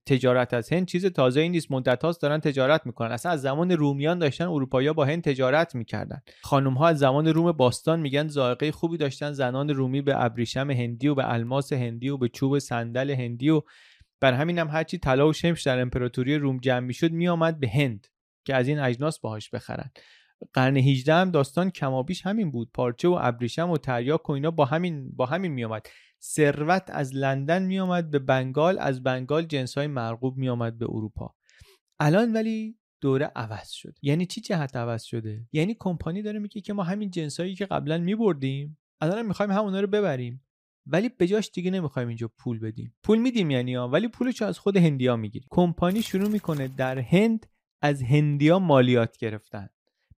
تجارت 0.05 0.53
از 0.53 0.73
هند 0.73 0.87
چیز 0.87 1.05
تازه 1.05 1.41
ای 1.41 1.49
نیست. 1.49 1.71
مدت 1.71 2.03
هاست 2.03 2.21
دارن 2.21 2.39
تجارت 2.39 2.85
می‌کنن. 2.85 3.11
اصلا 3.11 3.31
از 3.31 3.41
زمان 3.41 3.71
رومیان 3.71 4.19
داشتن 4.19 4.45
اروپایی 4.45 4.93
با 4.93 5.05
هند 5.05 5.23
تجارت 5.23 5.75
می‌کردن. 5.75 6.21
خانم 6.41 6.73
ها 6.73 6.87
از 6.87 6.99
زمان 6.99 7.27
روم 7.27 7.51
باستان 7.51 7.99
میگن 7.99 8.27
ذائقه 8.27 8.71
خوبی 8.71 8.97
داشتن. 8.97 9.31
زنان 9.31 9.69
رومی 9.69 10.01
به 10.01 10.23
ابریشم 10.23 10.71
هندی 10.71 11.07
و 11.07 11.15
به 11.15 11.33
الماس 11.33 11.73
هندی 11.73 12.09
و 12.09 12.17
به 12.17 12.29
چوب 12.29 12.59
صندل 12.59 13.09
هندی 13.09 13.49
و 13.49 13.61
بر 14.21 14.33
همین 14.33 14.59
هم 14.59 14.67
هرچی 14.67 14.97
طلا 14.97 15.27
و 15.29 15.33
شمش 15.33 15.63
در 15.63 15.79
امپراتوری 15.79 16.37
روم 16.37 16.57
جمع 16.57 16.79
می‌شد 16.79 17.11
میآمد 17.11 17.59
به 17.59 17.69
هند 17.69 18.07
که 18.45 18.55
از 18.55 18.67
این 18.67 18.79
اجناس 18.79 19.19
باهاش 19.19 19.49
بخرن. 19.49 19.91
قرن 20.53 20.77
18 20.77 21.13
هم 21.13 21.31
داستان 21.31 21.69
کمابیش 21.69 22.25
همین 22.25 22.51
بود. 22.51 22.69
پارچه 22.73 23.07
و 23.07 23.17
ابریشم 23.21 23.69
و 23.69 23.77
تریاک 23.77 24.29
و 24.29 24.33
اینا 24.33 24.51
با 24.51 24.65
همین 24.65 25.11
با 25.15 25.25
همین 25.25 25.51
میآمد. 25.51 25.87
ثروت 26.33 26.83
از 26.87 27.15
لندن 27.15 27.63
میآمد 27.63 28.11
به 28.11 28.19
بنگال 28.19 28.79
از 28.79 29.03
بنگال 29.03 29.43
جنس 29.45 29.77
های 29.77 29.87
مرغوب 29.87 30.37
میآمد 30.37 30.77
به 30.77 30.85
اروپا. 30.89 31.35
الان 31.99 32.33
ولی 32.33 32.77
دوره 33.01 33.31
عوض 33.35 33.69
شد 33.69 33.95
یعنی 34.01 34.25
چی 34.25 34.41
جهت 34.41 34.75
عوض 34.75 35.03
شده؟ 35.03 35.47
یعنی 35.51 35.75
کمپانی 35.79 36.21
داره 36.21 36.39
میگه 36.39 36.61
که 36.61 36.73
ما 36.73 36.83
همین 36.83 37.09
جنسایی 37.09 37.55
که 37.55 37.65
قبلا 37.65 37.97
میبردیم 37.97 38.77
الان 39.01 39.25
می‌خوایم 39.25 39.51
همونا 39.51 39.79
رو 39.79 39.87
ببریم. 39.87 40.41
ولی 40.85 41.09
به 41.09 41.27
جاش 41.27 41.51
دیگه 41.53 41.71
نمی‌خوایم 41.71 42.07
اینجا 42.07 42.31
پول 42.37 42.59
بدیم. 42.59 42.95
پول 43.03 43.19
میدیم 43.19 43.51
یعنی 43.51 43.75
ها 43.75 43.87
ولی 43.89 44.07
پولش 44.07 44.41
از 44.41 44.59
خود 44.59 44.77
هندیا 44.77 45.15
می‌گیریم. 45.15 45.47
کمپانی 45.51 46.01
شروع 46.01 46.29
می‌کنه 46.29 46.67
در 46.67 46.99
هند 46.99 47.45
از 47.81 48.03
هندیا 48.03 48.59
مالیات 48.59 49.17
گرفتن. 49.17 49.69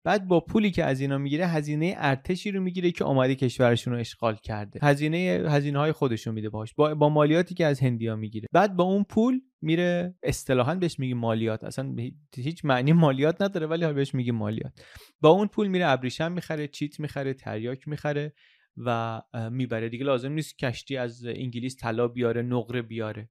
بعد 0.07 0.29
با 0.29 0.41
پولی 0.41 0.71
که 0.71 0.85
از 0.85 1.01
اینا 1.01 1.19
می‌گیره 1.19 1.47
هزینه 1.47 1.95
ارتشی 1.99 2.51
رو 2.51 2.61
می‌گیره 2.61 2.91
که 2.91 3.05
آمده 3.05 3.35
کشورشون 3.35 3.93
رو 3.93 4.01
اشغال 4.01 4.37
کرده. 4.37 4.81
هزینه 4.83 5.17
هزینه 5.49 5.79
های 5.79 5.93
خودشون 5.93 6.35
میده 6.35 6.49
باش 6.49 6.75
با, 6.75 6.95
با 6.95 7.09
مالیاتی 7.09 7.55
که 7.55 7.67
از 7.67 7.81
هندیا 7.81 8.17
می‌گیره. 8.17 8.47
بعد 8.53 8.77
با 8.77 8.85
اون 8.85 9.05
پول 9.05 9.41
میره 9.61 10.15
اصطلاحا 10.23 10.75
بهش 10.75 10.99
میگه 10.99 11.15
مالیات. 11.15 11.65
اصلا 11.65 11.97
هیچ 12.37 12.65
معنی 12.65 12.93
مالیات 12.93 13.43
نداره 13.43 13.67
ولی 13.67 13.93
بهش 13.93 14.15
میگه 14.15 14.33
مالیات. 14.33 14.73
با 15.21 15.29
اون 15.29 15.47
پول 15.47 15.67
میره 15.67 15.87
ابریشم 15.87 16.33
می‌خره 16.33 16.69
چیت 16.69 17.01
می‌خره 17.01 17.35
تریاک 17.35 17.89
می‌خره 17.89 18.33
و 18.77 19.23
می‌بره. 19.51 19.89
دیگه 19.89 20.05
لازم 20.05 20.33
نیست 20.33 20.59
کشتی 20.59 20.97
از 20.97 21.25
انگلیس 21.25 21.77
طلا 21.77 22.09
بیاره 22.09 22.43
نقره 22.43 22.83
بیاره. 22.83 23.29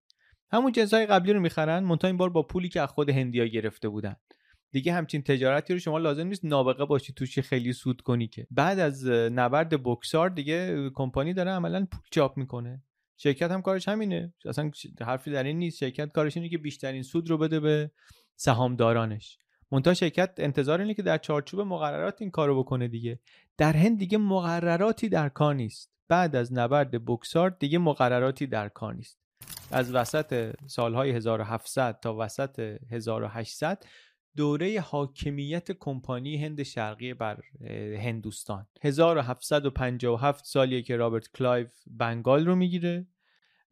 همون 0.51 0.71
جنسای 0.71 1.05
قبلی 1.05 1.33
رو 1.33 1.39
می‌خرن. 1.39 1.83
منتها 1.83 2.07
این 2.07 2.17
بار 2.17 2.29
با 2.29 2.43
پولی 2.43 2.69
که 2.69 2.81
از 2.81 2.89
خود 2.89 3.09
هندیا 3.09 3.45
گرفته 3.45 3.89
بودن. 3.89 4.15
دیگه 4.75 4.93
همچین 4.93 5.21
تجارتی 5.21 5.73
رو 5.73 5.79
شما 5.79 5.97
لازم 5.97 6.27
نیست 6.27 6.45
نابغه 6.45 6.85
باشی 6.85 7.13
توش 7.13 7.39
خیلی 7.39 7.73
سود 7.73 8.01
کنی 8.01 8.27
که. 8.27 8.47
بعد 8.51 8.79
از 8.79 9.05
نبرد 9.07 9.83
بوکسار 9.83 10.29
دیگه 10.29 10.89
کمپانی 10.93 11.33
داره 11.33 11.51
عملا 11.51 11.87
پول 11.91 12.01
چاپ 12.11 12.37
می‌کنه. 12.37 12.83
شرکت 13.17 13.51
هم 13.51 13.61
کارش 13.61 13.87
همینه. 13.87 14.33
اصلا 14.45 14.71
حرفی 15.01 15.31
در 15.31 15.43
این 15.43 15.59
نیست. 15.59 15.77
شرکت 15.77 16.11
کارش 16.11 16.37
اینه 16.37 16.49
که 16.49 16.57
بیشترین 16.57 17.03
سود 17.03 17.29
رو 17.29 17.37
بده 17.37 17.59
به 17.59 17.91
سهامدارانش. 18.35 19.37
منتها 19.71 19.93
شرکت 19.93 20.33
انتظار 20.37 20.81
اینه 20.81 20.93
که 20.93 21.01
در 21.01 21.17
چارچوب 21.17 21.61
مقررات 21.61 22.21
این 22.21 22.31
کارو 22.31 22.63
بکنه 22.63 22.87
دیگه. 22.87 23.19
در 23.57 23.73
هند 23.73 23.99
دیگه 23.99 24.17
مقرراتی 24.17 25.09
در 25.09 25.29
کار 25.29 25.55
نیست. 25.55 25.91
بعد 26.07 26.35
از 26.35 26.53
نبرد 26.53 27.05
بوکسار 27.05 27.49
دیگه 27.59 27.77
مقرراتی 27.77 28.47
در 28.47 28.69
کار 28.69 28.93
نیست. 28.93 29.19
از 29.71 29.93
وسط 29.93 30.55
سالهای 30.67 31.11
1700 31.11 31.99
تا 31.99 32.15
وسط 32.19 32.59
1800 32.91 33.83
دوره 34.35 34.81
حاکمیت 34.81 35.71
کمپانی 35.71 36.37
هند 36.37 36.63
شرقی 36.63 37.13
بر 37.13 37.43
هندوستان. 37.99 38.67
1757 38.81 40.45
سالیه 40.45 40.81
که 40.81 40.95
رابرت 40.97 41.31
کلایو 41.31 41.73
بنگال 41.87 42.45
رو 42.45 42.55
می‌گیره 42.55 43.07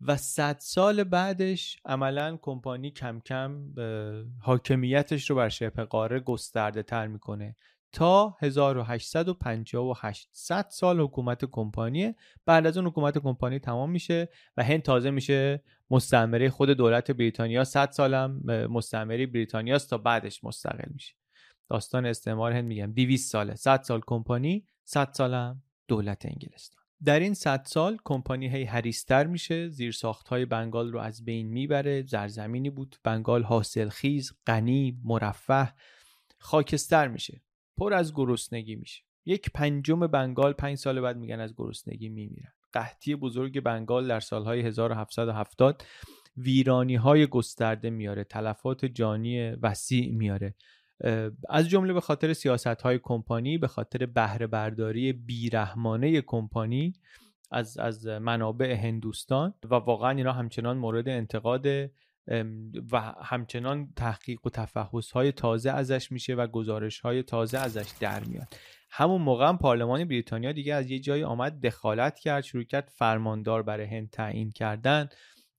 و 0.02 0.18
صد 0.18 0.58
سال 0.60 1.04
بعدش 1.04 1.80
عملا 1.86 2.38
کمپانی 2.42 2.92
کم 2.92 3.20
کم 3.20 3.74
حاکمیتش 4.42 5.30
رو 5.30 5.36
بر 5.36 5.50
شبه 5.50 5.84
قاره 5.84 6.20
گسترده 6.20 6.84
تر 6.84 7.08
می‌کنه. 7.08 7.56
تا 7.94 8.38
1858 8.42 10.30
100 10.32 10.68
سال 10.70 11.00
حکومت 11.00 11.46
کمپانیه 11.46 12.16
بعد 12.46 12.68
از 12.68 12.78
اون 12.78 12.88
حکومت 12.88 13.18
کمپانی 13.18 13.60
تمام 13.60 13.92
میشه 13.92 14.30
و 14.58 14.64
هند 14.64 14.82
تازه 14.82 15.12
میشه 15.12 15.64
مستعمره 15.90 16.50
خود 16.50 16.70
دولت 16.70 17.12
بریتانیا. 17.12 17.64
100 17.64 17.92
سالم 17.92 18.42
مستعمره 18.70 19.26
بریتانیاست 19.26 19.90
تا 19.90 19.98
بعدش 19.98 20.44
مستقل 20.44 20.90
میشه. 20.94 21.14
داستان 21.70 22.06
استعمار 22.06 22.52
هند 22.52 22.66
میگم. 22.66 22.92
200 22.92 23.32
ساله. 23.32 23.56
100 23.56 23.82
سال 23.82 24.02
کمپانی 24.08 24.68
100 24.84 25.10
سالم 25.14 25.64
دولت 25.88 26.26
انگلستان. 26.26 26.84
در 27.04 27.20
این 27.20 27.34
100 27.34 27.64
سال 27.66 27.98
کمپانی 28.06 28.50
هی 28.50 28.64
هریستر 28.64 29.28
میشه. 29.28 29.70
زیر 29.70 29.96
های 30.30 30.46
بنگال 30.46 30.92
رو 30.92 31.00
از 31.00 31.26
بین 31.26 31.48
می‌بره. 31.48 32.06
زرزمینی 32.08 32.70
بود. 32.70 32.96
بنگال 33.04 33.44
حاصلخیز 33.44 34.34
غنی 34.48 35.00
مرفه 35.04 35.74
خاکستر 36.38 37.08
میشه. 37.08 37.42
پر 37.78 37.94
از 37.94 38.14
گرسنگی 38.14 38.76
میشه. 38.76 39.04
یک 39.26 39.52
پنجم 39.54 40.08
بنگال 40.08 40.54
پنج 40.54 40.78
سال 40.78 41.02
بعد 41.02 41.18
میگن 41.18 41.40
از 41.40 41.54
گرسنگی 41.58 42.10
میمیرن. 42.10 42.54
قحطی 42.74 43.16
بزرگ 43.16 43.62
بنگال 43.62 44.08
در 44.08 44.20
سالهای 44.20 44.62
1770 44.62 45.84
ویرانی 46.38 46.96
های 46.96 47.28
گسترده 47.28 47.90
میاره 47.90 48.24
تلفات 48.24 48.86
جانی 48.86 49.50
وسیع 49.52 50.12
میاره. 50.12 50.56
از 51.50 51.70
جمله 51.70 51.94
به 51.94 52.02
خاطر 52.02 52.34
سیاست 52.34 52.68
های 52.68 53.00
کمپانی 53.04 53.58
به 53.58 53.68
خاطر 53.68 54.06
بهره 54.06 54.48
برداری 54.48 55.14
بیرحمانه 55.14 56.22
کمپانی 56.22 56.94
از 57.52 57.78
از 57.78 58.08
منابع 58.08 58.74
هندوستان 58.74 59.54
و 59.64 59.76
واقعا 59.76 60.10
اینا 60.10 60.32
همچنان 60.32 60.78
مورد 60.78 61.10
انتقاد 61.10 61.66
و 62.92 63.14
همچنان 63.24 63.94
تحقیق 63.96 64.46
و 64.46 64.50
تفحص 64.50 65.12
های 65.12 65.32
تازه 65.32 65.72
ازش 65.72 66.12
میشه 66.12 66.36
و 66.36 66.48
گزارش 66.48 67.00
های 67.00 67.24
تازه 67.24 67.58
ازش 67.58 67.90
در 68.00 68.24
میاد. 68.24 68.48
همون 68.90 69.22
موقع 69.22 69.48
هم 69.48 69.58
پارلمان 69.58 70.06
بریتانیا 70.06 70.52
دیگه 70.52 70.74
از 70.74 70.92
یه 70.92 71.00
جایی 71.00 71.24
آمد 71.24 71.62
دخالت 71.66 72.20
کرد 72.20 72.44
شروع 72.44 72.64
کرد 72.64 72.92
فرماندار 72.96 73.64
برای 73.64 73.86
هند 73.86 74.10
تعیین 74.10 74.52
کردن. 74.52 75.10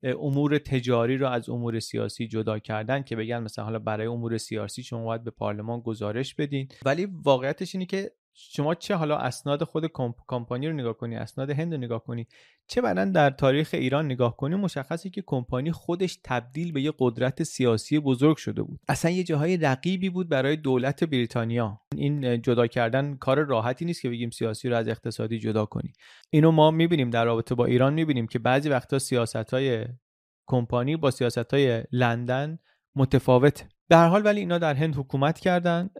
امور 0.02 0.58
تجاری 0.58 1.16
رو 1.16 1.28
از 1.28 1.48
امور 1.48 1.80
سیاسی 1.80 2.28
جدا 2.28 2.58
کردن 2.58 3.02
که 3.02 3.16
بگن 3.16 3.38
مثلا 3.38 3.64
حالا 3.64 3.78
برای 3.78 4.06
امور 4.06 4.38
سیاسی 4.38 4.82
شما 4.82 5.04
باید 5.04 5.24
به 5.24 5.30
پارلمان 5.30 5.80
گزارش 5.80 6.34
بدین. 6.34 6.68
ولی 6.84 7.04
واقعیتش 7.04 7.74
اینه 7.74 7.86
که 7.86 8.10
شما 8.36 8.74
چه 8.74 8.94
حالا 8.94 9.16
اسناد 9.16 9.64
خود 9.64 9.86
کمپانی 10.28 10.68
رو 10.68 10.72
نگاه 10.72 10.96
کنی 10.96 11.16
اسناد 11.16 11.50
هند 11.50 11.74
رو 11.74 11.80
نگاه 11.80 12.04
کنی 12.04 12.26
چه 12.66 12.80
بعدا 12.80 13.04
در 13.04 13.30
تاریخ 13.30 13.70
ایران 13.72 14.04
نگاه 14.04 14.36
کنی؟ 14.36 14.54
مشخصه 14.54 15.10
که 15.10 15.22
کمپانی 15.26 15.72
خودش 15.72 16.18
تبدیل 16.24 16.72
به 16.72 16.82
یه 16.82 16.92
قدرت 16.98 17.42
سیاسی 17.42 17.98
بزرگ 17.98 18.36
شده 18.36 18.62
بود. 18.62 18.80
اصلا 18.88 19.10
یه 19.10 19.24
جاهای 19.24 19.56
رقیبی 19.56 20.10
بود 20.10 20.28
برای 20.28 20.56
دولت 20.56 21.04
بریتانیا. 21.04 21.80
این 21.96 22.42
جدا 22.42 22.66
کردن 22.66 23.16
کار 23.16 23.44
راحتی 23.44 23.84
نیست 23.84 24.02
که 24.02 24.08
بگیم 24.08 24.30
سیاسی 24.30 24.68
رو 24.68 24.76
از 24.76 24.88
اقتصادی 24.88 25.38
جدا 25.38 25.64
کنی. 25.66 25.92
اینو 26.30 26.50
ما 26.50 26.70
می‌بینیم 26.70 27.10
در 27.10 27.24
رابطه 27.24 27.54
با 27.54 27.64
ایران 27.64 27.94
می‌بینیم 27.94 28.26
که 28.26 28.38
بعضی 28.38 28.68
وقتا 28.68 28.98
سیاست 28.98 29.54
های 29.54 29.86
کمپانی 30.46 30.96
با 30.96 31.10
سیاست 31.10 31.54
های 31.54 31.84
لندن 31.92 32.58
متفاوته. 32.96 33.68
به 33.88 33.96
هر 33.96 34.08
حال 34.08 34.24
ولی 34.24 34.40
اینا 34.40 34.58
در 34.58 34.74
هند 34.74 34.96
حکومت 34.96 35.38
کردن 35.38 35.90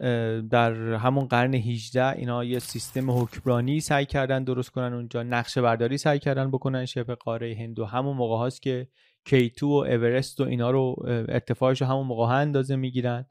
در 0.47 0.73
همون 0.93 1.25
قرن 1.25 1.53
18 1.53 2.09
اینا 2.09 2.43
یه 2.43 2.59
سیستم 2.59 3.11
حکمرانی 3.11 3.79
سعی 3.79 4.05
کردن 4.05 4.43
درست 4.43 4.69
کنن 4.69 4.93
اونجا 4.93 5.23
نقشه 5.23 5.61
برداری 5.61 5.97
سعی 5.97 6.19
کردن 6.19 6.51
بکنن 6.51 6.85
شبه 6.85 7.15
قاره 7.15 7.55
هند 7.59 7.79
و 7.79 7.85
همون 7.85 8.17
موقع 8.17 8.37
هاست 8.37 8.61
که 8.61 8.87
کیتو 9.25 9.67
و 9.67 9.71
اورست 9.71 10.41
و 10.41 10.43
اینا 10.43 10.71
رو 10.71 10.95
ارتفاعش 11.07 11.81
رو 11.81 11.87
همون 11.87 12.07
موقع 12.07 12.23
اندازه 12.23 12.75
می‌گیرن. 12.75 13.25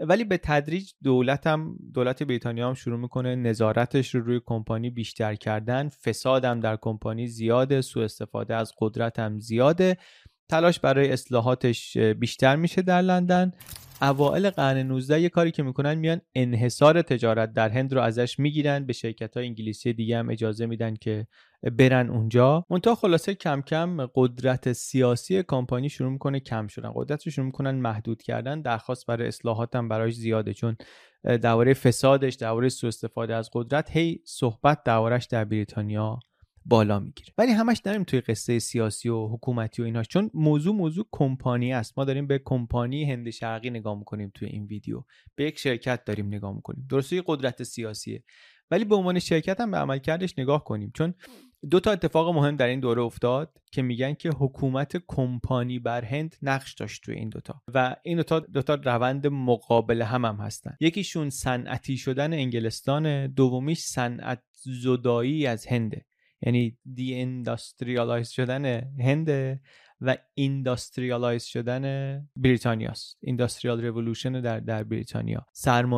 ولی 0.00 0.24
به 0.24 0.38
تدریج 0.38 0.92
دولت 1.02 1.46
هم 1.46 1.76
دولت 1.94 2.22
بریتانیا 2.22 2.68
هم 2.68 2.74
شروع 2.74 2.98
می‌کنه 2.98 3.36
نظارتش 3.36 4.14
رو 4.14 4.20
روی 4.20 4.40
کمپانی 4.46 4.90
بیشتر 4.90 5.34
کردن. 5.34 5.88
فساد 5.88 6.44
هم 6.44 6.60
در 6.60 6.78
کمپانی 6.80 7.26
زیاده 7.26 7.80
سوء 7.80 8.04
استفاده 8.04 8.54
از 8.54 8.72
قدرت 8.78 9.18
هم 9.18 9.38
زیاده. 9.38 9.96
تلاش 10.50 10.80
برای 10.80 11.12
اصلاحاتش 11.12 11.96
بیشتر 11.96 12.56
میشه 12.56 12.82
در 12.82 13.02
لندن. 13.02 13.52
اوائل 14.02 14.50
قرن 14.50 14.78
19 14.78 15.20
یه 15.20 15.28
کاری 15.28 15.50
که 15.50 15.62
می‌کنن 15.62 15.94
میان 15.94 16.20
انحصار 16.34 17.02
تجارت 17.02 17.52
در 17.52 17.68
هند 17.68 17.94
رو 17.94 18.00
ازش 18.00 18.38
می‌گیرن 18.38 18.86
به 18.86 18.92
شرکت 18.92 19.36
های 19.36 19.46
انگلیسی 19.46 19.92
دیگه 19.92 20.18
هم 20.18 20.30
اجازه 20.30 20.66
میدن 20.66 20.94
که 20.94 21.26
برن 21.72 22.10
اونجا. 22.10 22.64
منتها 22.70 22.94
خلاصه 22.94 23.34
کم 23.34 23.60
کم 23.60 24.06
قدرت 24.14 24.72
سیاسی 24.72 25.42
کمپانی 25.42 25.88
شروع 25.88 26.12
می‌کنه 26.12 26.40
کم 26.40 26.66
شدن. 26.66 26.92
قدرت 26.94 27.26
رو 27.26 27.32
شروع 27.32 27.46
می‌کنن 27.46 27.70
محدود 27.70 28.22
کردن. 28.22 28.62
درخواست 28.62 29.06
برای 29.06 29.28
اصلاحات 29.28 29.76
هم 29.76 29.88
براش 29.88 30.14
زیاده. 30.14 30.54
چون 30.54 30.76
درباره 31.24 31.74
فسادش 31.74 32.34
درباره 32.34 32.68
سوء 32.68 32.88
استفاده 32.88 33.34
از 33.34 33.50
قدرت 33.52 33.96
هی 33.96 34.20
صحبت 34.24 34.82
دربارش 34.84 35.24
در 35.24 35.44
بریتانیا 35.44 36.18
بالا 36.68 37.00
می‌گیره. 37.00 37.32
ولی 37.38 37.52
همش 37.52 37.80
نریم 37.86 38.04
توی 38.04 38.20
قصه 38.20 38.58
سیاسی 38.58 39.08
و 39.08 39.26
حکومتی 39.26 39.82
و 39.82 39.84
ایناش. 39.84 40.08
چون 40.08 40.30
موضوع 40.34 40.74
موضوع 40.74 41.06
کمپانی 41.12 41.72
است. 41.72 41.98
ما 41.98 42.04
داریم 42.04 42.26
به 42.26 42.40
کمپانی 42.44 43.12
هند 43.12 43.30
شرقی 43.30 43.70
نگاه 43.70 43.98
می‌کنیم 43.98 44.32
توی 44.34 44.48
این 44.48 44.66
ویدیو. 44.66 45.02
به 45.34 45.44
یک 45.44 45.58
شرکت 45.58 46.04
داریم 46.04 46.26
نگاه 46.26 46.54
می‌کنیم. 46.54 46.86
درسته 46.90 47.22
قدرت 47.26 47.62
سیاسیه. 47.62 48.24
ولی 48.70 48.84
به 48.84 48.94
عنوان 48.94 49.18
شرکت 49.18 49.60
هم 49.60 49.70
به 49.70 49.76
عملکردش 49.76 50.38
نگاه 50.38 50.64
کنیم. 50.64 50.92
چون 50.94 51.14
دو 51.70 51.80
تا 51.80 51.92
اتفاق 51.92 52.34
مهم 52.34 52.56
در 52.56 52.66
این 52.66 52.80
دوره 52.80 53.02
افتاد 53.02 53.58
که 53.72 53.82
میگن 53.82 54.14
که 54.14 54.30
حکومت 54.30 54.96
کمپانی 55.08 55.78
بر 55.78 56.04
هند 56.04 56.36
نقش 56.42 56.74
داشت 56.74 57.02
توی 57.04 57.14
این 57.14 57.28
دوتا 57.28 57.62
و 57.74 57.96
این 58.02 58.16
دوتا 58.16 58.40
دوتا 58.40 58.74
روند 58.74 59.26
مقابل 59.26 60.02
هم 60.02 60.24
هم 60.24 60.36
هستن. 60.36 60.76
یکیشون 60.80 61.30
صنعتی 61.30 61.96
شدن 61.96 62.32
انگلستان 62.32 63.26
دومیش 63.26 63.80
صنعت 63.80 64.42
زدایی 64.82 65.46
از 65.46 65.66
هنده 65.66 66.06
یعنی 66.42 66.78
de-industrialize 66.94 68.28
شدن 68.28 68.64
هند 69.00 69.58
و 70.00 70.16
industrialize 70.34 71.44
شدن 71.44 72.18
بریتانیاست 72.36 73.18
industrial 73.20 73.84
revolution 73.84 74.40
در 74.40 74.60
در 74.60 74.84
بریتانیا. 74.84 75.46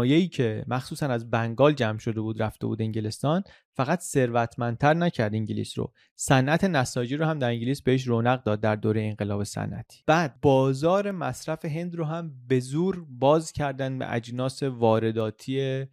ای 0.02 0.28
که 0.28 0.64
مخصوصا 0.68 1.06
از 1.06 1.30
بنگال 1.30 1.72
جمع 1.72 1.98
شده 1.98 2.20
بود 2.20 2.42
رفته 2.42 2.66
بود 2.66 2.82
انگلستان 2.82 3.42
فقط 3.72 4.00
ثروتمندتر 4.00 4.94
نکرد 4.94 5.34
انگلیس 5.34 5.78
رو. 5.78 5.92
صنعت 6.16 6.64
نساجی 6.64 7.16
رو 7.16 7.24
هم 7.24 7.38
در 7.38 7.48
انگلیس 7.48 7.82
بهش 7.82 8.06
رونق 8.06 8.42
داد 8.42 8.60
در 8.60 8.76
دوره 8.76 9.02
انقلاب 9.02 9.44
صنعتی. 9.44 10.02
بعد 10.06 10.40
بازار 10.42 11.10
مصرف 11.10 11.64
هند 11.64 11.96
رو 11.96 12.04
هم 12.04 12.32
به 12.48 12.60
زور 12.60 13.06
باز 13.08 13.52
کردن 13.52 13.98
به 13.98 14.14
اجناس 14.14 14.62
وارداتی 14.62 15.86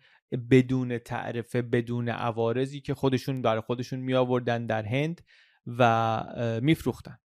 بدون 0.51 0.97
تعرفه 0.97 1.61
بدون 1.61 2.09
عوارضی 2.09 2.82
که 2.82 2.93
خودشون 2.93 3.41
برای 3.41 3.61
خودشون 3.61 3.99
می 3.99 4.13
آوردن 4.13 4.65
در 4.65 4.84
هند 4.84 5.21
و 5.67 6.59
میفروختن. 6.61 7.17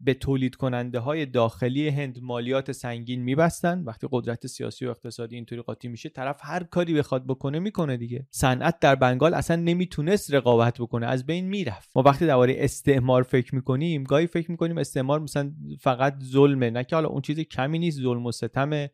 به 0.00 0.14
تولید 0.14 0.56
کننده 0.56 0.98
های 0.98 1.26
داخلی 1.26 1.88
هند 1.88 2.18
مالیات 2.22 2.72
سنگین 2.72 3.22
میبستن. 3.22 3.82
وقتی 3.82 4.08
قدرت 4.10 4.46
سیاسی 4.46 4.86
و 4.86 4.90
اقتصادی 4.90 5.36
اینطوری 5.36 5.62
قاطی 5.62 5.88
میشه 5.88 6.08
طرف 6.08 6.40
هر 6.42 6.62
کاری 6.62 6.94
بخواد 6.94 7.26
بکنه 7.26 7.58
می‌کنه 7.58 7.96
دیگه. 7.96 8.26
صنعت 8.30 8.80
در 8.80 8.94
بنگال 8.94 9.34
اصلا 9.34 9.56
نمی‌تونست 9.56 10.34
رقابت 10.34 10.80
بکنه 10.80 11.06
از 11.06 11.26
بین 11.26 11.48
می‌رفت. 11.48 11.90
ما 11.94 12.02
وقتی 12.02 12.26
درباره 12.26 12.54
استعمار 12.58 13.22
فکر 13.22 13.54
می‌کنیم 13.54 14.04
گاهی 14.04 14.26
فکر 14.26 14.50
می‌کنیم 14.50 14.78
استعمار 14.78 15.20
مثلا 15.20 15.52
فقط 15.80 16.22
ظلمه 16.22 16.70
نه 16.70 16.84
که 16.84 16.96
حالا 16.96 17.08
اون 17.08 17.20
چیز 17.20 17.40
کمی 17.40 17.78
نیست 17.78 18.00
ظلم 18.00 18.26
و 18.26 18.32
ستم 18.32 18.86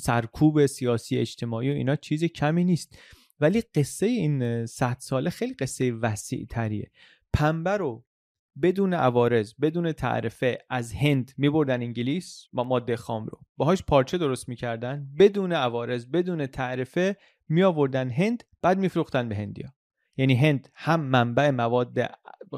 سرکوب 0.00 0.66
سیاسی 0.66 1.18
اجتماعی 1.18 1.70
و 1.70 1.74
اینا 1.74 1.96
چیز 1.96 2.24
کمی 2.24 2.64
نیست. 2.64 2.98
ولی 3.40 3.60
قصه 3.74 4.06
این 4.06 4.66
صد 4.66 4.96
ساله 4.98 5.30
خیلی 5.30 5.54
قصه 5.54 5.92
وسیع 5.92 6.46
تریه 6.50 6.90
پنبه 7.32 7.76
رو 7.76 8.04
بدون 8.62 8.94
عوارض 8.94 9.54
بدون 9.62 9.92
تعرفه 9.92 10.58
از 10.70 10.92
هند 10.92 11.32
میبردن 11.36 11.82
انگلیس 11.82 12.46
با 12.52 12.64
ماده 12.64 12.96
خام 12.96 13.26
رو. 13.26 13.40
باهاش 13.56 13.82
پارچه 13.82 14.18
درست 14.18 14.48
می‌کردن 14.48 15.08
بدون 15.18 15.52
عوارض 15.52 16.06
بدون 16.06 16.46
تعرفه 16.46 17.16
می 17.48 17.62
آوردن 17.62 18.10
هند 18.10 18.44
بعد 18.62 18.78
میفروختن 18.78 19.28
به 19.28 19.36
هندیا. 19.36 19.68
یعنی 20.16 20.34
هند 20.34 20.68
هم 20.74 21.00
منبع 21.00 21.50
مواد 21.50 21.98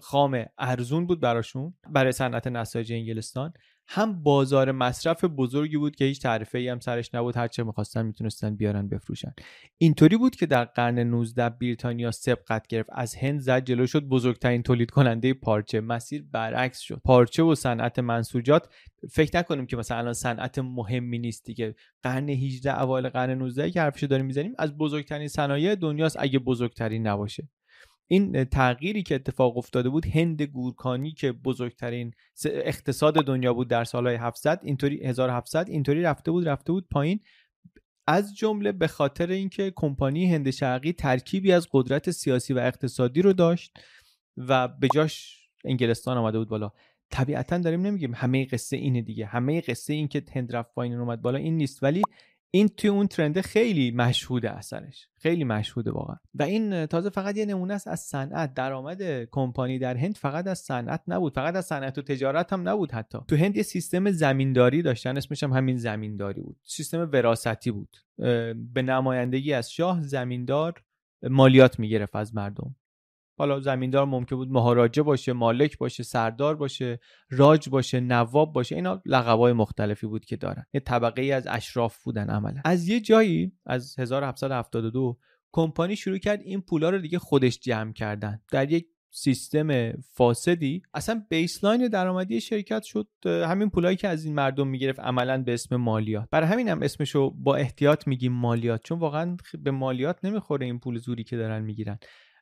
خام 0.02 0.44
ارزون 0.58 1.06
بود 1.06 1.20
براشون 1.20 1.74
برای 1.90 2.12
صنعت 2.12 2.46
نساجی 2.46 2.94
انگلستان 2.94 3.52
هم 3.90 4.22
بازار 4.22 4.72
مصرف 4.72 5.24
بزرگی 5.24 5.76
بود 5.76 5.96
که 5.96 6.04
هیچ 6.04 6.22
تعرفه 6.22 6.58
ای 6.58 6.68
هم 6.68 6.80
سرش 6.80 7.14
نبود. 7.14 7.36
هر 7.36 7.48
چه 7.48 7.62
می‌خواستن 7.62 8.06
می‌تونستن 8.06 8.56
بیارن 8.56 8.88
بفروشن. 8.88 9.34
اینطوری 9.78 10.16
بود 10.16 10.36
که 10.36 10.46
در 10.46 10.64
قرن 10.64 10.98
19 10.98 11.48
بریتانیا 11.48 12.10
سبقت 12.10 12.66
گرفت. 12.66 12.90
از 12.92 13.14
هند 13.14 13.40
زد 13.40 13.64
جلو 13.64 13.86
شد. 13.86 14.04
بزرگترین 14.04 14.62
تولید 14.62 14.90
کننده 14.90 15.34
پارچه. 15.34 15.80
مسیر 15.80 16.24
برعکس 16.32 16.78
شد. 16.78 17.00
پارچه 17.04 17.42
و 17.42 17.54
صنعت 17.54 17.98
منسوجات 17.98 18.68
فکر 19.10 19.38
نکنیم 19.38 19.66
که 19.66 19.76
مثلا 19.76 19.98
الان 19.98 20.12
صنعت 20.12 20.58
مهمی 20.58 21.18
نیست 21.18 21.44
دیگه. 21.44 21.74
قرن 22.02 22.28
18 22.28 22.80
اوایل 22.82 23.08
قرن 23.08 23.30
19 23.30 23.70
که 23.70 23.80
حرفشو 23.80 24.06
داریم 24.06 24.26
می‌زنیم 24.26 24.54
از 24.58 24.76
بزرگترین 24.76 25.28
صنایع 25.28 25.74
دنیاست 25.74 26.16
اگه 26.20 26.38
بزرگترین 26.38 27.06
نباشه. 27.06 27.48
این 28.08 28.44
تغییری 28.44 29.02
که 29.02 29.14
اتفاق 29.14 29.58
افتاده 29.58 29.88
بود 29.88 30.06
هند 30.06 30.42
گورکانی 30.42 31.12
که 31.12 31.32
بزرگترین 31.32 32.14
اقتصاد 32.44 33.14
دنیا 33.14 33.54
بود 33.54 33.68
در 33.68 33.84
سالهای 33.84 34.16
700 34.16 34.60
اینطوری 34.62 35.06
1700 35.06 35.68
اینطوری 35.68 36.02
رفته 36.02 36.30
بود 36.30 36.48
رفته 36.48 36.72
بود 36.72 36.88
پایین. 36.90 37.20
از 38.06 38.36
جمله 38.36 38.72
به 38.72 38.86
خاطر 38.86 39.30
اینکه 39.30 39.72
کمپانی 39.76 40.34
هند 40.34 40.50
شرقی 40.50 40.92
ترکیبی 40.92 41.52
از 41.52 41.68
قدرت 41.72 42.10
سیاسی 42.10 42.52
و 42.52 42.58
اقتصادی 42.58 43.22
رو 43.22 43.32
داشت 43.32 43.78
و 44.36 44.68
به 44.68 44.88
جاش 44.94 45.38
انگلستان 45.64 46.16
آمده 46.16 46.38
بود 46.38 46.48
بالا. 46.48 46.72
طبیعتا 47.10 47.58
داریم 47.58 47.82
نمیگیم 47.82 48.14
همه 48.14 48.44
قصه 48.44 48.76
اینه 48.76 49.02
دیگه. 49.02 49.26
همه 49.26 49.60
قصه 49.60 49.92
این 49.92 50.08
که 50.08 50.22
هند 50.32 50.56
رفت 50.56 50.74
پایین 50.74 50.94
اومد 50.94 51.22
بالا 51.22 51.38
این 51.38 51.56
نیست. 51.56 51.82
ولی 51.82 52.02
این 52.50 52.68
توی 52.68 52.90
اون 52.90 53.06
ترنده 53.06 53.42
خیلی 53.42 53.90
مشهوده 53.90 54.50
اثرش. 54.50 55.08
خیلی 55.18 55.44
مشهوده 55.44 55.90
واقعا. 55.90 56.16
و 56.34 56.42
این 56.42 56.86
تازه 56.86 57.10
فقط 57.10 57.36
یه 57.36 57.44
نمونه 57.46 57.74
است 57.74 57.88
از 57.88 58.00
صنعت. 58.00 58.54
درآمد 58.54 59.24
کمپانی 59.24 59.78
در 59.78 59.96
هند 59.96 60.16
فقط 60.16 60.46
از 60.46 60.58
صنعت 60.58 61.02
نبود. 61.08 61.34
فقط 61.34 61.56
از 61.56 61.66
صنعت 61.66 61.98
و 61.98 62.02
تجارت 62.02 62.52
هم 62.52 62.68
نبود 62.68 62.92
حتی. 62.92 63.18
تو 63.28 63.36
هند 63.36 63.56
یه 63.56 63.62
سیستم 63.62 64.10
زمینداری 64.10 64.82
داشتن. 64.82 65.16
اسمش 65.16 65.42
هم 65.42 65.52
همین 65.52 65.76
زمینداری 65.76 66.40
بود. 66.40 66.56
سیستم 66.64 67.10
وراثتی 67.12 67.70
بود. 67.70 67.96
به 68.54 68.82
نمایندگی 68.82 69.52
از 69.52 69.72
شاه 69.72 70.02
زمیندار 70.02 70.84
مالیات 71.22 71.78
می‌گرفت 71.78 72.16
از 72.16 72.34
مردم. 72.34 72.76
حالا 73.38 73.60
زمیندار 73.60 74.06
ممکن 74.06 74.36
بود 74.36 74.50
مهاراجه 74.50 75.02
باشه 75.02 75.32
مالک 75.32 75.78
باشه 75.78 76.02
سردار 76.02 76.56
باشه 76.56 77.00
راج 77.30 77.68
باشه 77.68 78.00
نواب 78.00 78.52
باشه 78.52 78.74
اینا 78.74 79.02
لقبای 79.06 79.52
مختلفی 79.52 80.06
بود 80.06 80.24
که 80.24 80.36
دارن. 80.36 80.66
یه 80.74 80.80
طبقه 80.80 81.22
ای 81.22 81.32
از 81.32 81.46
اشراف 81.50 82.02
بودن 82.02 82.30
عملا. 82.30 82.60
از 82.64 82.88
یه 82.88 83.00
جایی 83.00 83.52
از 83.66 83.98
1772 83.98 85.18
کمپانی 85.52 85.96
شروع 85.96 86.18
کرد 86.18 86.40
این 86.40 86.60
پولا 86.60 86.90
رو 86.90 86.98
دیگه 86.98 87.18
خودش 87.18 87.58
جمع 87.58 87.92
کردن. 87.92 88.40
در 88.52 88.72
یک 88.72 88.86
سیستم 89.10 89.92
فاسدی 89.92 90.82
اصلا 90.94 91.22
بیسلاین 91.30 91.88
درآمدی 91.88 92.40
شرکت 92.40 92.82
شد. 92.82 93.08
همین 93.24 93.70
پولایی 93.70 93.96
که 93.96 94.08
از 94.08 94.24
این 94.24 94.34
مردم 94.34 94.68
می‌گرفت 94.68 95.00
عملا 95.00 95.42
به 95.42 95.54
اسم 95.54 95.76
مالیات. 95.76 96.28
برای 96.30 96.48
همین 96.48 96.68
هم 96.68 96.82
اسمشو 96.82 97.30
با 97.30 97.56
احتیاط 97.56 98.06
میگیم 98.06 98.32
مالیات 98.32 98.80
چون 98.84 98.98
واقعا 98.98 99.36
به 99.58 99.70
مالیات 99.70 100.24
نمی‌خوره 100.24 100.66
این 100.66 100.78
پول 100.78 100.98
زوری 100.98 101.24
که 101.24 101.36
دارن 101.36 101.62
می‌گیرن. 101.62 101.98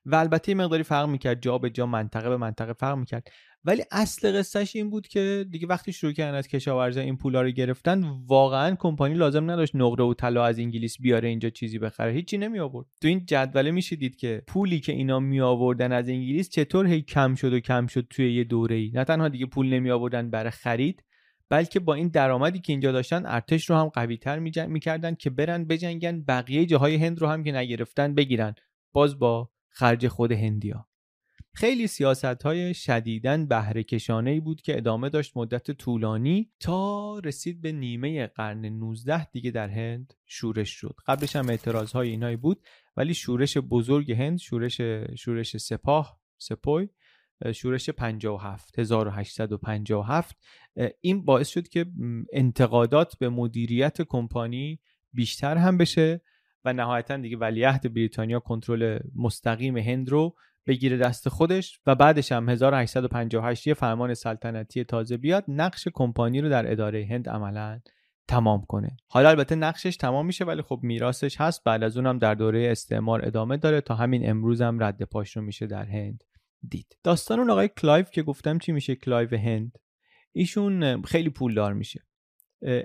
و 0.07 0.15
البته 0.15 0.55
مقداری 0.55 0.83
فرق 0.83 1.09
می‌کرد 1.09 1.43
جا 1.43 1.59
به 1.59 1.71
جا 1.71 1.87
منطقه 1.87 2.29
به 2.29 2.37
منطقه 2.37 2.73
فرق 2.73 2.99
می‌کرد. 2.99 3.29
ولی 3.65 3.83
اصل 3.91 4.39
قصهش 4.39 4.77
این 4.77 4.91
بود 4.91 5.07
که 5.07 5.47
دیگه 5.51 5.67
وقتی 5.67 5.93
شروع 5.93 6.13
کردن 6.13 6.39
از 6.39 6.49
کشاورزا 6.49 7.01
این 7.01 7.17
پولا 7.17 7.43
رو 7.43 7.51
گرفتن 7.51 8.05
واقعا 8.27 8.75
کمپانی 8.75 9.15
لازم 9.15 9.51
نداشت 9.51 9.77
نقره 9.77 10.05
و 10.05 10.15
طلا 10.15 10.45
از 10.45 10.59
انگلیس 10.59 11.01
بیاره 11.01 11.29
اینجا 11.29 11.51
چیزی 11.51 11.79
بخره. 11.79 12.13
هیچی 12.13 12.39
نمی 12.39 12.59
آورد 12.59 12.87
تو 13.03 13.09
این 13.09 13.27
جدوله 13.27 13.71
میشه 13.71 13.97
دید 13.97 14.17
که 14.17 14.43
پولی 14.47 14.81
که 14.81 14.93
اینا 14.93 15.21
می 15.21 15.41
آوردن 15.41 15.93
از 15.93 16.09
انگلیس 16.09 16.49
چطور 16.49 16.87
هی 16.87 17.03
کم 17.03 17.35
شد 17.35 17.53
و 17.53 17.61
کم 17.61 17.87
شد 17.87 18.07
توی 18.11 18.35
یه 18.35 18.45
دوره 18.45 18.77
ای 18.77 18.91
نه 18.95 19.05
تنها 19.05 19.29
دیگه 19.29 19.47
پول 19.47 19.69
نمی 19.69 19.91
آوردن 19.91 20.31
برای 20.31 20.51
خرید 20.51 21.03
بلکه 21.51 21.81
با 21.81 21.95
این 21.95 22.09
درآمدی 22.09 22.59
که 22.59 22.73
اینجا 22.73 22.93
داشتن 22.93 23.27
ارتش 23.27 23.71
رو 23.71 23.77
هم 23.77 23.89
قوی 23.89 24.17
تر 24.17 24.39
می‌کردن 24.67 25.15
که 25.15 25.31
برن 25.31 25.65
بجنگن 25.65 26.23
بقیه 26.23 26.67
جاهای 26.67 26.97
هند 26.97 27.21
رو 27.21 27.27
هم 27.27 27.45
که 27.45 27.53
نگرفتن 27.53 28.15
بگیرن. 28.15 28.55
باز 28.93 29.19
با 29.19 29.51
خرج 29.77 30.09
خود 30.09 30.33
هندیا. 30.33 30.89
خیلی 31.55 31.87
سیاست 31.87 32.43
های 32.43 32.75
شدیدن 32.75 33.47
بهره 33.47 33.85
بود 34.41 34.63
که 34.63 34.77
ادامه 34.77 35.09
داشت 35.09 35.37
مدت 35.37 35.71
طولانی 35.71 36.51
تا 36.61 37.19
رسید 37.19 37.61
به 37.61 37.73
نیمه 37.73 38.27
قرن 38.27 38.67
19 38.67 39.25
دیگه 39.25 39.51
در 39.51 39.69
هند 39.69 40.15
شورش 40.27 40.71
شد. 40.71 40.97
قبلش 41.07 41.37
هم 41.37 41.49
اعتراض 41.49 41.93
های 41.93 42.09
اینایی 42.09 42.37
بود 42.37 42.63
ولی 42.97 43.15
شورش 43.15 43.59
بزرگ 43.59 44.13
هند 44.13 44.39
شورش 44.39 44.81
شورش 45.19 45.57
سپاه 45.57 46.21
سپوی 46.39 46.89
شورش 47.55 47.91
57 47.91 48.79
1857 48.79 50.37
این 51.01 51.25
باعث 51.25 51.49
شد 51.49 51.69
که 51.69 51.87
انتقادات 52.33 53.19
به 53.19 53.29
مدیریت 53.29 54.03
کمپانی 54.03 54.81
بیشتر 55.13 55.57
هم 55.57 55.79
بشه 55.79 56.21
و 56.67 56.73
نهایتا 56.73 57.17
دیگه 57.17 57.37
ولیعهد 57.37 57.95
بریتانیا 57.95 58.41
کنترل 58.41 58.99
مستقیم 59.17 59.77
هند 59.77 60.09
رو 60.09 60.35
بگیره 60.67 60.97
دست 60.97 61.29
خودش 61.29 61.81
و 61.87 61.95
بعدش 61.95 62.33
هم 62.33 62.49
1858 62.49 63.67
یه 63.67 63.75
فرمان 63.75 64.15
سلطنتی 64.15 64.85
تازه 64.85 65.17
بیاد 65.17 65.45
نقش 65.49 65.89
کمپانی 65.95 66.41
رو 66.41 66.49
در 66.49 66.73
اداره 66.73 67.07
هند 67.11 67.29
عملا 67.29 67.81
تمام 68.29 68.65
کنه. 68.69 68.97
حالا 69.09 69.29
البته 69.29 69.55
نقشش 69.55 69.97
تمام 69.97 70.27
میشه 70.27 70.45
ولی 70.45 70.63
خب 70.63 70.81
میراثش 70.83 71.41
هست. 71.41 71.65
بعد 71.65 71.83
از 71.83 71.97
اونم 71.97 72.19
در 72.19 72.35
دوره 72.35 72.69
استعمار 72.71 73.27
ادامه 73.27 73.57
داره 73.57 73.81
تا 73.81 73.95
همین 73.95 74.31
امروز 74.31 74.63
هم 74.63 74.83
رد 74.83 75.03
پاش 75.03 75.37
رو 75.37 75.43
میشه 75.43 75.67
در 75.67 75.85
هند 75.85 76.25
دید. 76.69 76.97
داستان 77.05 77.39
اون 77.39 77.51
آقای 77.51 77.69
کلایف 77.69 78.11
که 78.11 78.23
گفتم 78.23 78.59
چی 78.59 78.73
میشه؟ 78.73 78.95
کلایف 78.95 79.33
هند. 79.33 79.79
ایشون 80.33 81.03
خیلی 81.03 81.31
پولدار 81.31 81.73
میشه. 81.73 82.01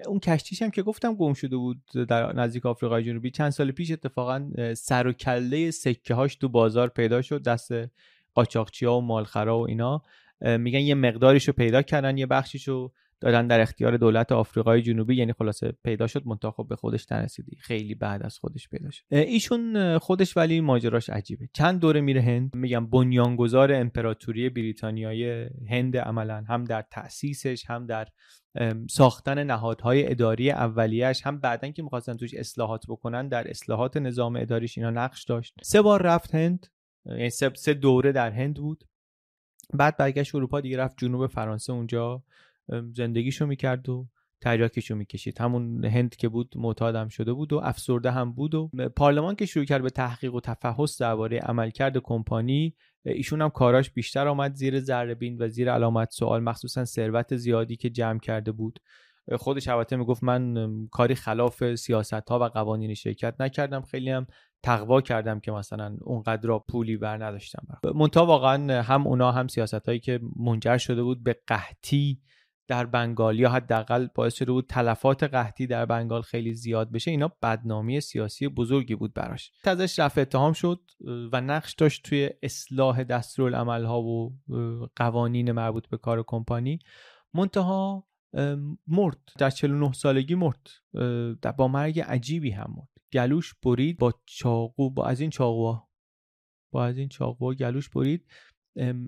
اون 0.07 0.19
کشتیش 0.19 0.61
هم 0.61 0.71
که 0.71 0.81
گفتم 0.81 1.15
گم 1.15 1.33
شده 1.33 1.57
بود 1.57 1.81
در 2.09 2.33
نزدیک 2.33 2.65
آفریقای 2.65 3.03
جنوبی. 3.03 3.31
چند 3.31 3.49
سال 3.49 3.71
پیش 3.71 3.91
اتفاقا 3.91 4.51
سر 4.73 5.07
و 5.07 5.13
کله 5.13 5.71
سکه 5.71 6.13
هاش 6.13 6.35
تو 6.35 6.49
بازار 6.49 6.87
پیدا 6.87 7.21
شد. 7.21 7.43
دست 7.43 7.71
قاچاقچی 8.33 8.85
ها 8.85 8.97
و 8.97 9.01
مالخرا 9.01 9.59
و 9.59 9.67
اینا. 9.67 10.03
میگن 10.41 10.79
یه 10.79 10.95
مقداریش 10.95 11.47
رو 11.47 11.53
پیدا 11.53 11.81
کردن 11.81 12.17
یه 12.17 12.25
بخشیش 12.25 12.67
رو 12.67 12.93
دادن 13.21 13.47
در 13.47 13.61
اختیار 13.61 13.97
دولت 13.97 14.31
آفریقای 14.31 14.81
جنوبی 14.81 15.15
یعنی 15.15 15.33
خلاصه 15.33 15.73
پیدا 15.83 16.07
شد 16.07 16.27
منتها 16.27 16.51
خب 16.51 16.67
به 16.69 16.75
خودش 16.75 17.11
نرسیدی 17.11 17.55
خیلی 17.55 17.95
بعد 17.95 18.23
از 18.23 18.37
خودش 18.37 18.69
پیدا 18.69 18.89
شد. 18.91 19.03
ایشون 19.11 19.97
خودش 19.97 20.37
ولی 20.37 20.61
ماجراش 20.61 21.09
عجیبه. 21.09 21.49
چند 21.53 21.79
دوره 21.79 22.01
میره 22.01 22.21
هند. 22.21 22.55
میگم 22.55 22.87
بنیانگذار 22.87 23.73
امپراتوری 23.73 24.49
بریتانیای 24.49 25.49
هند 25.69 25.97
عملا. 25.97 26.43
هم 26.47 26.63
در 26.63 26.85
تأسیسش 26.91 27.63
هم 27.67 27.85
در 27.85 28.07
ساختن 28.89 29.43
نهادهای 29.43 30.11
اداری 30.11 30.51
اولیش 30.51 31.21
هم 31.25 31.39
بعدا 31.39 31.71
که 31.71 31.83
می‌خواستن 31.83 32.17
توش 32.17 32.33
اصلاحات 32.33 32.85
بکنن 32.87 33.27
در 33.27 33.49
اصلاحات 33.49 33.97
نظام 33.97 34.35
اداریش 34.35 34.77
اینا 34.77 34.89
نقش 34.89 35.23
داشت. 35.23 35.53
سه 35.63 35.81
بار 35.81 36.01
رفت 36.01 36.35
هند. 36.35 36.67
یعنی 37.05 37.29
سه 37.29 37.73
دوره 37.73 38.11
در 38.11 38.31
هند 38.31 38.55
بود. 38.55 38.83
بعد 39.73 39.97
برگشت 39.97 40.35
اروپا 40.35 40.61
دیگه 40.61 40.77
رفت 40.77 40.97
جنوب 40.97 41.27
فرانسه 41.27 41.73
اونجا. 41.73 42.23
زندگیشو 42.93 43.45
می‌کرد 43.45 43.89
و 43.89 44.07
تریاکشو 44.41 44.95
می‌کشید. 44.95 45.41
همون 45.41 45.85
هند 45.85 46.15
که 46.15 46.29
بود 46.29 46.53
معتادم 46.55 47.07
شده 47.07 47.33
بود 47.33 47.53
و 47.53 47.57
افسرده 47.63 48.11
هم 48.11 48.33
بود 48.33 48.55
و 48.55 48.69
پارلمان 48.95 49.35
که 49.35 49.45
شروع 49.45 49.65
کرد 49.65 49.81
به 49.81 49.89
تحقیق 49.89 50.33
و 50.33 50.39
تفحص 50.39 51.01
درباره 51.01 51.39
عملکرد 51.39 51.97
کمپانی 51.97 52.75
ایشون 53.05 53.41
هم 53.41 53.49
کاراش 53.49 53.89
بیشتر 53.89 54.27
آمد 54.27 54.55
زیر 54.55 54.79
ذره 54.79 55.17
و 55.39 55.47
زیر 55.47 55.71
علامت 55.71 56.11
سوال 56.11 56.43
مخصوصا 56.43 56.85
ثروت 56.85 57.35
زیادی 57.35 57.75
که 57.75 57.89
جمع 57.89 58.19
کرده 58.19 58.51
بود. 58.51 58.79
خودش 59.37 59.67
البته 59.67 59.95
می‌گفت 59.95 60.23
من 60.23 60.67
کاری 60.91 61.15
خلاف 61.15 61.75
سیاست 61.75 62.29
ها 62.29 62.39
و 62.39 62.43
قوانین 62.43 62.93
شرکت 62.93 63.35
نکردم. 63.39 63.81
خیلی 63.81 64.09
هم 64.09 64.27
تقوا 64.63 65.01
کردم 65.01 65.39
که 65.39 65.51
مثلا 65.51 65.97
اونقدر 66.01 66.47
را 66.47 66.59
پولی 66.59 66.97
بر 66.97 67.25
نداشتم. 67.25 67.67
منتها 67.95 68.25
واقعا 68.25 68.81
هم 68.81 69.07
اونا 69.07 69.31
هم 69.31 69.47
سیاست 69.47 69.85
هایی 69.85 69.99
که 69.99 70.19
منجر 70.35 70.77
شده 70.77 71.03
بود 71.03 71.23
به 71.23 71.35
قحطی 71.47 72.19
در 72.67 72.85
بنگال 72.85 73.39
یا 73.39 73.49
حداقل 73.49 74.07
باعث 74.15 74.33
شده 74.33 74.51
بود 74.51 74.67
تلفات 74.69 75.23
قحطی 75.23 75.67
در 75.67 75.85
بنگال 75.85 76.21
خیلی 76.21 76.53
زیاد 76.53 76.91
بشه 76.91 77.11
اینا 77.11 77.31
بدنامی 77.41 78.01
سیاسی 78.01 78.47
بزرگی 78.47 78.95
بود 78.95 79.13
براش. 79.13 79.51
ازش 79.63 79.99
رفع 79.99 80.21
اتهام 80.21 80.53
شد 80.53 80.81
و 81.05 81.41
نقش 81.41 81.73
داشت 81.73 82.03
توی 82.03 82.29
اصلاح 82.43 83.03
دستورالعمل 83.03 83.85
ها 83.85 84.01
و 84.01 84.39
قوانین 84.95 85.51
مربوط 85.51 85.87
به 85.87 85.97
کار 85.97 86.23
کمپانی. 86.27 86.79
منتها 87.33 88.07
مرد 88.87 89.17
در 89.37 89.49
49 89.49 89.93
سالگی 89.93 90.35
مرد 90.35 90.69
با 91.57 91.67
مرگ 91.67 91.99
عجیبی 91.99 92.51
هم 92.51 92.73
مرد. 92.77 92.87
گلوش 93.13 93.55
برید 93.63 93.97
با 93.97 94.13
چاقو 94.25 94.89
با 94.89 95.05
از 95.05 95.19
این 95.19 95.29
چاقوها 95.29 95.89
با 96.73 96.85
از 96.85 96.97
این 96.97 97.09
چاقوها 97.09 97.53
گلوش 97.53 97.89
برید. 97.89 98.25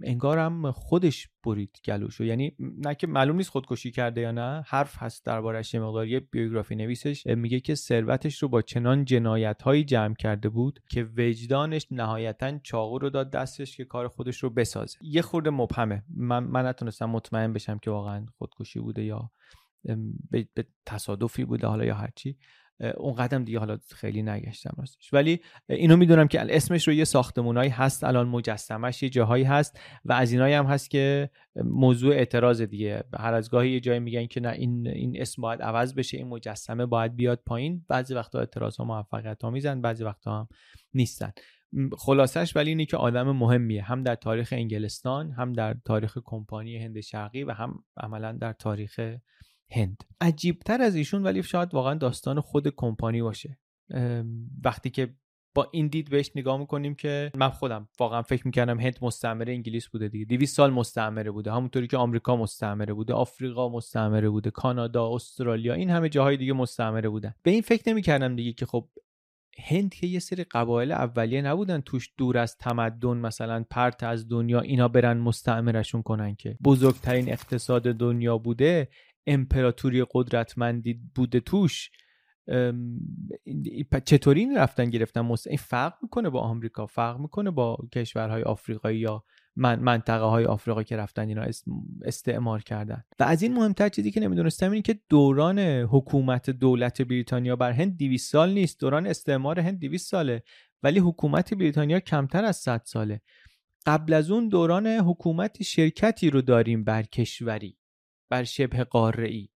انگارم 0.04 0.72
خودش 0.72 1.30
برید 1.46 1.80
گلوشو 1.86 2.24
یعنی 2.24 2.56
نه 2.60 2.96
که 2.96 3.08
معلوم 3.08 3.36
نیست 3.36 3.50
خودکشی 3.50 3.92
کرده 3.92 4.22
یا 4.22 4.32
نه 4.32 4.64
حرف 4.68 4.96
هست 4.98 5.26
دربارش 5.26 5.74
یه 5.74 5.80
مقدار. 5.80 6.08
یه 6.08 6.20
بیوگرافی 6.20 6.76
نویسش 6.76 7.28
میگه 7.28 7.60
که 7.60 7.76
ثروتش 7.76 8.44
رو 8.44 8.48
با 8.48 8.62
چنان 8.62 9.06
جنایت 9.06 9.62
هایی 9.62 9.84
جمع 9.84 10.16
کرده 10.16 10.50
بود 10.50 10.80
که 10.90 11.10
وجدانش 11.18 11.88
نهایتا 11.92 12.58
چاقو 12.58 13.00
رو 13.00 13.10
داد 13.10 13.32
دستش 13.32 13.78
که 13.78 13.86
کار 13.86 14.08
خودش 14.08 14.44
رو 14.44 14.50
بسازه. 14.50 14.98
یه 15.02 15.22
خورده 15.22 15.50
مبهمه. 15.50 16.04
من, 16.16 16.44
من 16.44 16.66
نتونستم 16.66 17.06
مطمئن 17.06 17.54
بشم 17.54 17.78
که 17.78 17.92
واقعا 17.92 18.26
خودکشی 18.38 18.80
بوده 18.80 19.04
یا 19.04 19.32
به 20.32 20.48
تصادفی 20.86 21.46
بوده 21.46 21.68
حالا 21.68 21.86
یا 21.86 21.96
هرچی. 21.96 22.38
اون 22.98 23.14
قدم 23.14 23.44
دیگه 23.44 23.60
حالا 23.60 23.78
خیلی 23.96 24.24
نگشتم 24.24 24.76
راستش. 24.78 25.14
ولی 25.14 25.40
اینو 25.70 25.98
می‌دونم 25.98 26.28
که 26.28 26.42
اسمش 26.42 26.88
رو 26.88 26.94
یه 26.94 27.04
ساختمونایی 27.04 27.70
هست 27.70 28.04
الان 28.04 28.28
مجسمش 28.28 29.04
یه 29.04 29.10
جاهایی 29.10 29.44
هست 29.44 29.80
و 30.06 30.14
از 30.14 30.32
اینایی 30.32 30.54
هم 30.54 30.66
هست 30.66 30.90
که 30.90 31.30
موضوع 31.56 32.16
اعتراض 32.16 32.62
دیگه. 32.62 33.04
هر 33.20 33.34
از 33.34 33.50
گاهی 33.50 33.72
یه 33.72 33.80
جایی 33.80 34.00
میگن 34.00 34.26
که 34.26 34.40
نه 34.40 34.50
این 34.50 34.88
این 34.88 35.22
اسم 35.22 35.42
باید 35.42 35.62
عوض 35.62 35.94
بشه 35.94 36.18
این 36.18 36.28
مجسمه 36.28 36.86
باید 36.86 37.16
بیاد 37.16 37.40
پایین. 37.46 37.86
بعضی 37.88 38.14
وقتا 38.14 38.40
اعتراض 38.40 38.78
ها 38.78 38.86
موفقیت 38.86 39.46
میزن 39.46 39.82
بعضی 39.82 40.04
وقتا 40.04 40.40
هم 40.40 40.48
نیستن. 40.94 41.32
خلاصش 41.98 42.56
ولی 42.56 42.70
اینه 42.70 42.86
که 42.86 42.98
آدم 42.98 43.32
مهمیه. 43.32 43.84
هم 43.84 44.04
در 44.04 44.16
تاریخ 44.16 44.54
انگلستان 44.58 45.32
هم 45.32 45.54
در 45.54 45.76
تاریخ 45.86 46.18
کمپانی 46.26 46.78
هند 46.78 47.00
شرقی 47.00 47.44
و 47.44 47.52
هم 47.52 47.84
عملا 47.98 48.32
در 48.32 48.54
تاریخ 48.54 49.00
هند. 49.72 50.04
عجیبتر 50.22 50.82
از 50.82 50.96
ایشون 50.96 51.24
ولی 51.24 51.44
شاید 51.44 51.74
واقعا 51.74 51.94
داستان 51.94 52.42
خود 52.42 52.68
کمپانی 52.68 53.22
باشه. 53.22 53.60
وقتی 54.64 54.90
که 54.90 55.16
با 55.56 55.70
این 55.72 55.88
دید 55.88 56.10
بهش 56.10 56.32
نگاه 56.36 56.58
می‌کنیم 56.58 56.96
که 56.96 57.32
من 57.36 57.50
خودم 57.50 57.90
واقعا 58.00 58.22
فکر 58.22 58.48
می‌کردم 58.48 58.80
هند 58.80 59.00
مستعمره 59.02 59.54
انگلیس 59.54 59.88
بوده 59.88 60.08
دیگه. 60.08 60.26
200 60.26 60.56
سال 60.56 60.72
مستعمره 60.72 61.32
بوده. 61.32 61.52
همونطوری 61.52 61.88
که 61.88 61.98
آمریکا 61.98 62.36
مستعمره 62.36 62.94
بوده 62.94 63.14
آفریقا 63.14 63.70
مستعمره 63.70 64.30
بوده 64.30 64.52
کانادا 64.52 65.16
استرالیا 65.16 65.74
این 65.74 65.90
همه 65.90 66.10
جاهای 66.10 66.38
دیگه 66.38 66.54
مستعمره 66.54 67.10
بودن. 67.10 67.34
به 67.44 67.52
این 67.52 67.62
فکر 67.62 67.90
نمی‌کردم 67.90 68.36
دیگه 68.36 68.54
که 68.54 68.66
خب 68.66 68.90
هند 69.60 69.94
که 69.94 70.08
یه 70.08 70.20
سری 70.20 70.44
قبایل 70.44 70.92
اولیه 70.92 71.42
نبودن 71.42 71.82
توش 71.82 72.10
دور 72.18 72.38
از 72.38 72.58
تمدن 72.58 73.18
مثلا 73.18 73.66
پرت 73.70 74.04
از 74.04 74.30
دنیا 74.30 74.60
اینا 74.60 74.88
برن 74.88 75.18
مستعمرشون 75.18 76.02
کنن 76.02 76.36
که 76.36 76.58
بزرگترین 76.64 77.30
اقتصاد 77.30 77.84
دنیا 77.84 78.38
بوده. 78.38 78.88
امپراتوری 79.28 80.06
قدرتمندی 80.12 81.00
بوده 81.16 81.40
توش 81.40 81.92
چطوری 84.06 84.40
این 84.40 84.58
رفتن 84.58 84.90
گرفتن؟ 84.90 85.32
این 85.48 85.58
فرق 85.58 85.94
می‌کنه 86.02 86.30
با 86.30 86.42
آمریکا؟ 86.42 86.86
فرق 86.86 87.20
می‌کنه 87.20 87.52
با 87.52 87.78
کشورهای 87.94 88.44
آفریقایی 88.44 89.00
یا 89.00 89.24
منطقه 89.56 90.24
های 90.24 90.46
آفریقا 90.46 90.84
که 90.84 90.98
رفتن 90.98 91.28
اینا 91.28 91.46
استعمار 92.06 92.62
کردن؟ 92.62 93.04
و 93.20 93.24
از 93.24 93.42
این 93.42 93.54
مهمتر 93.54 93.90
چیزی 93.90 94.12
که 94.12 94.20
نمی‌دونستم 94.20 94.72
اینه 94.72 94.82
که 94.82 95.00
دوران 95.10 95.60
حکومت 95.60 96.50
دولت 96.50 97.02
بریتانیا 97.02 97.56
بر 97.56 97.72
هند 97.72 97.98
200 97.98 98.32
سال 98.32 98.54
نیست. 98.54 98.80
دوران 98.80 99.08
استعمار 99.08 99.60
هند 99.60 99.80
200 99.80 100.10
ساله 100.12 100.44
ولی 100.84 101.00
حکومت 101.00 101.54
بریتانیا 101.54 102.00
کمتر 102.00 102.46
از 102.46 102.58
100 102.58 102.82
ساله. 102.86 103.22
قبل 103.86 104.14
از 104.14 104.32
اون 104.32 104.50
دوران 104.50 104.88
حکومت 104.88 105.64
شرکتی 105.64 106.30
رو 106.30 106.42
داریم 106.42 106.84
بر 106.84 107.04
کشوری. 107.04 107.78
بر 108.34 108.44
شبه 108.44 108.84
قاره 108.84 109.48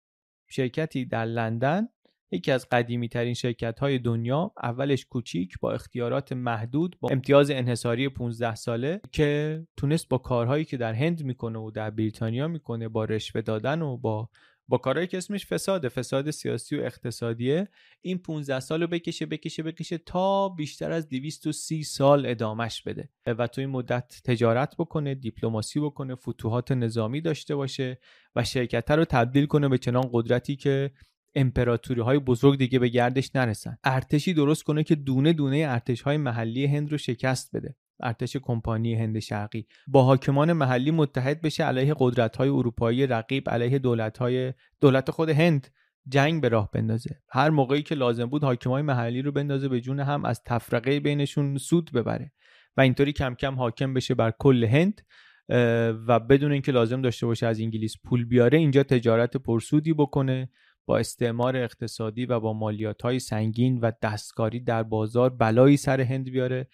شرکتی 0.49 1.05
در 1.05 1.25
لندن 1.25 1.89
یکی 2.31 2.53
از 2.53 2.69
قدیمی 2.69 3.09
ترین 3.09 3.35
شرکت 3.35 3.79
های 3.79 3.99
دنیا 3.99 4.53
اولش 4.63 5.05
کوچیک 5.05 5.59
با 5.61 5.73
اختیارات 5.73 6.33
محدود 6.33 6.97
با 7.01 7.09
امتیاز 7.13 7.51
انحصاری 7.51 8.09
15 8.09 8.55
ساله 8.55 9.01
که 9.13 9.63
تونست 9.77 10.09
با 10.09 10.19
کارهایی 10.19 10.65
که 10.65 10.77
در 10.77 10.93
هند 10.93 11.25
می‌کنه 11.25 11.59
و 11.59 11.71
در 11.71 11.91
بریتانیا 11.91 12.49
می‌کنه 12.49 12.89
با 12.89 13.05
رشوه 13.05 13.41
دادن 13.41 13.83
و 13.83 13.97
با 13.97 14.29
با 14.69 14.79
کارهایی 14.79 15.07
که 15.07 15.19
اسمش 15.19 15.47
فساده 15.47 15.89
فساد 15.89 16.31
سیاسی 16.31 16.77
و 16.77 16.83
اقتصادیه 16.83 17.69
این 18.01 18.19
15 18.19 18.61
سال 18.61 18.81
رو 18.81 18.87
بکشه 18.87 19.27
بکشه 19.27 19.63
بکشه 19.63 19.99
تا 19.99 20.49
بیشتر 20.49 20.93
از 20.93 21.09
230 21.09 21.85
سال 21.85 22.27
ادامش 22.27 22.83
بده. 22.83 23.09
و 23.27 23.47
تو 23.47 23.61
این 23.61 23.71
مدت 23.71 24.21
تجارت 24.25 24.77
بکنه 24.77 25.15
دیپلماسی 25.15 25.81
بکنه 25.81 26.15
فتوحات 26.15 26.73
نظامی 26.73 27.21
داشته 27.21 27.57
باشه 27.57 27.99
و 28.37 28.45
شرکت 28.45 28.91
رو 28.91 29.05
تبدیل 29.05 29.47
کنه 29.47 29.69
به 29.69 29.79
چنان 29.79 30.09
قدرتی 30.13 30.57
که 30.57 30.91
امپراتوری 31.35 32.01
های 32.01 32.19
بزرگ 32.19 32.59
دیگه 32.59 32.79
به 32.79 32.89
گردش 32.89 33.31
نرسن. 33.37 33.79
ارتشی 33.85 34.35
درست 34.35 34.63
کنه 34.63 34.85
که 34.85 34.95
دونه 34.95 35.33
دونه 35.33 35.57
ارتش 35.69 36.03
های 36.03 36.17
محلی 36.17 36.67
هند 36.67 36.93
رو 36.93 36.99
شکست 36.99 37.57
بده. 37.57 37.77
ارتش 38.01 38.37
کمپانی 38.37 38.95
هند 38.95 39.19
شرقی. 39.19 39.67
با 39.87 40.03
حاکمان 40.03 40.53
محلی 40.53 40.91
متحد 40.91 41.41
بشه 41.41 41.65
علیه 41.65 41.95
قدرت 41.99 42.37
های 42.37 42.49
اروپایی 42.49 43.07
رقیب 43.07 43.51
علیه 43.51 43.79
دولت 43.79 44.19
های 44.19 44.53
دولت 44.81 45.11
خود 45.11 45.29
هند 45.29 45.69
جنگ 46.09 46.43
به 46.43 46.49
راه 46.49 46.71
بندازه. 46.71 47.21
هر 47.31 47.51
موقعی 47.51 47.83
که 47.83 47.95
لازم 47.95 48.27
بود 48.27 48.45
حاکمای 48.45 48.83
محلی 48.83 49.23
رو 49.23 49.33
بندازه 49.33 49.69
به 49.69 49.81
جون 49.81 50.01
هم 50.01 50.25
از 50.25 50.43
تفرقه 50.45 51.01
بینشون 51.01 51.59
سود 51.59 51.93
ببره. 51.93 52.33
و 52.77 52.81
اینطوری 52.81 53.13
کم 53.13 53.35
کم 53.35 53.55
حاکم 53.55 53.95
بشه 53.95 54.15
بر 54.15 54.33
کل 54.39 54.65
هند 54.65 55.01
و 56.09 56.21
بدون 56.21 56.53
اینکه 56.53 56.73
لازم 56.73 57.03
داشته 57.03 57.27
باشه 57.27 57.47
از 57.47 57.61
انگلیس 57.61 57.95
پول 58.05 58.25
بیاره 58.25 58.59
اینجا 58.59 58.83
تجارت 58.83 59.37
پرسودی 59.37 59.93
بکنه 59.93 60.49
با 60.87 60.99
استعمار 60.99 61.57
اقتصادی 61.57 62.27
و 62.27 62.41
با 62.41 62.53
مالیات 62.53 63.03
های 63.03 63.19
سنگین 63.19 63.79
و 63.81 63.93
دستکاری 64.03 64.61
در 64.61 64.83
بازار 64.83 65.31
بلایی 65.31 65.77
سر 65.77 66.01
هند 66.01 66.31
بیاره. 66.31 66.69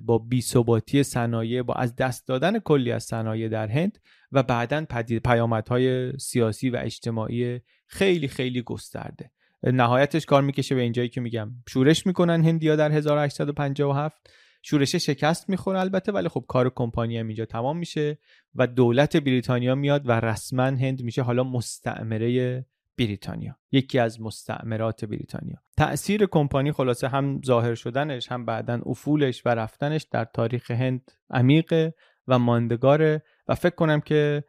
با 0.00 0.18
بیثباتی 0.18 1.02
صنایع 1.02 1.62
با 1.62 1.74
از 1.74 1.96
دست 1.96 2.28
دادن 2.28 2.58
کلی 2.58 2.92
از 2.92 3.04
صنایع 3.04 3.48
در 3.48 3.68
هند 3.68 3.98
و 4.32 4.42
بعدا 4.42 4.84
پیامدهای 5.24 6.12
سیاسی 6.18 6.70
و 6.70 6.78
اجتماعی 6.82 7.60
خیلی 7.86 8.28
خیلی 8.28 8.62
گسترده. 8.62 9.30
نهایتش 9.62 10.26
کار 10.26 10.42
می‌کشه 10.42 10.74
به 10.74 10.80
اینجایی 10.80 11.08
که 11.08 11.20
میگم. 11.20 11.50
شورش 11.68 12.06
می‌کنن 12.06 12.44
هندیا 12.44 12.76
در 12.76 12.92
1857 12.92 14.30
شورش 14.62 14.94
شکست 14.94 15.48
می‌خوره 15.48 15.80
البته 15.80 16.12
ولی 16.12 16.28
خب 16.28 16.44
کار 16.48 16.72
کمپانی 16.74 17.18
هم 17.18 17.26
اینجا 17.26 17.44
تمام 17.44 17.78
میشه 17.78 18.18
و 18.54 18.66
دولت 18.66 19.16
بریتانیا 19.16 19.74
میاد 19.74 20.08
و 20.08 20.12
رسما 20.12 20.62
هند 20.62 21.02
میشه 21.02 21.22
حالا 21.22 21.44
مستعمره 21.44 22.64
بریتانیا 22.98 23.56
یکی 23.72 23.98
از 23.98 24.20
مستعمرات 24.20 25.04
بریتانیا. 25.04 25.56
تأثیر 25.76 26.26
کمپانی 26.26 26.72
خلاصه 26.72 27.08
هم 27.08 27.40
ظاهر 27.46 27.74
شدنش 27.74 28.32
هم 28.32 28.44
بعدا 28.44 28.80
افولش 28.86 29.46
و 29.46 29.48
رفتنش 29.48 30.06
در 30.10 30.24
تاریخ 30.24 30.70
هند 30.70 31.10
عمیقه 31.30 31.94
و 32.26 32.38
ماندگاره 32.38 33.22
و 33.48 33.54
فکر 33.54 33.74
کنم 33.74 34.00
که 34.00 34.44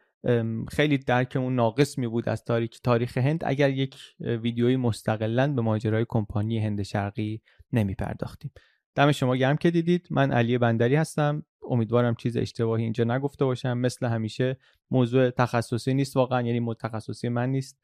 خیلی 0.68 0.98
درکمون 0.98 1.54
ناقص 1.54 1.98
می 1.98 2.06
بود 2.08 2.28
از 2.28 2.44
تاریخ 2.44 2.78
تاریخ 2.78 3.18
هند 3.18 3.42
اگر 3.46 3.70
یک 3.70 3.96
ویدیوی 4.20 4.76
مستقلا 4.76 5.52
به 5.52 5.62
ماجرای 5.62 6.06
کمپانی 6.08 6.58
هند 6.58 6.82
شرقی 6.82 7.42
نمی 7.72 7.94
پرداختیم. 7.94 8.50
دم 8.94 9.12
شما 9.12 9.36
گرم 9.36 9.56
که 9.56 9.70
دیدید. 9.70 10.06
من 10.10 10.32
علی 10.32 10.58
بندری 10.58 10.96
هستم. 10.96 11.44
امیدوارم 11.70 12.14
چیز 12.14 12.36
اشتباهی 12.36 12.84
اینجا 12.84 13.04
نگفته 13.04 13.44
باشم. 13.44 13.78
مثل 13.78 14.06
همیشه 14.06 14.56
موضوع 14.90 15.30
تخصصی 15.30 15.94
نیست 15.94 16.16
واقعا 16.16 16.42
یعنی 16.42 16.60
متخصصی 16.60 17.28
من 17.28 17.48
نیست. 17.50 17.80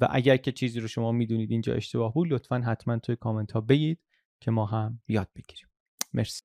و 0.00 0.08
اگر 0.10 0.36
که 0.36 0.52
چیزی 0.52 0.80
رو 0.80 0.88
شما 0.88 1.12
میدونید 1.12 1.50
اینجا 1.50 1.74
اشتباه 1.74 2.14
بود 2.14 2.32
لطفا 2.32 2.58
حتما 2.58 2.98
توی 2.98 3.16
کامنت 3.16 3.52
ها 3.52 3.60
بگید 3.60 3.98
که 4.40 4.50
ما 4.50 4.66
هم 4.66 5.00
یاد 5.08 5.28
بگیریم 5.36 5.66
مرسی 6.14 6.42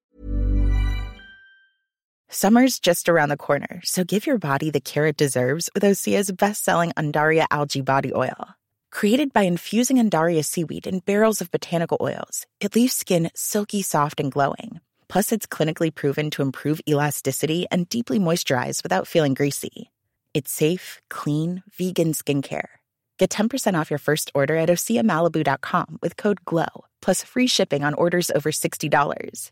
Summer's 2.34 2.80
just 2.80 3.10
around 3.10 3.28
the 3.28 3.36
corner, 3.36 3.82
so 3.84 4.06
give 4.06 4.26
your 4.26 4.38
body 4.38 4.70
the 4.70 4.80
care 4.80 5.06
it 5.06 5.18
deserves 5.18 5.70
with 5.74 5.84
Osea's 5.84 6.32
best-selling 6.32 6.92
Andaria 7.02 7.46
algae 7.52 7.82
body 7.82 8.14
oil. 8.16 8.42
Created 8.90 9.34
by 9.34 9.44
infusing 9.44 9.98
Andaria 9.98 10.44
seaweed 10.44 10.88
in 10.88 11.00
barrels 11.00 11.42
of 11.42 11.52
botanical 11.52 11.98
oils, 12.00 12.48
it 12.62 12.74
leaves 12.74 12.94
skin 12.94 13.30
silky 13.36 13.82
soft 13.82 14.22
and 14.22 14.32
glowing. 14.32 14.80
Plus, 15.10 15.34
it's 15.34 15.46
clinically 15.46 15.94
proven 15.94 16.30
to 16.30 16.42
improve 16.42 16.80
elasticity 16.88 17.68
and 17.70 17.90
deeply 17.90 18.18
moisturize 18.18 18.82
without 18.82 19.08
feeling 19.08 19.34
greasy. 19.34 19.92
It's 20.37 20.53
safe, 20.53 21.01
clean, 21.09 21.63
vegan 21.73 22.13
skincare. 22.13 22.69
Get 23.17 23.31
10% 23.31 23.73
off 23.73 23.91
your 23.91 23.99
first 23.99 24.31
order 24.35 24.55
at 24.57 24.69
OseaMalibu.com 24.69 25.99
with 26.03 26.19
code 26.19 26.45
GLOW, 26.45 26.85
plus 27.01 27.25
free 27.25 27.47
shipping 27.47 27.83
on 27.83 27.95
orders 27.95 28.31
over 28.31 28.53
$60. 28.53 29.51